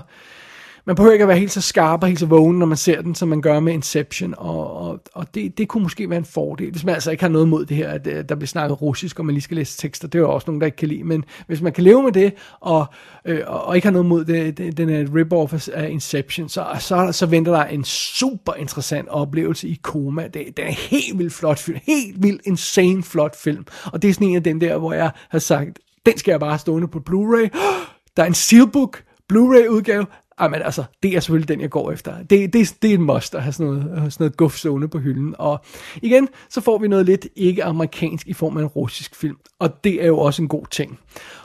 [0.86, 3.02] Man behøver ikke at være helt så skarp og helt så vågen, når man ser
[3.02, 6.24] den, som man gør med Inception, og, og, og det, det kunne måske være en
[6.24, 8.82] fordel, hvis man altså ikke har noget mod det her, at øh, der bliver snakket
[8.82, 10.88] russisk, og man lige skal læse tekster, det er jo også nogen, der ikke kan
[10.88, 12.86] lide, men hvis man kan leve med det, og,
[13.24, 17.12] øh, og ikke har noget mod det, det, den her rip-off af Inception, så, så,
[17.12, 20.22] så venter der en super interessant oplevelse i Koma.
[20.22, 24.10] Det, det er en helt vildt flot film, helt vildt insane flot film, og det
[24.10, 26.88] er sådan en af dem der, hvor jeg har sagt, den skal jeg bare stående
[26.88, 27.48] på Blu-ray.
[28.16, 29.02] Der er en Steelbook
[29.32, 30.06] Blu-ray udgave,
[30.41, 32.23] Jamen altså, det er selvfølgelig den, jeg går efter.
[32.23, 34.99] Det, det, det er en must at have sådan noget, sådan noget guf stående på
[34.99, 35.35] hylden.
[35.39, 35.65] Og
[36.01, 39.37] igen, så får vi noget lidt ikke-amerikansk i form af en russisk film.
[39.59, 40.99] Og det er jo også en god ting.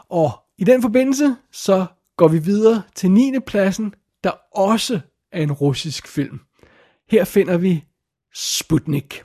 [0.09, 1.87] Og i den forbindelse, så
[2.17, 3.33] går vi videre til 9.
[3.47, 3.95] pladsen,
[4.25, 5.01] der også
[5.33, 6.41] er en russisk film.
[7.11, 7.85] Her finder vi
[8.35, 9.23] Sputnik.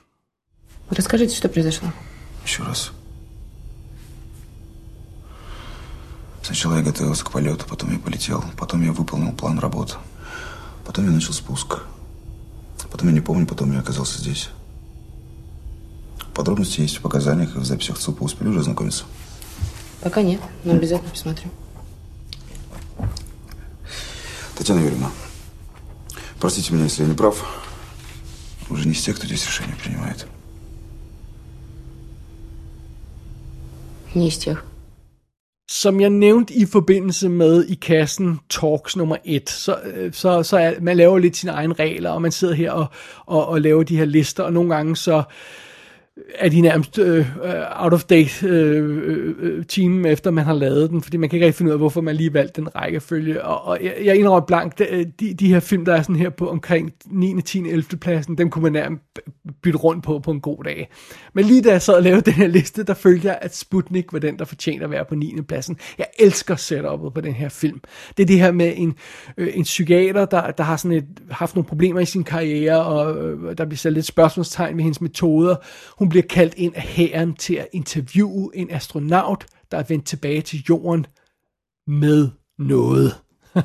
[0.90, 1.88] Расскажите, что произошло.
[2.44, 2.95] Еще раз.
[6.47, 9.97] Сначала я готовился к полету, потом я полетел, потом я выполнил план работ,
[10.85, 11.79] потом я начал спуск.
[12.89, 14.47] Потом я не помню, потом я оказался здесь.
[16.33, 18.23] Подробности есть в показаниях и в записях ЦУПа.
[18.23, 19.03] Успели уже ознакомиться?
[19.99, 21.49] Пока нет, но обязательно посмотрю.
[24.57, 25.11] Татьяна Юрьевна,
[26.39, 27.43] простите меня, если я не прав.
[28.69, 30.25] Вы же не из тех, кто здесь решения принимает.
[34.15, 34.63] Не из тех.
[35.69, 40.57] Som jeg nævnte i forbindelse med i kassen Talks nummer 1, så, øh, så, så
[40.57, 42.85] er, man laver lidt sine egne regler, og man sidder her og,
[43.25, 45.23] og, og laver de her lister, og nogle gange så
[46.35, 50.53] er de nærmest øh, øh, out of date øh, øh, øh timen efter man har
[50.53, 52.75] lavet den, fordi man kan ikke rigtig finde ud af, hvorfor man lige valgte den
[52.75, 53.43] rækkefølge.
[53.43, 56.29] Og, og jeg, jeg indrømmer blankt, de, de, de her film, der er sådan her
[56.29, 57.83] på omkring 9., 10., 11.
[57.83, 59.03] pladsen, dem kunne man nærmest
[59.61, 60.89] bytte rundt på på en god dag.
[61.33, 64.13] Men lige da jeg sad og lavede den her liste, der følte jeg, at Sputnik
[64.13, 65.41] var den, der fortjener at være på 9.
[65.47, 65.77] pladsen.
[65.97, 67.81] Jeg elsker setupet på den her film.
[68.17, 68.95] Det er det her med en,
[69.37, 73.25] øh, en psykiater, der, der har sådan et, haft nogle problemer i sin karriere, og
[73.25, 75.55] øh, der bliver sat lidt spørgsmålstegn ved hendes metoder.
[75.97, 80.41] Hun bliver kaldt ind af hæren til at interviewe en astronaut, der er vendt tilbage
[80.41, 81.05] til jorden
[81.87, 82.29] med
[82.59, 83.15] noget.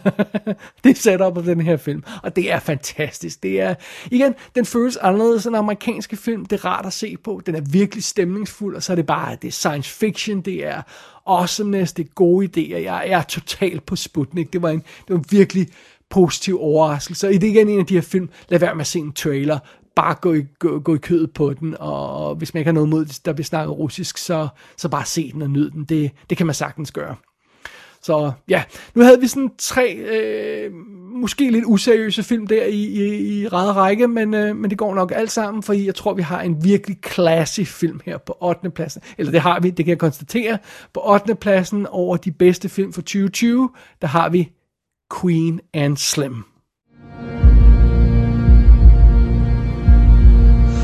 [0.84, 3.42] det er sat op på den her film, og det er fantastisk.
[3.42, 3.74] Det er,
[4.10, 6.46] igen, den føles anderledes end amerikanske film.
[6.46, 7.42] Det er rart at se på.
[7.46, 10.82] Den er virkelig stemningsfuld, og så er det bare, det er science fiction, det er
[11.26, 12.76] awesomeness, det er gode idéer.
[12.76, 14.52] Jeg, jeg er totalt på Sputnik.
[14.52, 15.68] Det var en, det var en virkelig
[16.10, 17.26] positiv overraskelse.
[17.26, 19.12] Og det er igen en af de her film, lad være med at se en
[19.12, 19.58] trailer
[19.96, 22.88] bare gå i, gå, gå i kødet på den, og hvis man ikke har noget
[22.88, 25.84] mod, der bliver snakket russisk, så, så bare se den og nyd den.
[25.84, 27.16] Det, det kan man sagtens gøre.
[28.02, 28.62] Så ja,
[28.94, 30.72] nu havde vi sådan tre, øh,
[31.14, 34.94] måske lidt useriøse film der i, i, i ræd række, men, øh, men det går
[34.94, 38.70] nok alt sammen, fordi jeg tror, vi har en virkelig classy film her på 8.
[38.70, 39.02] pladsen.
[39.18, 40.58] Eller det har vi, det kan jeg konstatere.
[40.94, 41.34] På 8.
[41.34, 43.70] pladsen over de bedste film for 2020,
[44.02, 44.52] der har vi
[45.20, 46.51] Queen and Slim.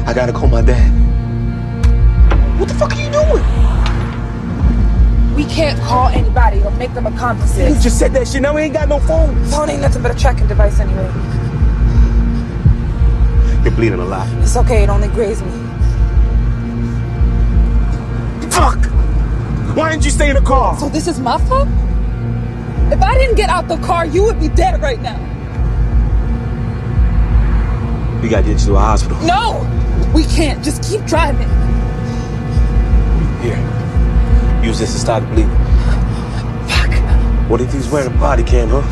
[0.08, 0.88] I gotta call my dad.
[2.58, 3.44] What the fuck are you doing?
[5.34, 7.76] We can't call anybody or make them accomplices.
[7.76, 8.40] You just said that shit.
[8.40, 9.44] Now we ain't got no phone.
[9.48, 11.12] Phone ain't nothing but a tracking device anyway.
[13.62, 14.26] You're bleeding a lot.
[14.42, 15.52] It's okay, it only grazed me.
[18.48, 18.82] Fuck!
[19.76, 20.74] Why didn't you stay in the car?
[20.78, 21.68] So this is my fault?
[22.90, 25.18] If I didn't get out the car, you would be dead right now.
[28.22, 29.16] We gotta get you to a hospital.
[29.22, 29.64] No!
[30.14, 30.64] We can't.
[30.64, 31.48] Just keep driving.
[33.40, 33.58] Here.
[34.62, 35.50] Use this to stop the bleeding.
[36.68, 37.48] Fuck.
[37.48, 38.82] What if he's wearing a body cam, huh?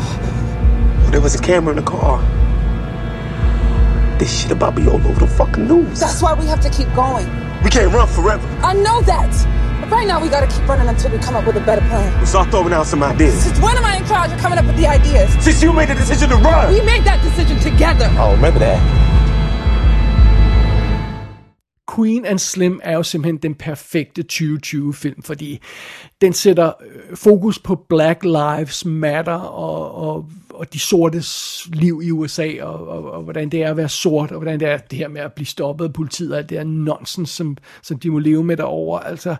[1.05, 2.19] What if was a camera in the car?
[4.17, 5.99] This shit about be all over the fucking news.
[5.99, 7.27] That's why we have to keep going.
[7.63, 8.47] We can't run forever.
[8.63, 9.31] I know that.
[9.81, 12.17] But right now we gotta keep running until we come up with a better plan.
[12.19, 13.43] We start throwing out some ideas.
[13.43, 15.31] Since when am I in charge of coming up with the ideas?
[15.43, 16.73] Since you made the decision to run.
[16.73, 18.09] We made that decision together.
[18.17, 19.16] Oh, remember that.
[21.97, 25.59] Queen and Slim er jo simpelthen den perfekte 2020-film, fordi
[26.21, 32.11] den sætter øh, fokus på Black Lives Matter og, og, og de sortes liv i
[32.11, 34.99] USA, og, og, og hvordan det er at være sort, og hvordan det er det
[34.99, 38.09] her med at blive stoppet af politiet, og alt det her nonsens, som, som de
[38.09, 39.07] må leve med derovre.
[39.07, 39.35] Altså,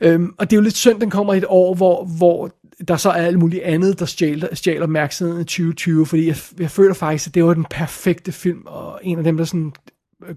[0.00, 2.50] øhm, og det er jo lidt synd, den kommer i et år, hvor, hvor
[2.88, 6.70] der så er alt muligt andet, der stjæler, stjæler opmærksomheden i 2020, fordi jeg, jeg
[6.70, 9.72] føler faktisk, at det var den perfekte film, og en af dem, der sådan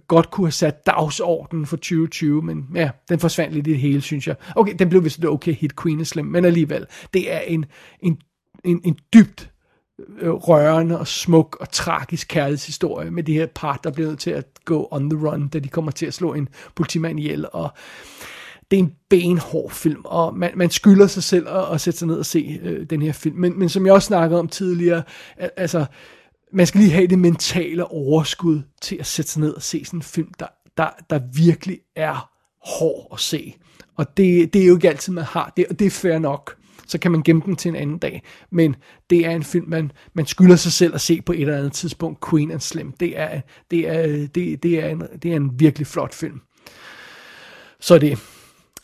[0.07, 4.01] godt kunne have sat dagsordenen for 2020, men ja, den forsvandt lidt i det hele,
[4.01, 4.35] synes jeg.
[4.55, 7.65] Okay, den blev vist et okay hit, Queen is Slim, men alligevel, det er en,
[7.99, 8.17] en,
[8.63, 9.51] en, en dybt
[10.19, 14.31] øh, rørende og smuk og tragisk kærlighedshistorie med det her par, der bliver nødt til
[14.31, 17.69] at gå on the run, da de kommer til at slå en politimand ihjel, og
[18.71, 22.07] det er en benhård film, og man, man skylder sig selv at, at sætte sig
[22.07, 23.35] ned og se øh, den her film.
[23.35, 25.03] Men, men som jeg også snakkede om tidligere,
[25.37, 25.85] altså,
[26.53, 29.99] man skal lige have det mentale overskud til at sætte sig ned og se sådan
[29.99, 30.47] en film, der,
[30.77, 32.29] der, der virkelig er
[32.65, 33.55] hård at se.
[33.97, 36.55] Og det, det er jo ikke altid, man har det, og det er fair nok.
[36.87, 38.23] Så kan man gemme den til en anden dag.
[38.51, 38.75] Men
[39.09, 41.73] det er en film, man, man skylder sig selv at se på et eller andet
[41.73, 42.29] tidspunkt.
[42.29, 42.91] Queen and Slim.
[42.91, 46.41] Det er, det er, det, det er, en, det er en virkelig flot film.
[47.79, 48.19] Så det.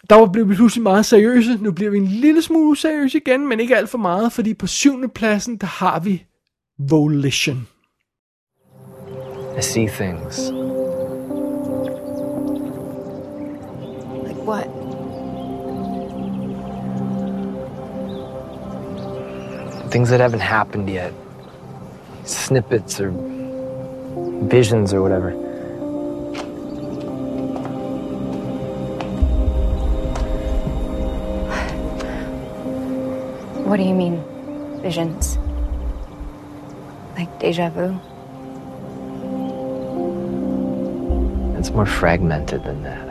[0.09, 1.57] Der blev vi pludselig meget seriøse.
[1.61, 4.67] Nu bliver vi en lille smule seriøse igen, men ikke alt for meget, fordi på
[4.67, 6.25] syvende pladsen, der har vi
[6.79, 7.67] volition.
[9.57, 10.49] I see things.
[14.23, 14.65] Like what?
[19.91, 21.13] Things that haven't happened yet.
[22.23, 23.11] Snippets or
[24.47, 25.31] visions or whatever.
[33.67, 34.23] What do you mean,
[34.81, 35.37] visions?
[37.19, 37.99] Like deja vu?
[41.59, 43.09] It's more fragmented than that.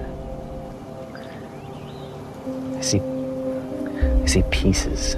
[2.78, 5.12] I see I see pieces.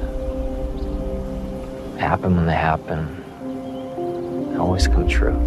[2.01, 3.07] Happen when they happen.
[4.51, 5.39] They always come true.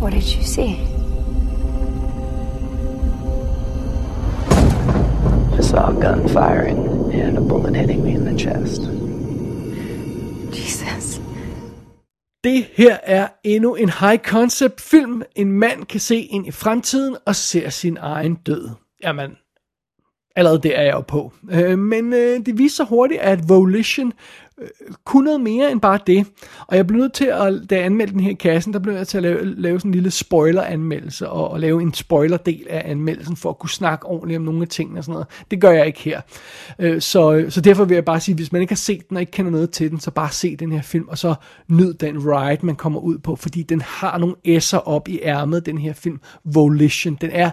[0.00, 0.80] What did you see?
[5.52, 8.88] I saw a gun firing and a bullet hitting me in the chest.
[12.44, 15.22] Det her er endnu en high concept film.
[15.36, 18.68] En mand kan se ind i fremtiden og ser sin egen død.
[19.02, 19.36] Jamen,
[20.36, 21.32] allerede der er jeg jo på.
[21.50, 24.12] Øh, men øh, det viser sig hurtigt, at Volition
[25.04, 26.26] kunne noget mere end bare det.
[26.66, 28.94] Og jeg blev nødt til at, da jeg anmeldte den her i kassen, der blev
[28.94, 32.90] jeg til at lave, lave sådan en lille spoiler-anmeldelse, og, og lave en spoiler-del af
[32.90, 35.26] anmeldelsen, for at kunne snakke ordentligt om nogle af tingene og sådan noget.
[35.50, 36.20] Det gør jeg ikke her.
[36.78, 39.20] Øh, så, så derfor vil jeg bare sige, hvis man ikke har set den og
[39.20, 41.34] ikke kender noget til den, så bare se den her film, og så
[41.68, 45.66] nyd den ride, man kommer ud på, fordi den har nogle S'er op i ærmet,
[45.66, 47.18] den her film, Volition.
[47.20, 47.50] Den er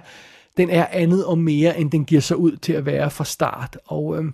[0.60, 3.78] den er andet og mere, end den giver sig ud til at være fra start.
[3.86, 4.26] Og øh,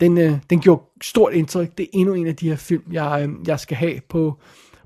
[0.00, 1.78] den, øh, den gjorde stort indtryk.
[1.78, 4.38] Det er endnu en af de her film, jeg, øh, jeg skal have på,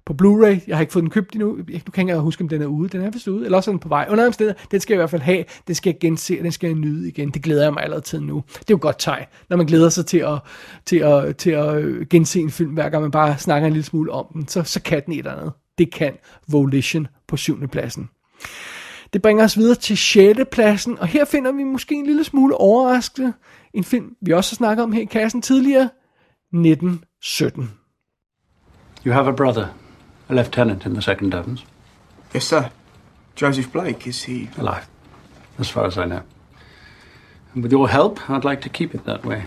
[0.07, 0.65] på Blu-ray.
[0.67, 1.59] Jeg har ikke fået den købt endnu.
[1.71, 2.89] Jeg, du kan ikke huske, om den er ude.
[2.89, 4.07] Den er vist ude, eller også er den på vej.
[4.11, 5.45] Under omstændigheder, den skal jeg i hvert fald have.
[5.67, 7.31] Den skal jeg gense, den skal jeg nyde igen.
[7.31, 8.45] Det glæder jeg mig allerede til nu.
[8.49, 10.39] Det er jo godt tegn, når man glæder sig til at,
[10.87, 13.87] til at, til at øh, gense en film, hver gang man bare snakker en lille
[13.87, 14.49] smule om den.
[14.49, 15.53] Så, så kan den et eller andet.
[15.79, 16.13] Det kan
[16.49, 18.09] Volition på syvende pladsen.
[19.13, 20.41] Det bringer os videre til 6.
[20.53, 23.33] pladsen, og her finder vi måske en lille smule overraskende
[23.75, 25.91] en film, vi også har snakket om her i kassen tidligere,
[26.53, 27.71] 1917.
[29.07, 29.67] You have a brother,
[30.29, 31.67] a lieutenant in the second Devons.
[32.35, 32.63] Yes, sir.
[33.41, 34.51] Joseph Blake, is he?
[34.59, 34.87] Alive,
[35.59, 36.21] as far as I know.
[37.55, 39.43] And with your help, I'd like to keep it that way.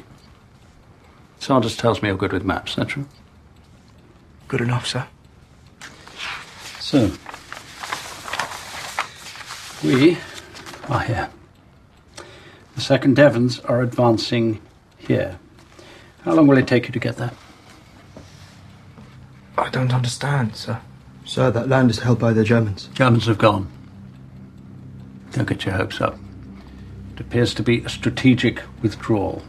[1.39, 3.05] Sardis tells me you're good with maps, is that true?
[4.47, 5.05] Good enough, sir.
[6.79, 7.11] So,
[9.83, 10.17] we
[10.87, 11.29] are here.
[12.75, 14.61] The second Devons are advancing
[14.97, 15.39] here.
[16.21, 17.31] How long will it take you to get there?
[19.57, 20.79] I don't understand, sir.
[21.25, 22.89] Sir, that land is held by the Germans.
[22.93, 23.69] Germans have gone.
[25.31, 26.17] Don't get your hopes up.
[27.13, 29.43] It appears to be a strategic withdrawal.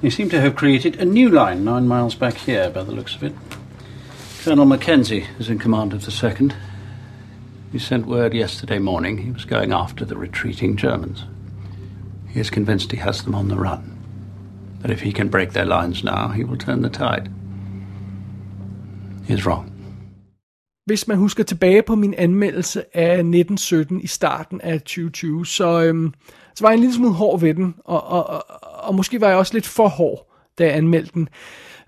[0.00, 3.14] They seem to have created a new line nine miles back here, by the looks
[3.14, 3.34] of it.
[4.42, 6.54] Colonel Mackenzie is in command of the second.
[7.72, 11.26] He sent word yesterday morning he was going after the retreating Germans.
[12.28, 13.98] He is convinced he has them on the run.
[14.80, 17.30] That if he can break their lines now, he will turn the tide.
[19.26, 19.72] He is wrong.
[20.86, 26.14] Hvis man husker tilbage på min anmeldelse af 1917 i starten af 2020, så, øhm,
[26.54, 28.44] så var jeg en lille smule hård ved den, og, og, og,
[28.88, 31.28] og måske var jeg også lidt for hård, da jeg anmeldte den.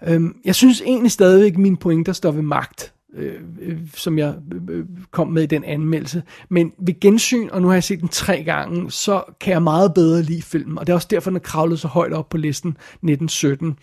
[0.07, 4.35] Øhm, jeg synes egentlig stadigvæk, at mine pointer står ved magt Øh, øh, som jeg
[4.55, 6.23] øh, øh, kom med i den anmeldelse.
[6.49, 9.95] Men ved gensyn, og nu har jeg set den tre gange, så kan jeg meget
[9.95, 12.37] bedre lide filmen, og det er også derfor, den er kravlet så højt op på
[12.37, 13.79] listen 1917.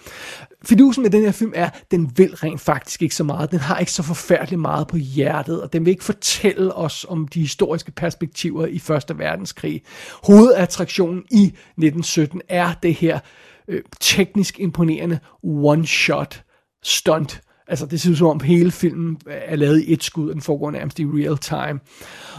[0.64, 3.52] Fidusen med den her film er, den vil rent faktisk ikke så meget.
[3.52, 7.28] Den har ikke så forfærdeligt meget på hjertet, og den vil ikke fortælle os om
[7.28, 9.82] de historiske perspektiver i Første Verdenskrig.
[10.24, 13.20] Hovedattraktionen i 1917 er det her
[13.68, 16.42] øh, teknisk imponerende one-shot
[16.84, 20.34] stunt Altså, det ser ud som om hele filmen er lavet i et skud, og
[20.34, 21.80] den foregår nærmest i real time.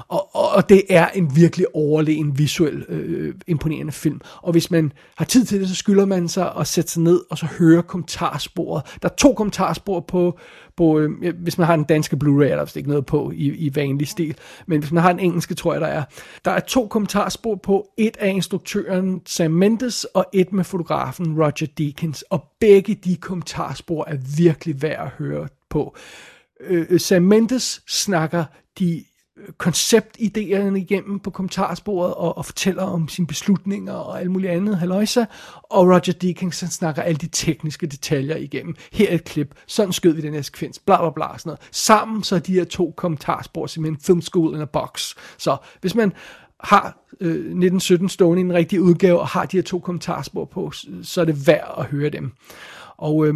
[0.09, 4.21] Og, og, og det er en virkelig overlegen, visuel, øh, imponerende film.
[4.43, 7.21] Og hvis man har tid til det, så skylder man sig at sætte sig ned
[7.31, 8.85] og så høre kommentarsporet.
[9.03, 10.39] Der er to kommentarspor på,
[10.77, 13.47] på øh, hvis man har en danske Blu-ray, er der vist ikke noget på i,
[13.47, 14.37] i vanlig stil.
[14.67, 16.03] Men hvis man har en engelske, tror jeg, der er.
[16.45, 17.89] Der er to kommentarspor på.
[17.97, 22.23] Et af instruktøren Sam Mendes, og et med fotografen Roger Deakins.
[22.23, 25.97] Og begge de kommentarspor er virkelig værd at høre på.
[26.61, 28.45] Øh, øh Sam Mendes snakker
[28.79, 29.05] de
[29.59, 35.25] konceptidéerne igennem på kommentarsporet og, og fortæller om sine beslutninger og alt muligt andet, halløjsa.
[35.63, 38.75] Og Roger Deakins snakker alle de tekniske detaljer igennem.
[38.93, 41.61] Her er et klip, sådan skød vi den her sekvens, bla bla bla, sådan noget.
[41.71, 45.15] Sammen så er de her to kommentarspor simpelthen film school in a box.
[45.39, 46.13] Så hvis man
[46.61, 50.73] har øh, 1917 stående i en rigtig udgave og har de her to kommentarspor på,
[51.03, 52.33] så er det værd at høre dem.
[52.97, 53.35] Og øh,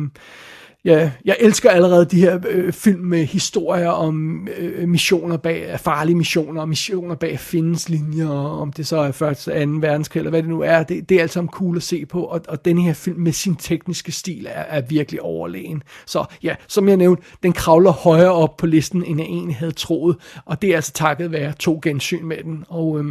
[0.84, 6.16] Ja, jeg elsker allerede de her øh, film med historier om øh, missioner bag, farlige
[6.16, 10.30] missioner, og missioner bag findes linjer, og om det så er første, anden verdenskrig, eller
[10.30, 10.82] hvad det nu er.
[10.82, 13.32] Det, det er alt sammen cool at se på, og, og den her film med
[13.32, 15.82] sin tekniske stil er, er virkelig overlegen.
[16.06, 19.72] Så ja, som jeg nævnte, den kravler højere op på listen, end jeg egentlig havde
[19.72, 23.00] troet, og det er altså takket være to gensyn med den, og...
[23.00, 23.04] Øh,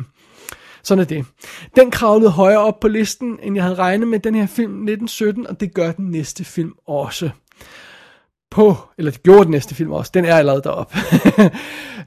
[0.83, 1.25] sådan er det.
[1.75, 5.47] Den kravlede højere op på listen, end jeg havde regnet med den her film 1917,
[5.47, 7.29] og det gør den næste film også
[8.51, 10.97] på, eller det gjorde den næste film også, den er allerede deroppe.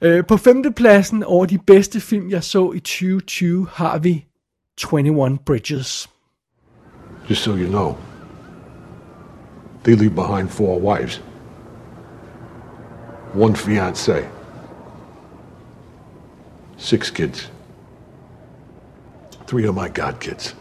[0.01, 4.25] Øh, på femtepladsen over de bedste film, jeg så i 2020, har vi
[4.93, 6.09] 21 Bridges.
[7.29, 7.95] Just so you know,
[9.83, 11.23] they leave behind four wives,
[13.35, 14.27] one fiance,
[16.77, 17.51] six kids,
[19.47, 20.57] three of my god kids.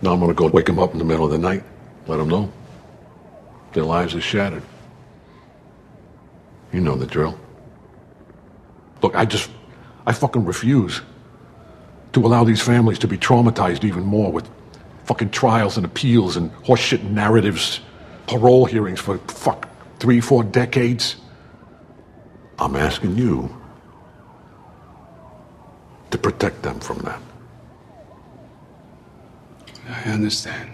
[0.00, 1.62] Now I'm gonna go wake them up in the middle of the night,
[2.08, 2.48] let them know
[3.72, 4.62] their lives are shattered.
[6.72, 7.38] You know the drill.
[9.02, 9.50] Look, I just,
[10.06, 11.02] I fucking refuse
[12.12, 14.48] to allow these families to be traumatized even more with
[15.04, 17.80] fucking trials and appeals and horseshit narratives,
[18.26, 19.68] parole hearings for fuck
[19.98, 21.16] three, four decades.
[22.58, 23.54] I'm asking you
[26.10, 27.20] to protect them from that.
[29.88, 30.71] I understand.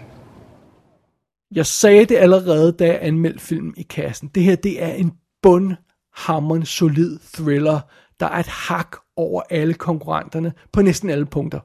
[1.55, 4.31] Jeg sagde det allerede, da jeg anmeldte filmen i kassen.
[4.35, 5.11] Det her, det er en
[5.41, 7.79] bundhammerende solid thriller,
[8.19, 11.59] der er et hak over alle konkurrenterne på næsten alle punkter.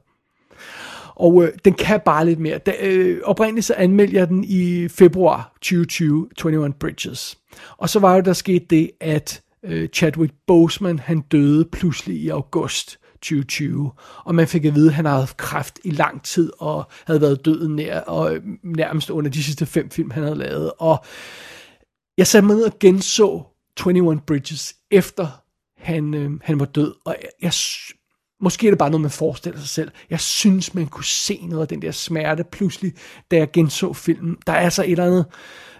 [1.15, 2.59] Og øh, den kan bare lidt mere.
[2.59, 7.39] Da, øh, oprindeligt så anmeldte jeg den i februar 2020, 21 Bridges.
[7.77, 12.29] Og så var jo der sket det, at øh, Chadwick Boseman, han døde pludselig i
[12.29, 13.91] august 2020.
[14.25, 17.21] Og man fik at vide, at han havde haft kræft i lang tid, og havde
[17.21, 20.73] været døden nær, og nærmest under de sidste fem film, han havde lavet.
[20.79, 21.05] Og
[22.19, 23.43] jeg satte mig ned og genså
[23.87, 25.27] 21 Bridges, efter
[25.77, 26.95] han, øh, han var død.
[27.05, 27.53] Og jeg, jeg,
[28.41, 29.91] måske er det bare noget, man forestiller sig selv.
[30.11, 32.93] Jeg synes, man kunne se noget af den der smerte pludselig,
[33.31, 34.37] da jeg genså filmen.
[34.47, 35.27] Der er altså et eller andet...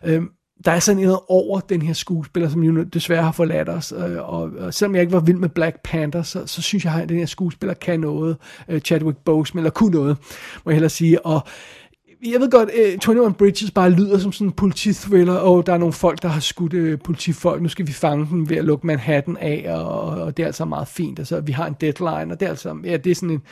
[0.05, 0.23] Øh,
[0.65, 3.93] der er sådan noget over den her skuespiller, som jo desværre har forladt os.
[3.97, 6.95] Øh, og, og selvom jeg ikke var vild med Black Panther, så, så synes jeg,
[6.95, 8.37] at den her skuespiller kan noget.
[8.69, 10.17] øh, Chadwick Boseman, eller kunne noget,
[10.65, 11.27] må jeg hellere sige.
[11.27, 11.41] Og
[12.25, 15.73] jeg ved godt, øh, uh, 21 Bridges bare lyder som sådan en politithriller, og der
[15.73, 18.65] er nogle folk, der har skudt uh, politifolk, nu skal vi fange dem ved at
[18.65, 22.33] lukke Manhattan af, og, og det er altså meget fint, altså vi har en deadline,
[22.33, 23.43] og det er altså, ja, det er sådan en,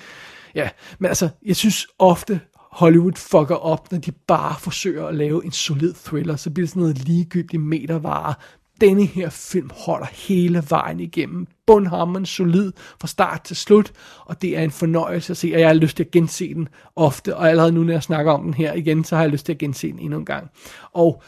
[0.54, 0.68] ja,
[0.98, 2.40] men altså, jeg synes ofte,
[2.72, 6.70] Hollywood fucker op, når de bare forsøger at lave en solid thriller, så bliver det
[6.70, 8.34] sådan noget ligegyldigt metervare.
[8.80, 11.46] Denne her film holder hele vejen igennem.
[11.66, 13.92] Bundhammeren solid fra start til slut,
[14.26, 16.68] og det er en fornøjelse at se, og jeg har lyst til at gense den
[16.96, 19.46] ofte, og allerede nu, når jeg snakker om den her igen, så har jeg lyst
[19.46, 20.50] til at gense den endnu en gang.
[20.92, 21.22] Og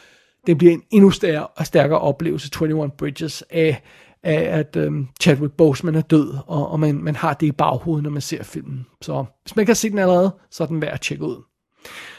[0.46, 3.82] det bliver en endnu stærkere og stærkere oplevelse, 21 Bridges, af,
[4.24, 8.02] af at øhm, Chadwick Boseman er død, og, og man, man har det i baghovedet,
[8.02, 8.86] når man ser filmen.
[9.02, 11.42] Så hvis man ikke har set den allerede, så er den værd at tjekke ud.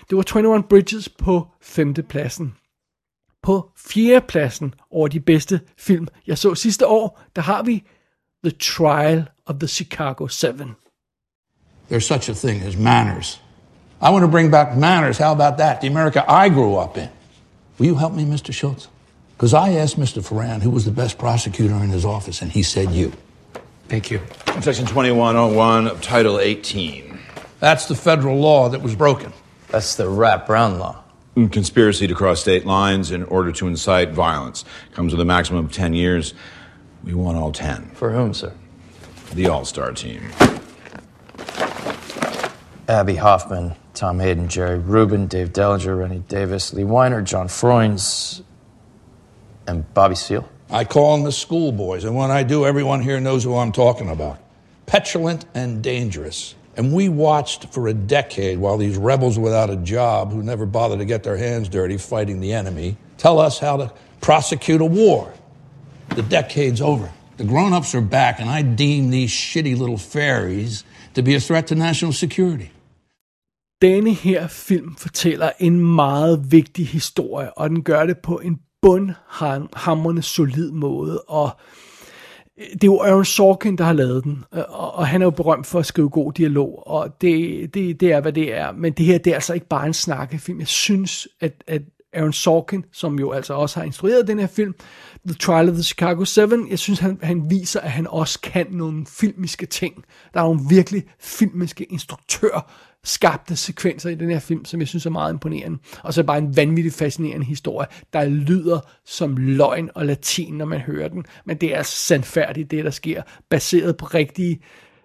[0.09, 1.93] Det var 21 Bridges på 5.
[1.93, 2.55] pladsen.
[3.43, 4.21] På 4.
[4.21, 7.83] pladsen over de bedste film, jeg så sidste år, der har vi
[8.43, 10.51] The Trial of the Chicago 7.
[11.91, 13.41] There's such a thing as manners.
[14.01, 15.17] I want to bring back manners.
[15.17, 15.81] How about that?
[15.81, 17.07] The America I grew up in.
[17.79, 18.53] Will you help me, Mr.
[18.53, 18.89] Schultz?
[19.37, 20.25] Because I asked Mr.
[20.25, 23.11] Ferran who was the best prosecutor in his office, and he said you.
[23.87, 24.21] Thank you.
[24.61, 27.19] Section 2101 of Title 18.
[27.59, 29.33] That's the federal law that was broken.
[29.69, 31.03] That's the Rat Brown law.
[31.35, 34.63] Mm, conspiracy to cross state lines in order to incite violence
[34.93, 36.33] comes with a maximum of 10 years.
[37.03, 37.91] We want all 10.
[37.93, 38.53] For whom, sir?
[39.33, 40.31] The All Star team.
[42.87, 48.41] Abby Hoffman, Tom Hayden, Jerry Rubin, Dave Dellinger, Rennie Davis, Lee Weiner, John Froines,
[49.67, 50.49] and Bobby Seale.
[50.69, 54.09] I call them the schoolboys, and when I do, everyone here knows who I'm talking
[54.09, 54.39] about.
[54.85, 56.55] Petulant and dangerous.
[56.77, 60.99] And we watched for a decade while these rebels without a job who never bothered
[60.99, 65.33] to get their hands dirty fighting the enemy tell us how to prosecute a war.
[66.15, 67.11] The decade's over.
[67.37, 70.83] The grown ups are back, and I deem these shitty little fairies
[71.13, 72.71] to be a threat to national security.
[73.81, 80.21] Denne her film fortæller en meget vigtig historie, og den gør det på en bundhamrende
[80.21, 81.49] solid måde, og
[82.57, 85.25] øh, det er jo Aaron Sorkin, der har lavet den, øh, og, og han er
[85.25, 88.71] jo berømt for at skrive god dialog, og det, det, det er, hvad det er.
[88.71, 90.59] Men det her, det er altså ikke bare en snakkefilm.
[90.59, 91.81] Jeg synes, at, at
[92.13, 94.73] Aaron Sorkin, som jo altså også har instrueret den her film,
[95.27, 98.67] The Trial of the Chicago 7, jeg synes, han, han viser, at han også kan
[98.69, 100.03] nogle filmiske ting.
[100.33, 102.71] Der er nogle virkelig filmiske instruktør
[103.05, 105.77] skabte sekvenser i den her film, som jeg synes er meget imponerende.
[106.03, 110.53] Og så er det bare en vanvittig fascinerende historie, der lyder som løgn og latin,
[110.53, 111.25] når man hører den.
[111.45, 114.59] Men det er sandfærdigt, det der sker, baseret på rigtige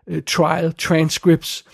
[0.07, 1.65] uh, trial transcripts.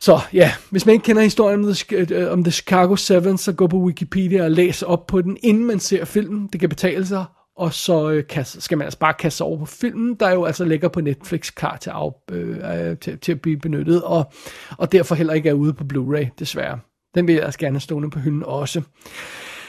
[0.00, 3.52] Så ja, hvis man ikke kender historien om The, øh, om The Chicago 7, så
[3.52, 6.48] gå på Wikipedia og læs op på den, inden man ser filmen.
[6.52, 7.24] Det kan betale sig.
[7.56, 10.44] Og så øh, kan, skal man altså bare kaste sig over på filmen, der jo
[10.44, 14.32] altså ligger på Netflix klar til, af, øh, øh, til, til at blive benyttet, og,
[14.78, 16.78] og derfor heller ikke er ude på Blu-ray, desværre.
[17.14, 18.82] Den vil jeg altså gerne stående på hylden også.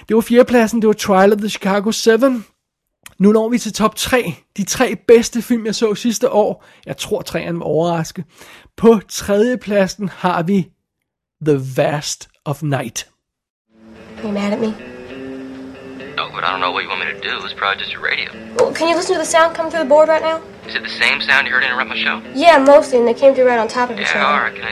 [0.07, 2.11] Det var fjerdepladsen, det var Trial of the Chicago 7.
[3.19, 4.33] Nu når vi til top 3.
[4.57, 6.65] De tre bedste film, jeg så sidste år.
[6.85, 8.23] Jeg tror, træerne var overraske.
[8.77, 10.69] På tredjepladsen har vi
[11.45, 13.09] The Vast of Night.
[14.17, 14.96] Are you mad at me?
[16.17, 17.45] No, but I don't know what you want me to do.
[17.45, 18.31] It's probably just your radio.
[18.55, 20.41] Well, can you listen to the sound coming through the board right now?
[20.65, 22.23] Is it the same sound you heard interrupt my show?
[22.33, 24.25] Yeah, mostly, and they came through right on top of each other.
[24.25, 24.63] I can.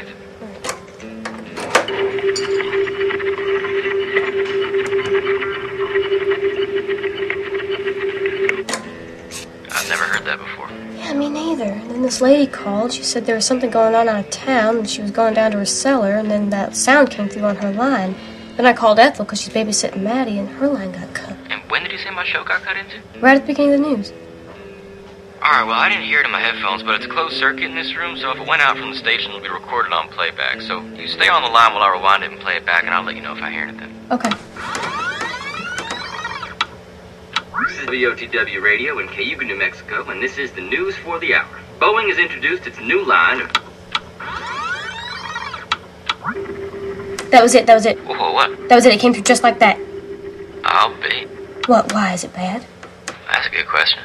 [9.72, 10.68] I've never heard that before.
[10.98, 11.22] Yeah, other.
[11.22, 12.92] all right, then this lady called.
[12.92, 15.52] She said there was something going on out of town, and she was going down
[15.52, 18.16] to her cellar, and then that sound came through on her line.
[18.58, 21.35] Then I called Ethel because she's babysitting Maddie, and her line got cut.
[21.96, 23.00] And did you say my show got cut into?
[23.22, 24.12] Right at the beginning of the news.
[25.42, 27.96] Alright, well, I didn't hear it in my headphones, but it's closed circuit in this
[27.96, 30.60] room, so if it went out from the station, it'll be recorded on playback.
[30.60, 32.94] So you stay on the line while I rewind it and play it back, and
[32.94, 33.96] I'll let you know if I hear anything.
[34.12, 34.30] Okay.
[37.64, 41.36] This is VOTW Radio in Cayuga, New Mexico, and this is the news for the
[41.36, 41.48] hour.
[41.80, 43.54] Boeing has introduced its new line of.
[47.32, 47.66] That was it.
[47.66, 47.98] That was it.
[48.06, 48.68] Whoa, what?
[48.68, 48.94] That was it.
[48.94, 49.80] It came through just like that.
[50.66, 51.30] I'll be.
[51.70, 51.94] What?
[51.94, 52.62] Why is it bad?
[53.30, 54.02] That's a good question.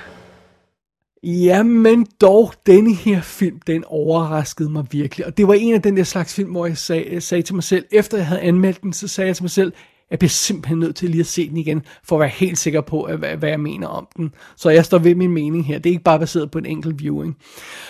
[1.23, 5.27] Ja, men dog, denne her film, den overraskede mig virkelig.
[5.27, 7.65] Og det var en af den der slags film, hvor jeg sag, sagde til mig
[7.65, 9.73] selv, efter jeg havde anmeldt den, så sagde jeg til mig selv,
[10.11, 12.81] jeg bliver simpelthen nødt til lige at se den igen, for at være helt sikker
[12.81, 14.32] på, at- hvad, hvad jeg mener om den.
[14.57, 15.78] Så jeg står ved min mening her.
[15.78, 17.37] Det er ikke bare baseret på en enkelt viewing.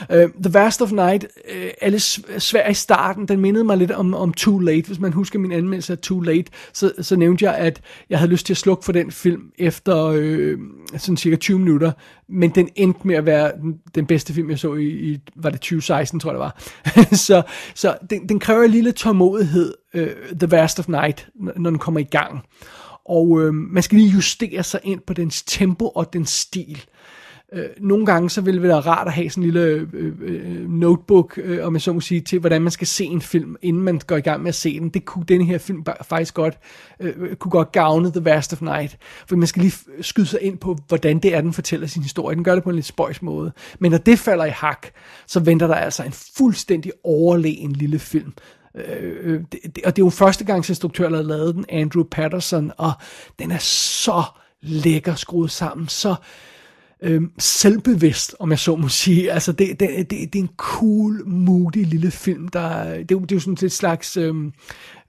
[0.00, 2.02] Uh, The Vast of Night uh, er lidt
[2.42, 3.28] svær i starten.
[3.28, 4.86] Den mindede mig lidt om, om Too Late.
[4.86, 7.80] Hvis man husker min anmeldelse af Too Late, så, så nævnte jeg, at
[8.10, 10.58] jeg havde lyst til at slukke for den film efter øh,
[10.96, 11.92] sådan cirka 20 minutter.
[12.30, 15.50] Men den endte med at være den, den bedste film, jeg så i, i, var
[15.50, 16.60] det 2016, tror jeg det var.
[17.26, 17.42] så
[17.74, 22.00] så den, den kræver en lille tålmodighed, uh, The Vast of Night, når den kommer
[22.00, 22.40] i gang.
[23.04, 26.84] Og øh, man skal lige justere sig ind på dens tempo og dens stil.
[27.52, 30.70] Øh, nogle gange så ville det være rart at have sådan en lille øh, øh,
[30.70, 33.82] notebook, øh, om jeg så må sige, til hvordan man skal se en film, inden
[33.82, 34.88] man går i gang med at se den.
[34.88, 36.58] Det kunne denne her film faktisk godt,
[37.00, 38.98] øh, øh, kunne godt gavne The Vast of Night.
[39.28, 42.36] For man skal lige skyde sig ind på, hvordan det er, den fortæller sin historie.
[42.36, 43.52] Den gør det på en lidt spøjs måde.
[43.78, 44.86] Men når det falder i hak,
[45.26, 48.32] så venter der altså en fuldstændig overlegen lille film.
[48.74, 51.64] Øh, øh det, det, og det er jo første gang instruktør, der har lavet den,
[51.68, 52.92] Andrew Patterson, og
[53.38, 54.22] den er så
[54.62, 56.16] lækker skruet sammen, så øh,
[57.02, 59.32] Øhm, selvbevidst, om jeg så må sige.
[59.32, 63.32] Altså, det, det, det, det er en cool, moody lille film, der, det, er det
[63.32, 64.52] er jo sådan et slags øhm,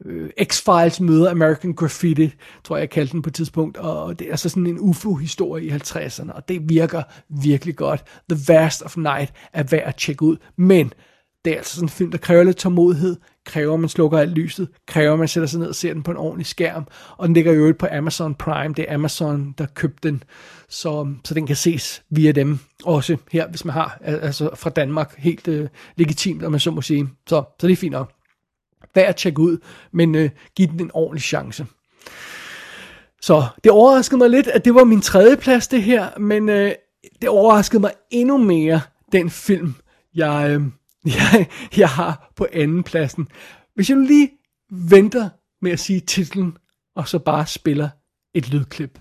[0.05, 2.31] øh, X-Files møder American Graffiti,
[2.63, 5.65] tror jeg, jeg kaldte den på et tidspunkt, og det er altså sådan en UFO-historie
[5.65, 8.03] i 50'erne, og det virker virkelig godt.
[8.29, 10.93] The Vast of Night er værd at tjekke ud, men
[11.45, 13.15] det er altså sådan en film, der kræver lidt tålmodighed,
[13.45, 16.03] kræver, at man slukker alt lyset, kræver, at man sætter sig ned og ser den
[16.03, 16.87] på en ordentlig skærm,
[17.17, 20.23] og den ligger jo øvrigt på Amazon Prime, det er Amazon, der købte den,
[20.69, 25.15] så, så den kan ses via dem, også her, hvis man har, altså fra Danmark,
[25.17, 28.11] helt øh, legitimt, om man så må sige, så, så det er fint nok.
[28.95, 29.57] Værd at tjekke ud,
[29.91, 31.65] men øh, giv den en ordentlig chance.
[33.21, 36.71] Så det overraskede mig lidt, at det var min tredje plads det her, men øh,
[37.21, 38.81] det overraskede mig endnu mere,
[39.11, 39.75] den film,
[40.15, 40.61] jeg, øh,
[41.05, 41.47] jeg,
[41.77, 43.27] jeg har på anden pladsen.
[43.75, 44.29] Hvis jeg nu lige
[44.71, 45.29] venter
[45.61, 46.57] med at sige titlen,
[46.95, 47.89] og så bare spiller
[48.33, 48.99] et lydklip.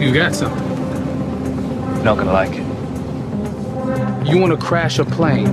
[0.00, 0.68] You got something.
[2.04, 2.66] Not gonna like it.
[4.28, 5.52] You want to crash a plane.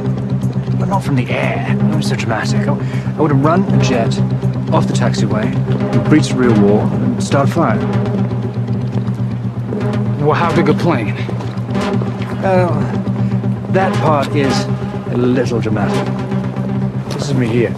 [0.79, 1.73] But not from the air.
[1.75, 2.67] Not so dramatic.
[2.67, 2.73] I,
[3.17, 4.19] I would have run a jet
[4.73, 5.47] off the taxiway,
[6.09, 7.79] breached a real wall, and start a fire.
[10.19, 11.15] Well, how big a plane?
[12.41, 12.73] Well,
[13.73, 14.65] that part is
[15.15, 16.05] a little dramatic.
[17.13, 17.69] This is me here.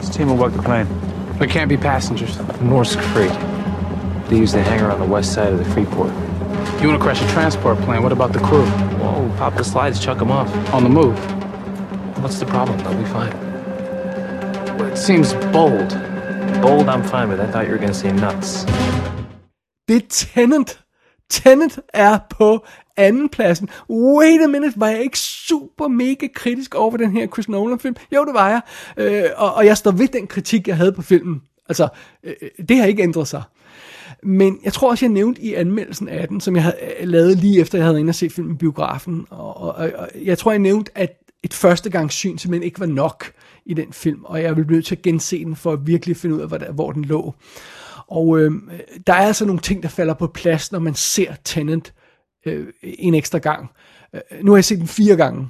[0.00, 0.88] This team will work the plane.
[1.38, 2.38] There can't be passengers.
[2.60, 3.30] Norse Crete.
[4.28, 6.10] They use the hangar on the west side of the Freeport.
[6.80, 8.02] You want to crash a transport plane?
[8.02, 8.66] What about the crew?
[8.98, 10.52] Whoa, pop the slides, chuck them off.
[10.74, 11.16] On the move.
[12.20, 12.78] What's the problem?
[12.78, 13.32] They'll be fine.
[14.78, 15.90] Well, it seems bold.
[16.60, 17.40] Bold, I'm fine with.
[17.40, 18.64] I thought you were gonna say nuts.
[19.88, 20.80] Det er Tenant.
[21.30, 22.64] Tenet er på
[22.96, 23.68] anden pladsen.
[23.90, 27.78] Wait a minute, var jeg ikke super mega kritisk over for den her Chris Nolan
[27.78, 27.96] film?
[28.14, 28.60] Jo, det var jeg.
[28.96, 31.42] Øh, og, og jeg står ved den kritik, jeg havde på filmen.
[31.68, 31.88] Altså,
[32.24, 33.42] øh, øh, det har ikke ændret sig.
[34.22, 37.36] Men jeg tror også, jeg nævnte i anmeldelsen af den, som jeg havde øh, lavet
[37.36, 39.26] lige efter, jeg havde været inde og set filmen i biografen.
[39.30, 43.32] Og, og, og, jeg tror, jeg nævnte, at et førstegangssyn simpelthen ikke var nok
[43.66, 46.36] i den film, og jeg ville nødt til at gense den for at virkelig finde
[46.36, 47.34] ud af, hvor, der, hvor den lå.
[48.06, 48.52] Og øh,
[49.06, 51.92] der er altså nogle ting, der falder på plads, når man ser Tenant
[52.46, 53.70] øh, en ekstra gang.
[54.14, 55.48] Øh, nu har jeg set den fire gange,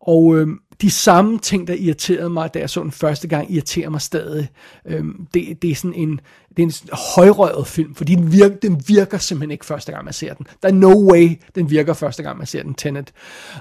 [0.00, 0.48] og øh,
[0.80, 4.48] de samme ting, der irriterede mig, da jeg så den første gang, irriterer mig stadig.
[4.86, 5.04] Øh,
[5.34, 8.82] det, det er sådan en, det er en sådan højrøget film, fordi den virker, den
[8.86, 10.46] virker simpelthen ikke første gang, man ser den.
[10.62, 13.12] Der er no way, den virker første gang, man ser den, Tenet.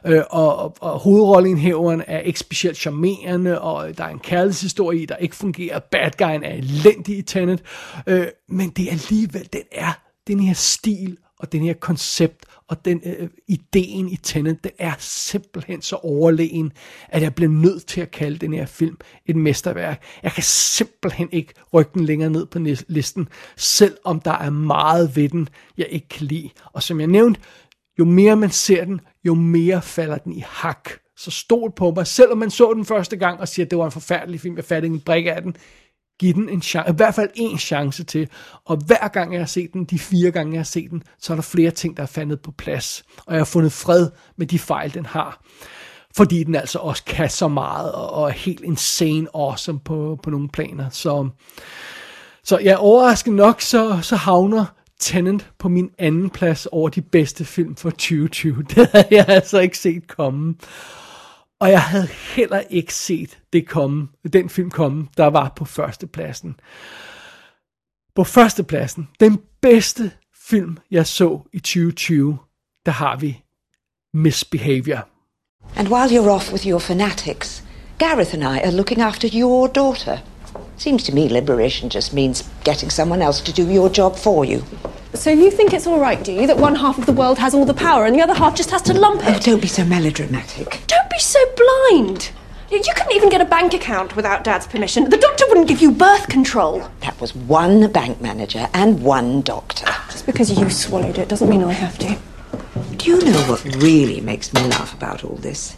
[0.06, 5.16] Øh, og, og, og hovedrollenhæveren er ikke specielt charmerende, og der er en kærlighedshistorie der
[5.16, 5.80] ikke fungerer.
[5.80, 7.64] Bad guyen er elendig i Tenet.
[8.08, 12.86] Øh, men det er alligevel, den er den her stil, og den her koncept, og
[12.86, 16.72] den øh, ideen i Tenet, det er simpelthen så overlegen,
[17.10, 20.04] at jeg bliver nødt til at kalde den her film et mesterværk.
[20.24, 25.30] Jeg kan simpelthen ikke rykke den længere ned på listen, selvom der er meget ved
[25.30, 26.50] den, jeg ikke kan lide.
[26.74, 27.42] Og som jeg nævnte,
[28.00, 30.90] jo mere man ser den, jo mere falder den i hak.
[31.18, 33.86] Så stol på mig, selvom man så den første gang og siger, at det var
[33.86, 35.56] en forfærdelig film, jeg fattede en brik af den
[36.20, 38.30] give den en chance, i hvert fald en chance til.
[38.66, 41.34] Og hver gang jeg har set den, de fire gange jeg har set den, så
[41.34, 43.04] er der flere ting, der er fandet på plads.
[43.26, 45.42] Og jeg har fundet fred med de fejl, den har.
[46.16, 50.30] Fordi den altså også kan så meget, og og er helt insane awesome på, på
[50.30, 50.90] nogle planer.
[50.90, 51.30] Så,
[52.44, 54.66] så ja, overraskende nok, så, så havner
[55.00, 58.64] Tenant på min anden plads over de bedste film for 2020.
[58.76, 60.56] Det havde jeg altså ikke set komme.
[61.60, 66.60] Og jeg havde heller ikke set det komme, den film komme, der var på førstepladsen.
[68.16, 70.12] På førstepladsen, den bedste
[70.50, 72.38] film, jeg så i 2020,
[72.86, 73.44] der har vi
[74.14, 75.08] Misbehavior.
[75.76, 77.64] And while you're off with your fanatics,
[78.00, 80.18] Gareth and I are looking after your daughter.
[80.78, 84.62] Seems to me liberation just means getting someone else to do your job for you.
[85.18, 87.56] So you think it's all right, do you, that one half of the world has
[87.56, 89.36] all the power and the other half just has to lump oh, it?
[89.38, 90.84] Oh, don't be so melodramatic.
[90.86, 92.30] Don't be so blind.
[92.70, 95.10] You you couldn't even get a bank account without Dad's permission.
[95.10, 96.88] The doctor wouldn't give you birth control.
[97.00, 99.88] That was one bank manager and one doctor.
[100.12, 102.18] Just because you swallowed it doesn't mean I have to.
[102.98, 105.78] Do you know what really makes me laugh about all this?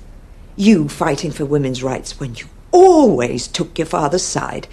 [0.58, 4.68] You fighting for women's rights when you always took your father's side.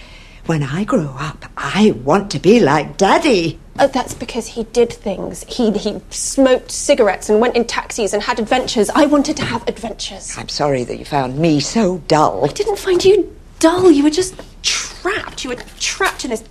[0.46, 3.58] When I grow up, I want to be like Daddy.
[3.80, 5.44] Oh, that's because he did things.
[5.48, 8.88] He he smoked cigarettes and went in taxis and had adventures.
[8.90, 10.38] I wanted to have adventures.
[10.38, 12.44] I'm sorry that you found me so dull.
[12.44, 13.90] I didn't find you dull.
[13.90, 15.42] You were just trapped.
[15.42, 16.44] You were trapped in this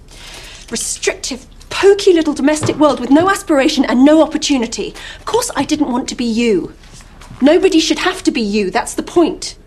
[0.70, 4.94] restrictive, pokey little domestic world with no aspiration and no opportunity.
[5.20, 6.74] Of course, I didn't want to be you.
[7.42, 8.72] Nobody should have to be you.
[8.72, 9.58] That's the point.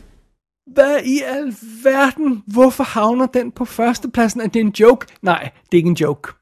[0.74, 2.42] Hvad i alverden?
[2.46, 4.40] Hvorfor havner den på førstepladsen?
[4.40, 5.06] Er det en joke?
[5.22, 6.32] Nej, det er ikke en joke.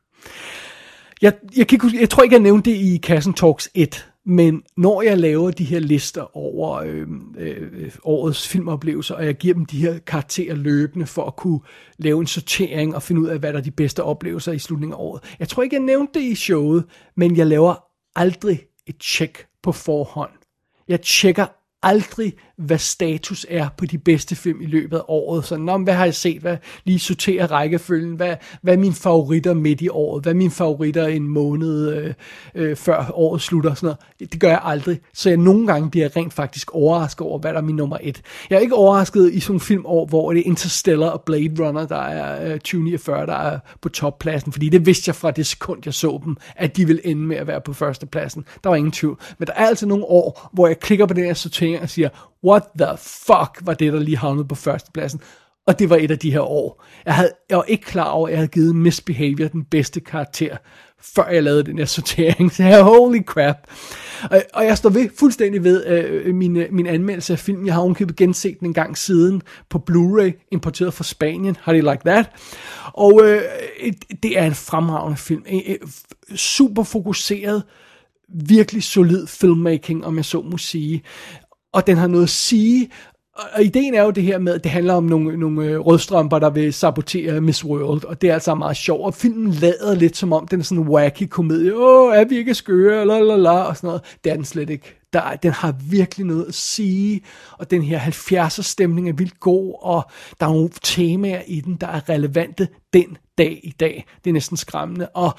[1.23, 4.63] Jeg, jeg, kan ikke, jeg tror ikke, jeg nævnte det i Kassen Talks 1, men
[4.77, 7.07] når jeg laver de her lister over øh,
[7.39, 11.61] øh, årets filmoplevelser, og jeg giver dem de her karakterer løbende for at kunne
[11.99, 14.95] lave en sortering og finde ud af, hvad der er de bedste oplevelser i slutningen
[14.95, 15.23] af året.
[15.39, 16.85] Jeg tror ikke, jeg nævnte det i showet,
[17.17, 17.75] men jeg laver
[18.17, 20.31] aldrig et tjek på forhånd.
[20.89, 21.47] Jeg tjekker
[21.83, 25.45] aldrig, hvad status er på de bedste film i løbet af året.
[25.45, 26.41] Så, Nå, hvad har jeg set?
[26.41, 28.15] Hvad, lige sortere rækkefølgen.
[28.15, 30.23] Hvad, hvad er mine favoritter midt i året?
[30.23, 32.15] Hvad er mine favoritter en måned øh,
[32.55, 33.75] øh, før året slutter?
[33.75, 34.33] Sådan noget.
[34.33, 35.01] Det gør jeg aldrig.
[35.15, 38.23] Så jeg nogle gange bliver rent faktisk overrasket over, hvad der er min nummer et.
[38.51, 41.87] Jeg er ikke overrasket i sådan nogle filmår, hvor det er Interstellar og Blade Runner,
[41.87, 44.53] der er øh, 2049, der er på toppladsen.
[44.53, 47.37] Fordi det vidste jeg fra det sekund, jeg så dem, at de vil ende med
[47.37, 48.45] at være på førstepladsen.
[48.65, 49.21] Der var ingen tvivl.
[49.39, 52.09] Men der er altså nogle år, hvor jeg klikker på den her sortering og siger,
[52.47, 55.21] what the fuck var det, der lige havnede på førstepladsen?
[55.67, 56.85] Og det var et af de her år.
[57.07, 60.57] Jeg, havde, jeg var ikke klar over, at jeg havde givet Misbehavior den bedste karakter,
[61.01, 62.53] før jeg lavede den her sortering.
[62.55, 63.57] Så jeg, holy crap.
[64.31, 67.67] Og, og jeg står ved, fuldstændig ved øh, min, øh, min anmeldelse af filmen.
[67.67, 71.57] Jeg har ovenkøbet genset den en gang siden på Blu-ray, importeret fra Spanien.
[71.61, 72.31] Har do like that?
[72.93, 73.43] Og øh,
[74.23, 75.45] det er en fremragende film.
[76.35, 77.63] Super fokuseret,
[78.29, 81.03] virkelig solid filmmaking, om jeg så må sige.
[81.77, 82.91] Og den har noget at sige,
[83.35, 86.39] og ideen er jo det her med, at det handler om nogle, nogle øh, rødstrømper,
[86.39, 89.05] der vil sabotere Miss World, og det er altså meget sjovt.
[89.05, 91.77] Og filmen lader lidt som om, den er sådan en wacky komedie.
[91.77, 94.03] Åh, er vi ikke skøre, la la la, og sådan noget.
[94.25, 94.99] Det er den slet ikke.
[95.13, 97.21] Der, den har virkelig noget at sige,
[97.53, 101.77] og den her 70'er stemning er vildt god, og der er nogle temaer i den,
[101.81, 104.05] der er relevante den dag i dag.
[104.25, 105.35] Det er næsten skræmmende, og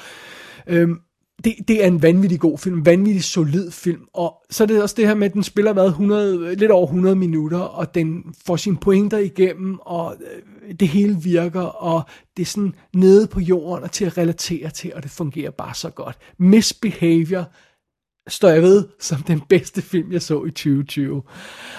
[0.67, 0.99] øhm,
[1.43, 4.95] det, det er en vanvittig god film, vanvittig solid film, og så er det også
[4.97, 8.55] det her med, at den spiller hvad, 100, lidt over 100 minutter, og den får
[8.55, 12.03] sine pointer igennem, og øh, det hele virker, og
[12.37, 15.75] det er sådan nede på jorden og til at relatere til, og det fungerer bare
[15.75, 16.17] så godt.
[16.37, 17.51] Misbehavior
[18.27, 21.23] står jeg ved som den bedste film, jeg så i 2020.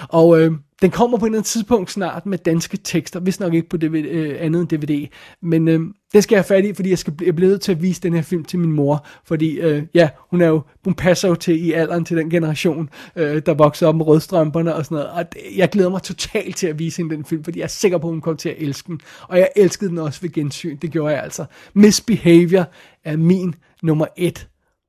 [0.09, 3.53] Og øh, den kommer på et eller andet tidspunkt snart med danske tekster, hvis nok
[3.53, 5.07] ikke på DVD, øh, andet end DVD,
[5.41, 5.81] men øh,
[6.13, 8.01] det skal jeg have fat i, fordi jeg, skal, jeg bliver nødt til at vise
[8.01, 11.35] den her film til min mor, fordi øh, ja, hun, er jo, hun passer jo
[11.35, 15.09] til i alderen til den generation, øh, der vokser op med rødstrømperne og sådan noget,
[15.09, 17.67] og det, jeg glæder mig totalt til at vise hende den film, fordi jeg er
[17.67, 20.29] sikker på, at hun kommer til at elske den, og jeg elskede den også ved
[20.29, 21.45] gensyn, det gjorde jeg altså.
[21.73, 22.65] Misbehavior
[23.03, 24.47] er min nummer et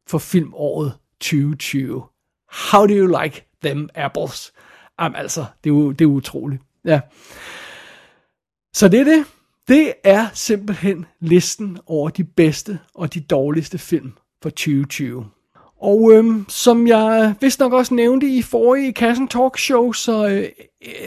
[0.08, 2.02] for filmåret 2020.
[2.72, 4.52] How do you like them apples?
[5.00, 6.62] Jamen altså, det er jo, det er utroligt.
[6.84, 7.00] Ja.
[8.74, 9.24] Så det er det.
[9.70, 15.24] Det er simpelthen listen over de bedste og de dårligste film for 2020.
[15.80, 20.44] Og øhm, som jeg vist nok også nævnte i forrige Kassen Talk Show, så øh,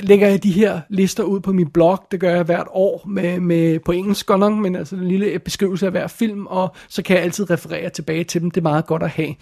[0.02, 2.08] lægger jeg de her lister ud på min blog.
[2.12, 5.40] Det gør jeg hvert år med, med på engelsk godt nok, men altså en lille
[5.40, 8.52] beskrivelse af hver film, og så kan jeg altid referere tilbage til dem.
[8.52, 9.36] Det er meget godt at have.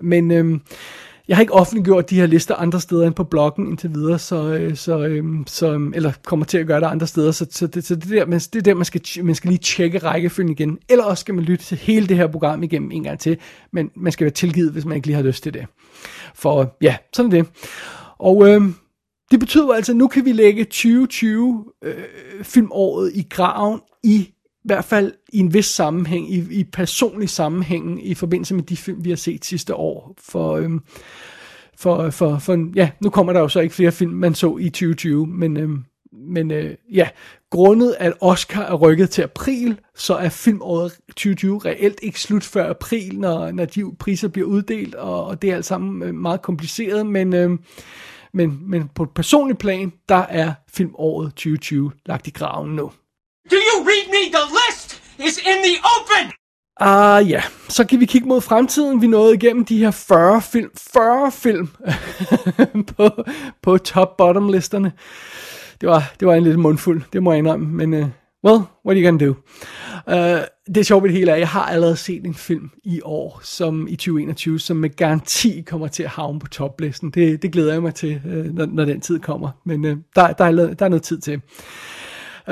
[0.00, 0.60] Men øhm,
[1.28, 4.54] jeg har ikke offentliggjort de her lister andre steder end på bloggen indtil videre, så,
[4.54, 7.66] øh, så, øhm, så øhm, eller kommer til at gøre det andre steder, så, så,
[7.66, 10.52] det, så det, der, man, det er der, man skal, man skal lige tjekke rækkefølgen
[10.52, 13.38] igen, eller også skal man lytte til hele det her program igennem en gang til,
[13.72, 15.66] men man skal være tilgivet, hvis man ikke lige har lyst til det.
[16.34, 17.48] For ja, sådan er det.
[18.18, 18.62] Og øh,
[19.30, 21.94] det betyder altså, at nu kan vi lægge 2020 øh,
[22.42, 24.33] filmåret i graven i
[24.64, 28.76] i hvert fald i en vis sammenhæng, i, i personlig sammenhæng, i forbindelse med de
[28.76, 30.14] film, vi har set sidste år.
[30.18, 30.80] For, øhm,
[31.76, 34.68] for, for, for, ja, nu kommer der jo så ikke flere film, man så i
[34.68, 37.08] 2020, men, øhm, men øh, ja,
[37.50, 42.70] grundet at Oscar er rykket til april, så er filmåret 2020 reelt ikke slut før
[42.70, 46.42] april, når, når de priser bliver uddelt, og, og det er alt sammen øh, meget
[46.42, 47.50] kompliceret, men, øh,
[48.32, 52.90] men, men på et personligt plan, der er filmåret 2020 lagt i graven nu.
[53.50, 54.30] Do you read me?
[54.32, 56.32] The list is in the open!
[56.80, 59.02] Ah uh, ja, så kan vi kigge mod fremtiden.
[59.02, 61.68] Vi nåede igennem de her 40 film, 40 film
[62.96, 63.10] på,
[63.62, 64.92] på top-bottom listerne.
[65.80, 68.08] Det var, det var en lidt mundfuld, det må jeg indrømme, men uh,
[68.44, 69.34] well, what are you gonna do?
[70.06, 73.00] Uh, det er sjovt ved det hele er, jeg har allerede set en film i
[73.04, 77.10] år, som i 2021, som med garanti kommer til at havne på toplisten.
[77.10, 80.32] Det, det glæder jeg mig til, uh, når, når den tid kommer, men uh, der,
[80.32, 81.40] der, er, der er noget tid til.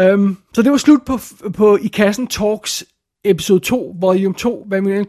[0.01, 1.19] Um, så det var slut på,
[1.55, 2.85] på I Kassen Talks
[3.25, 5.07] episode 2, volume 2, hvad man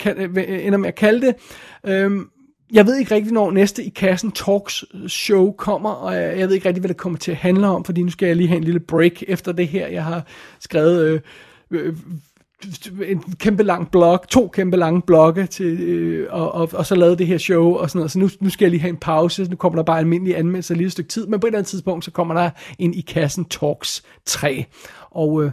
[0.47, 1.35] ender med at kalde det.
[2.05, 2.30] Um,
[2.73, 6.55] jeg ved ikke rigtig, når næste I Kassen Talks show kommer, og jeg, jeg ved
[6.55, 8.57] ikke rigtig, hvad det kommer til at handle om, fordi nu skal jeg lige have
[8.57, 9.88] en lille break efter det her.
[9.88, 10.26] Jeg har
[10.60, 11.22] skrevet øh,
[11.72, 11.95] øh,
[13.06, 17.18] en kæmpe lang blog, to kæmpe lange blogge til, øh, og, og, og så lavede
[17.18, 18.11] det her show og sådan noget.
[18.11, 19.44] Så nu, nu skal jeg lige have en pause.
[19.49, 21.69] Nu kommer der bare almindelig anmeldelse lige et stykke tid, men på et eller andet
[21.69, 22.49] tidspunkt, så kommer der
[22.80, 24.65] en i kassen Talks 3.
[25.11, 25.52] Og øh,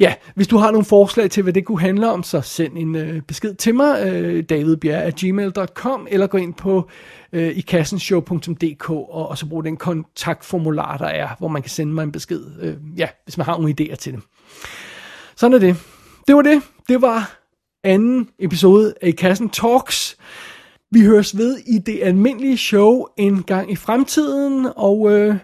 [0.00, 2.94] ja, hvis du har nogle forslag til, hvad det kunne handle om, så send en
[2.96, 6.88] øh, besked til mig, øh, davidbjerg.gmail.com, eller gå ind på
[7.32, 12.02] øh, ikassenshow.dk, og, og så brug den kontaktformular, der er, hvor man kan sende mig
[12.02, 14.20] en besked, øh, ja, hvis man har nogle idéer til det.
[15.36, 15.76] Sådan er det
[16.26, 16.62] det var det.
[16.88, 17.38] Det var
[17.84, 20.16] anden episode af I Kassen Talks.
[20.90, 25.36] Vi høres ved i det almindelige show en gang i fremtiden, og øh,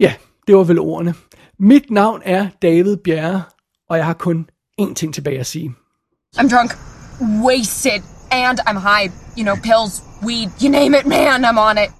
[0.00, 0.14] ja,
[0.46, 1.14] det var vel ordene.
[1.58, 3.42] Mit navn er David Bjerre,
[3.88, 4.48] og jeg har kun
[4.80, 5.74] én ting tilbage at sige.
[6.36, 6.70] I'm drunk,
[7.44, 9.12] wasted, and I'm high.
[9.38, 11.97] You know, pills, weed, you name it, man, I'm on it.